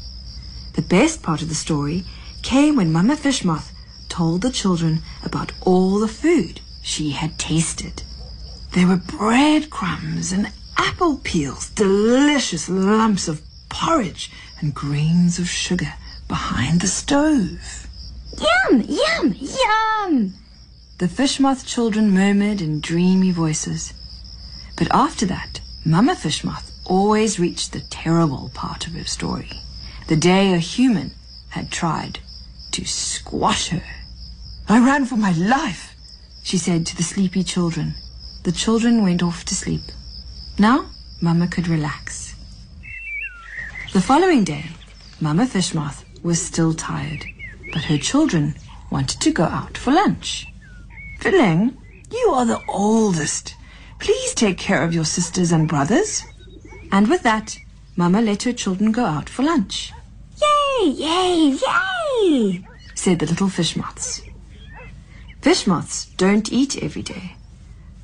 The 0.74 0.82
best 0.82 1.24
part 1.24 1.42
of 1.42 1.48
the 1.48 1.56
story 1.56 2.04
came 2.42 2.76
when 2.76 2.92
Mama 2.92 3.16
Fishmoth 3.16 3.72
told 4.10 4.42
the 4.42 4.52
children 4.52 5.04
about 5.24 5.54
all 5.62 5.98
the 5.98 6.10
food 6.10 6.60
she 6.82 7.12
had 7.12 7.40
tasted. 7.40 8.04
There 8.74 8.88
were 8.88 8.98
breadcrumbs 8.98 10.34
and 10.34 10.52
apple 10.76 11.22
peels, 11.24 11.70
delicious 11.70 12.68
lumps 12.68 13.30
of 13.30 13.42
porridge, 13.70 14.30
and 14.60 14.74
grains 14.76 15.40
of 15.40 15.48
sugar 15.48 15.94
behind 16.28 16.82
the 16.82 16.88
stove. 16.88 17.89
Yum, 18.42 18.82
yum, 18.88 19.36
yum! 19.40 20.34
The 20.98 21.08
fish 21.08 21.40
moth 21.40 21.66
children 21.66 22.12
murmured 22.12 22.62
in 22.62 22.82
dreamy 22.82 23.32
voices. 23.32 23.94
But 24.78 24.88
after 24.92 25.26
that, 25.26 25.62
Mama 25.86 26.16
Fish 26.16 26.44
Moth 26.44 26.72
always 26.86 27.40
reached 27.40 27.72
the 27.72 27.82
terrible 27.90 28.52
part 28.54 28.88
of 28.88 28.94
her 28.94 29.06
story. 29.06 29.52
The 30.08 30.16
day 30.16 30.54
a 30.54 30.58
human 30.58 31.12
had 31.50 31.72
tried 31.72 32.20
to 32.72 32.86
squash 32.86 33.70
her. 33.70 33.84
I 34.68 34.80
ran 34.80 35.06
for 35.06 35.18
my 35.18 35.32
life, 35.32 35.96
she 36.44 36.58
said 36.58 36.86
to 36.88 36.98
the 36.98 37.04
sleepy 37.04 37.44
children. 37.44 37.96
The 38.44 38.52
children 38.52 39.04
went 39.04 39.24
off 39.24 39.46
to 39.46 39.56
sleep. 39.56 39.82
Now, 40.58 40.86
Mama 41.22 41.48
could 41.48 41.68
relax. 41.68 42.36
The 43.94 44.02
following 44.02 44.44
day, 44.44 44.66
Mama 45.20 45.46
Fish 45.46 45.74
Moth 45.74 46.06
was 46.24 46.42
still 46.42 46.74
tired, 46.74 47.26
but 47.72 47.84
her 47.84 47.98
children 47.98 48.56
wanted 48.90 49.22
to 49.22 49.32
go 49.32 49.44
out 49.44 49.78
for 49.78 49.92
lunch. 49.92 50.48
Filing, 51.20 51.78
you 52.12 52.32
are 52.34 52.46
the 52.46 52.62
oldest. 52.68 53.56
Please 54.00 54.34
take 54.34 54.58
care 54.58 54.84
of 54.84 54.94
your 54.94 55.06
sisters 55.06 55.52
and 55.52 55.68
brothers. 55.68 56.24
And 56.92 57.08
with 57.10 57.24
that, 57.24 57.58
Mama 57.96 58.22
let 58.22 58.44
her 58.44 58.54
children 58.54 58.92
go 58.92 59.06
out 59.06 59.28
for 59.28 59.44
lunch, 59.44 59.92
Yay, 60.42 60.90
yay, 60.90 61.58
yay! 62.22 62.66
said 62.96 63.20
the 63.20 63.26
little 63.26 63.50
fish 63.50 63.76
moths. 63.76 64.22
Fish 65.42 65.68
moths 65.68 66.06
don't 66.18 66.52
eat 66.52 66.82
every 66.82 67.02
day. 67.02 67.36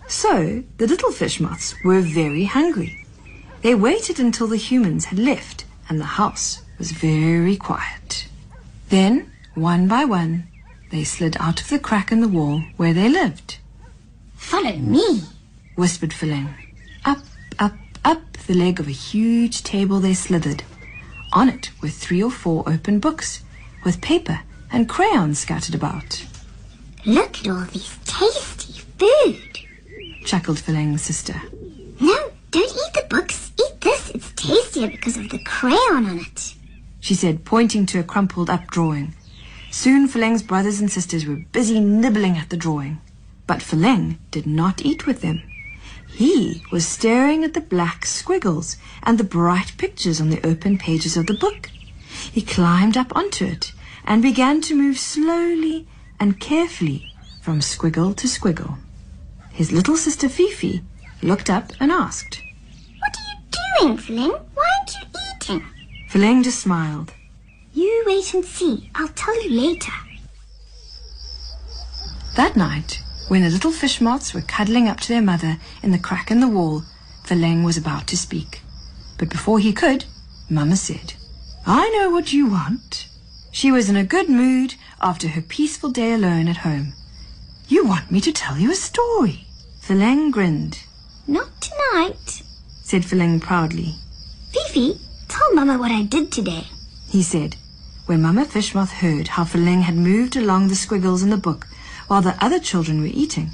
So 0.07 0.63
the 0.77 0.87
little 0.87 1.11
fish 1.11 1.39
moths 1.39 1.75
were 1.83 2.01
very 2.01 2.43
hungry. 2.43 3.05
They 3.61 3.73
waited 3.73 4.19
until 4.19 4.47
the 4.47 4.57
humans 4.57 5.05
had 5.05 5.19
left 5.19 5.65
and 5.89 5.99
the 5.99 6.15
house 6.19 6.61
was 6.77 6.91
very 6.91 7.55
quiet. 7.55 8.27
Then, 8.89 9.31
one 9.55 9.87
by 9.87 10.05
one, 10.05 10.47
they 10.91 11.03
slid 11.03 11.35
out 11.39 11.61
of 11.61 11.69
the 11.69 11.79
crack 11.79 12.11
in 12.11 12.21
the 12.21 12.27
wall 12.27 12.61
where 12.77 12.93
they 12.93 13.09
lived. 13.09 13.57
Follow 14.35 14.75
me. 14.75 15.23
whispered 15.75 16.11
Philine. 16.13 16.53
Up, 17.03 17.19
up, 17.59 17.73
up 18.03 18.21
the 18.47 18.53
leg 18.53 18.79
of 18.79 18.87
a 18.87 18.91
huge 18.91 19.63
table 19.63 19.99
they 19.99 20.13
slithered. 20.13 20.63
On 21.33 21.49
it 21.49 21.71
were 21.81 21.89
three 21.89 22.21
or 22.21 22.31
four 22.31 22.63
open 22.67 22.99
books, 22.99 23.43
with 23.83 24.01
paper 24.01 24.41
and 24.71 24.89
crayons 24.89 25.39
scattered 25.39 25.75
about. 25.75 26.25
Look 27.05 27.39
at 27.39 27.47
all 27.47 27.65
this 27.65 27.97
tasty 28.05 28.81
food. 28.97 29.59
chuckled 30.25 30.59
Philange's 30.59 31.01
sister. 31.01 31.41
No, 31.99 32.31
don't 32.51 32.71
eat 32.71 32.93
the 32.93 33.05
books. 33.09 33.51
Eat 33.59 33.81
this. 33.81 34.09
It's 34.11 34.31
tastier 34.33 34.87
because 34.87 35.17
of 35.17 35.29
the 35.29 35.39
crayon 35.39 36.05
on 36.05 36.19
it. 36.19 36.55
she 36.99 37.13
said, 37.15 37.45
pointing 37.45 37.85
to 37.87 37.99
a 37.99 38.03
crumpled 38.03 38.49
up 38.49 38.67
drawing. 38.71 39.13
Soon 39.77 40.07
Philange's 40.07 40.41
brothers 40.41 40.79
and 40.79 40.89
sisters 40.89 41.25
were 41.25 41.43
busy 41.51 41.81
nibbling 41.81 42.37
at 42.37 42.49
the 42.49 42.55
drawing. 42.55 43.01
But 43.45 43.61
Philange 43.61 44.17
did 44.31 44.47
not 44.47 44.85
eat 44.85 45.05
with 45.05 45.19
them. 45.19 45.43
He 46.07 46.63
was 46.71 46.87
staring 46.87 47.43
at 47.43 47.53
the 47.53 47.59
black 47.59 48.05
squiggles 48.05 48.77
and 49.03 49.17
the 49.17 49.25
bright 49.25 49.73
pictures 49.77 50.21
on 50.21 50.29
the 50.29 50.43
open 50.47 50.77
pages 50.77 51.17
of 51.17 51.27
the 51.27 51.33
book. 51.33 51.69
He 52.31 52.41
climbed 52.41 52.95
up 52.95 53.13
onto 53.13 53.43
it 53.43 53.73
and 54.05 54.21
began 54.21 54.61
to 54.61 54.75
move 54.75 54.97
slowly 54.97 55.85
and 56.21 56.39
carefully 56.39 57.11
from 57.41 57.59
squiggle 57.59 58.15
to 58.15 58.27
squiggle. 58.27 58.77
His 59.51 59.73
little 59.73 59.97
sister 59.97 60.29
Fifi 60.29 60.83
looked 61.21 61.49
up 61.49 61.73
and 61.81 61.91
asked. 61.91 62.41
What 62.99 63.13
are 63.17 63.27
you 63.29 63.87
doing, 63.87 63.97
Flynn? 63.97 64.31
Why 64.53 64.69
aren't 64.79 64.95
you 64.95 65.19
eating? 65.35 65.67
Philange 66.09 66.45
just 66.45 66.61
smiled. 66.61 67.11
You 67.75 68.03
wait 68.07 68.33
and 68.33 68.43
see. 68.45 68.89
I'll 68.95 69.09
tell 69.09 69.35
you 69.43 69.49
later. 69.61 69.91
That 72.35 72.55
night, 72.55 73.01
when 73.27 73.41
the 73.43 73.49
little 73.49 73.71
fish 73.71 73.99
moths 74.01 74.33
were 74.33 74.41
cuddling 74.41 74.87
up 74.87 74.99
to 75.01 75.07
their 75.09 75.21
mother 75.21 75.57
in 75.83 75.91
the 75.91 75.99
crack 75.99 76.31
in 76.31 76.39
the 76.39 76.47
wall, 76.47 76.83
Philang 77.25 77.63
was 77.65 77.77
about 77.77 78.07
to 78.07 78.17
speak. 78.17 78.61
But 79.17 79.29
before 79.29 79.59
he 79.59 79.73
could, 79.73 80.05
Mama 80.49 80.75
said, 80.77 81.13
I 81.65 81.89
know 81.89 82.09
what 82.11 82.31
you 82.33 82.47
want. 82.47 83.07
She 83.51 83.71
was 83.71 83.89
in 83.89 83.95
a 83.95 84.03
good 84.03 84.29
mood 84.29 84.75
after 85.01 85.29
her 85.29 85.41
peaceful 85.41 85.91
day 85.91 86.13
alone 86.13 86.47
at 86.47 86.57
home. 86.57 86.93
You 87.67 87.85
want 87.85 88.11
me 88.11 88.21
to 88.21 88.31
tell 88.31 88.57
you 88.57 88.71
a 88.71 88.75
story. 88.75 89.45
Philang 89.81 90.31
grinned, 90.31 90.83
Not 91.27 91.49
tonight. 91.61 92.43
said 92.83 93.03
Philang 93.03 93.41
proudly. 93.41 93.95
Fifi, 94.51 94.97
tell 95.27 95.53
Mama 95.55 95.77
what 95.77 95.91
I 95.91 96.03
did 96.03 96.31
today. 96.31 96.67
he 97.09 97.23
said. 97.23 97.55
When 98.05 98.21
Mama 98.21 98.45
Fishmoth 98.45 98.91
heard 98.91 99.29
how 99.29 99.45
Philang 99.45 99.81
had 99.81 99.95
moved 99.95 100.35
along 100.35 100.67
the 100.67 100.75
squiggles 100.75 101.23
in 101.23 101.31
the 101.31 101.37
book 101.37 101.65
while 102.07 102.21
the 102.21 102.37
other 102.43 102.59
children 102.59 103.01
were 103.01 103.07
eating, 103.07 103.49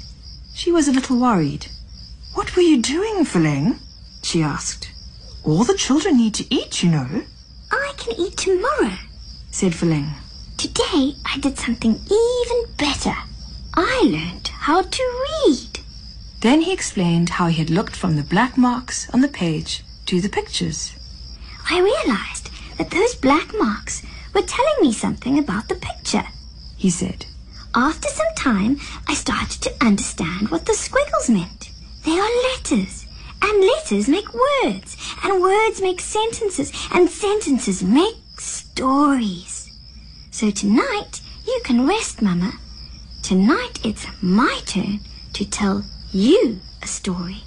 she 0.52 0.70
was 0.70 0.88
a 0.88 0.92
little 0.92 1.18
worried. 1.18 1.68
What 2.34 2.54
were 2.54 2.60
you 2.62 2.82
doing, 2.82 3.24
Philang? 3.24 3.78
she 4.22 4.42
asked. 4.42 4.90
All 5.42 5.64
the 5.64 5.74
children 5.74 6.18
need 6.18 6.34
to 6.34 6.54
eat, 6.54 6.82
you 6.82 6.90
know, 6.90 7.22
I 7.70 7.94
can 7.96 8.20
eat 8.20 8.36
tomorrow. 8.36 8.98
said 9.50 9.72
Philang. 9.72 10.12
Today 10.58 11.14
I 11.24 11.38
did 11.40 11.58
something 11.58 11.94
even 11.94 12.74
better. 12.76 13.14
I 13.72 14.02
learned 14.04 14.48
how 14.48 14.82
to 14.82 15.24
read. 15.46 15.80
Then 16.40 16.60
he 16.60 16.72
explained 16.74 17.30
how 17.30 17.46
he 17.46 17.56
had 17.56 17.70
looked 17.70 17.96
from 17.96 18.16
the 18.16 18.22
black 18.22 18.58
marks 18.58 19.08
on 19.14 19.22
the 19.22 19.28
page 19.28 19.82
to 20.06 20.20
the 20.20 20.28
pictures. 20.28 20.92
I 21.70 21.80
realized 21.80 22.50
that 22.76 22.90
those 22.90 23.14
black 23.14 23.54
marks 23.56 24.02
were 24.34 24.42
telling 24.42 24.76
me 24.80 24.92
something 24.92 25.38
about 25.38 25.68
the 25.68 25.74
picture. 25.74 26.24
He 26.76 26.90
said, 26.90 27.26
After 27.74 28.08
some 28.08 28.34
time, 28.36 28.78
I 29.08 29.14
started 29.14 29.62
to 29.62 29.84
understand 29.84 30.50
what 30.50 30.66
the 30.66 30.74
squiggles 30.74 31.30
meant. 31.30 31.70
They 32.04 32.18
are 32.18 32.42
letters, 32.50 33.06
and 33.42 33.64
letters 33.64 34.08
make 34.08 34.28
words, 34.32 34.96
and 35.22 35.40
words 35.40 35.80
make 35.80 36.00
sentences, 36.00 36.72
and 36.92 37.08
sentences 37.08 37.82
make 37.82 38.16
stories. 38.38 39.70
So 40.30 40.50
tonight, 40.50 41.20
you 41.46 41.60
can 41.64 41.86
rest, 41.86 42.22
Mama. 42.22 42.52
Tonight, 43.22 43.84
it's 43.84 44.06
my 44.20 44.60
turn 44.66 45.00
to 45.34 45.48
tell 45.48 45.84
you 46.10 46.60
a 46.82 46.86
story. 46.86 47.44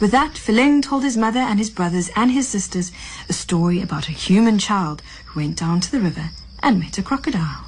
With 0.00 0.10
that, 0.10 0.34
Philang 0.34 0.82
told 0.82 1.02
his 1.02 1.16
mother 1.16 1.40
and 1.40 1.58
his 1.58 1.70
brothers 1.70 2.10
and 2.16 2.30
his 2.30 2.48
sisters 2.48 2.92
a 3.28 3.32
story 3.32 3.80
about 3.80 4.08
a 4.08 4.12
human 4.12 4.58
child 4.58 5.02
went 5.34 5.56
down 5.56 5.80
to 5.80 5.90
the 5.90 6.00
river 6.00 6.30
and 6.62 6.78
met 6.78 6.98
a 6.98 7.02
crocodile. 7.02 7.64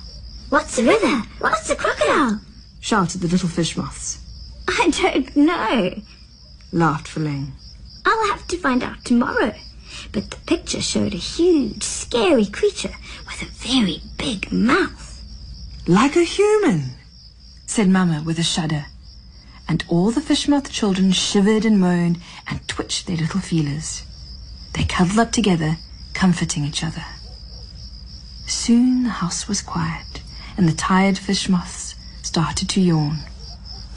What's 0.49 0.77
the 0.77 0.85
river? 0.85 1.23
What's 1.39 1.69
a 1.71 1.77
crocodile? 1.77 2.41
Shouted 2.81 3.21
the 3.21 3.29
little 3.29 3.49
fish 3.49 3.77
moths. 3.77 4.21
I 4.69 4.91
don't 4.91 5.37
know. 5.37 6.01
Laughed 6.73 7.09
Philang. 7.09 7.53
I'll 8.05 8.29
have 8.29 8.47
to 8.49 8.57
find 8.57 8.83
out 8.83 9.05
tomorrow. 9.05 9.55
But 10.12 10.31
the 10.31 10.37
picture 10.47 10.81
showed 10.81 11.14
a 11.14 11.19
huge, 11.19 11.83
scary 11.83 12.47
creature 12.47 12.95
with 13.27 13.43
a 13.43 13.47
very 13.47 14.01
big 14.19 14.53
mouth. 14.53 15.23
Like 15.87 16.17
a 16.17 16.23
human, 16.23 16.95
said 17.67 17.89
Mama 17.89 18.23
with 18.25 18.39
a 18.39 18.45
shudder. 18.45 18.87
And 19.69 19.85
all 19.89 20.11
the 20.12 20.21
fish 20.21 20.47
moth 20.47 20.71
children 20.71 21.11
shivered 21.12 21.64
and 21.64 21.81
moaned 21.81 22.21
and 22.47 22.67
twitched 22.69 23.07
their 23.07 23.17
little 23.17 23.41
feelers. 23.41 24.05
They 24.75 24.85
cuddled 24.85 25.19
up 25.19 25.33
together, 25.33 25.77
comforting 26.12 26.64
each 26.64 26.85
other. 26.85 27.05
Soon 28.47 29.03
the 29.03 29.11
house 29.11 29.49
was 29.49 29.61
quiet, 29.61 30.22
and 30.57 30.68
the 30.68 30.72
tired 30.72 31.18
fish 31.18 31.49
moths 31.49 31.94
started 32.22 32.68
to 32.70 32.80
yawn. 32.80 33.18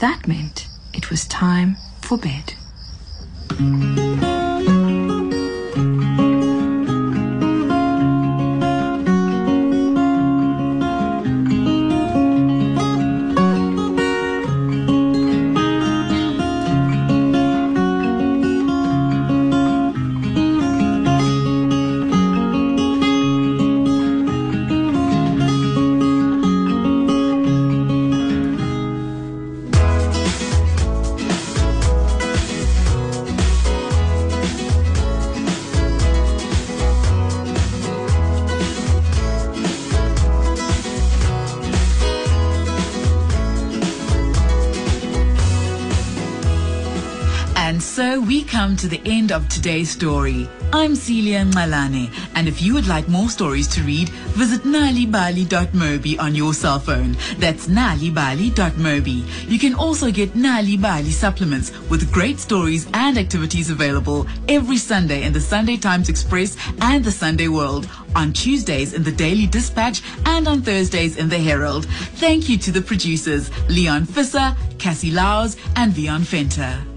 That 0.00 0.26
meant 0.26 0.66
it 0.92 1.08
was 1.10 1.24
time 1.26 1.76
for 2.00 2.18
bed. 2.18 2.54
Today's 49.48 49.90
story. 49.90 50.48
I'm 50.72 50.94
Celia 50.94 51.44
Ngalane, 51.44 52.12
and 52.34 52.46
if 52.46 52.60
you 52.62 52.74
would 52.74 52.86
like 52.86 53.08
more 53.08 53.28
stories 53.28 53.66
to 53.68 53.82
read, 53.82 54.08
visit 54.38 54.62
nalibali.mobi 54.62 56.18
on 56.20 56.34
your 56.34 56.54
cell 56.54 56.78
phone. 56.78 57.16
That's 57.38 57.66
nalibali.mobi. 57.66 59.48
You 59.50 59.58
can 59.58 59.74
also 59.74 60.10
get 60.10 60.34
Nal'ibali 60.34 61.10
supplements 61.10 61.70
with 61.88 62.12
great 62.12 62.38
stories 62.38 62.86
and 62.94 63.18
activities 63.18 63.70
available 63.70 64.26
every 64.48 64.76
Sunday 64.76 65.22
in 65.22 65.32
the 65.32 65.40
Sunday 65.40 65.76
Times 65.76 66.08
Express 66.08 66.56
and 66.80 67.04
the 67.04 67.12
Sunday 67.12 67.48
World, 67.48 67.88
on 68.16 68.32
Tuesdays 68.32 68.94
in 68.94 69.02
the 69.02 69.12
Daily 69.12 69.46
Dispatch, 69.46 70.02
and 70.26 70.48
on 70.48 70.62
Thursdays 70.62 71.16
in 71.16 71.28
the 71.28 71.38
Herald. 71.38 71.86
Thank 72.16 72.48
you 72.48 72.58
to 72.58 72.72
the 72.72 72.82
producers, 72.82 73.50
Leon 73.68 74.06
Fisser, 74.06 74.56
Cassie 74.78 75.12
Laus, 75.12 75.56
and 75.76 75.92
Vion 75.92 76.22
Fenter. 76.22 76.89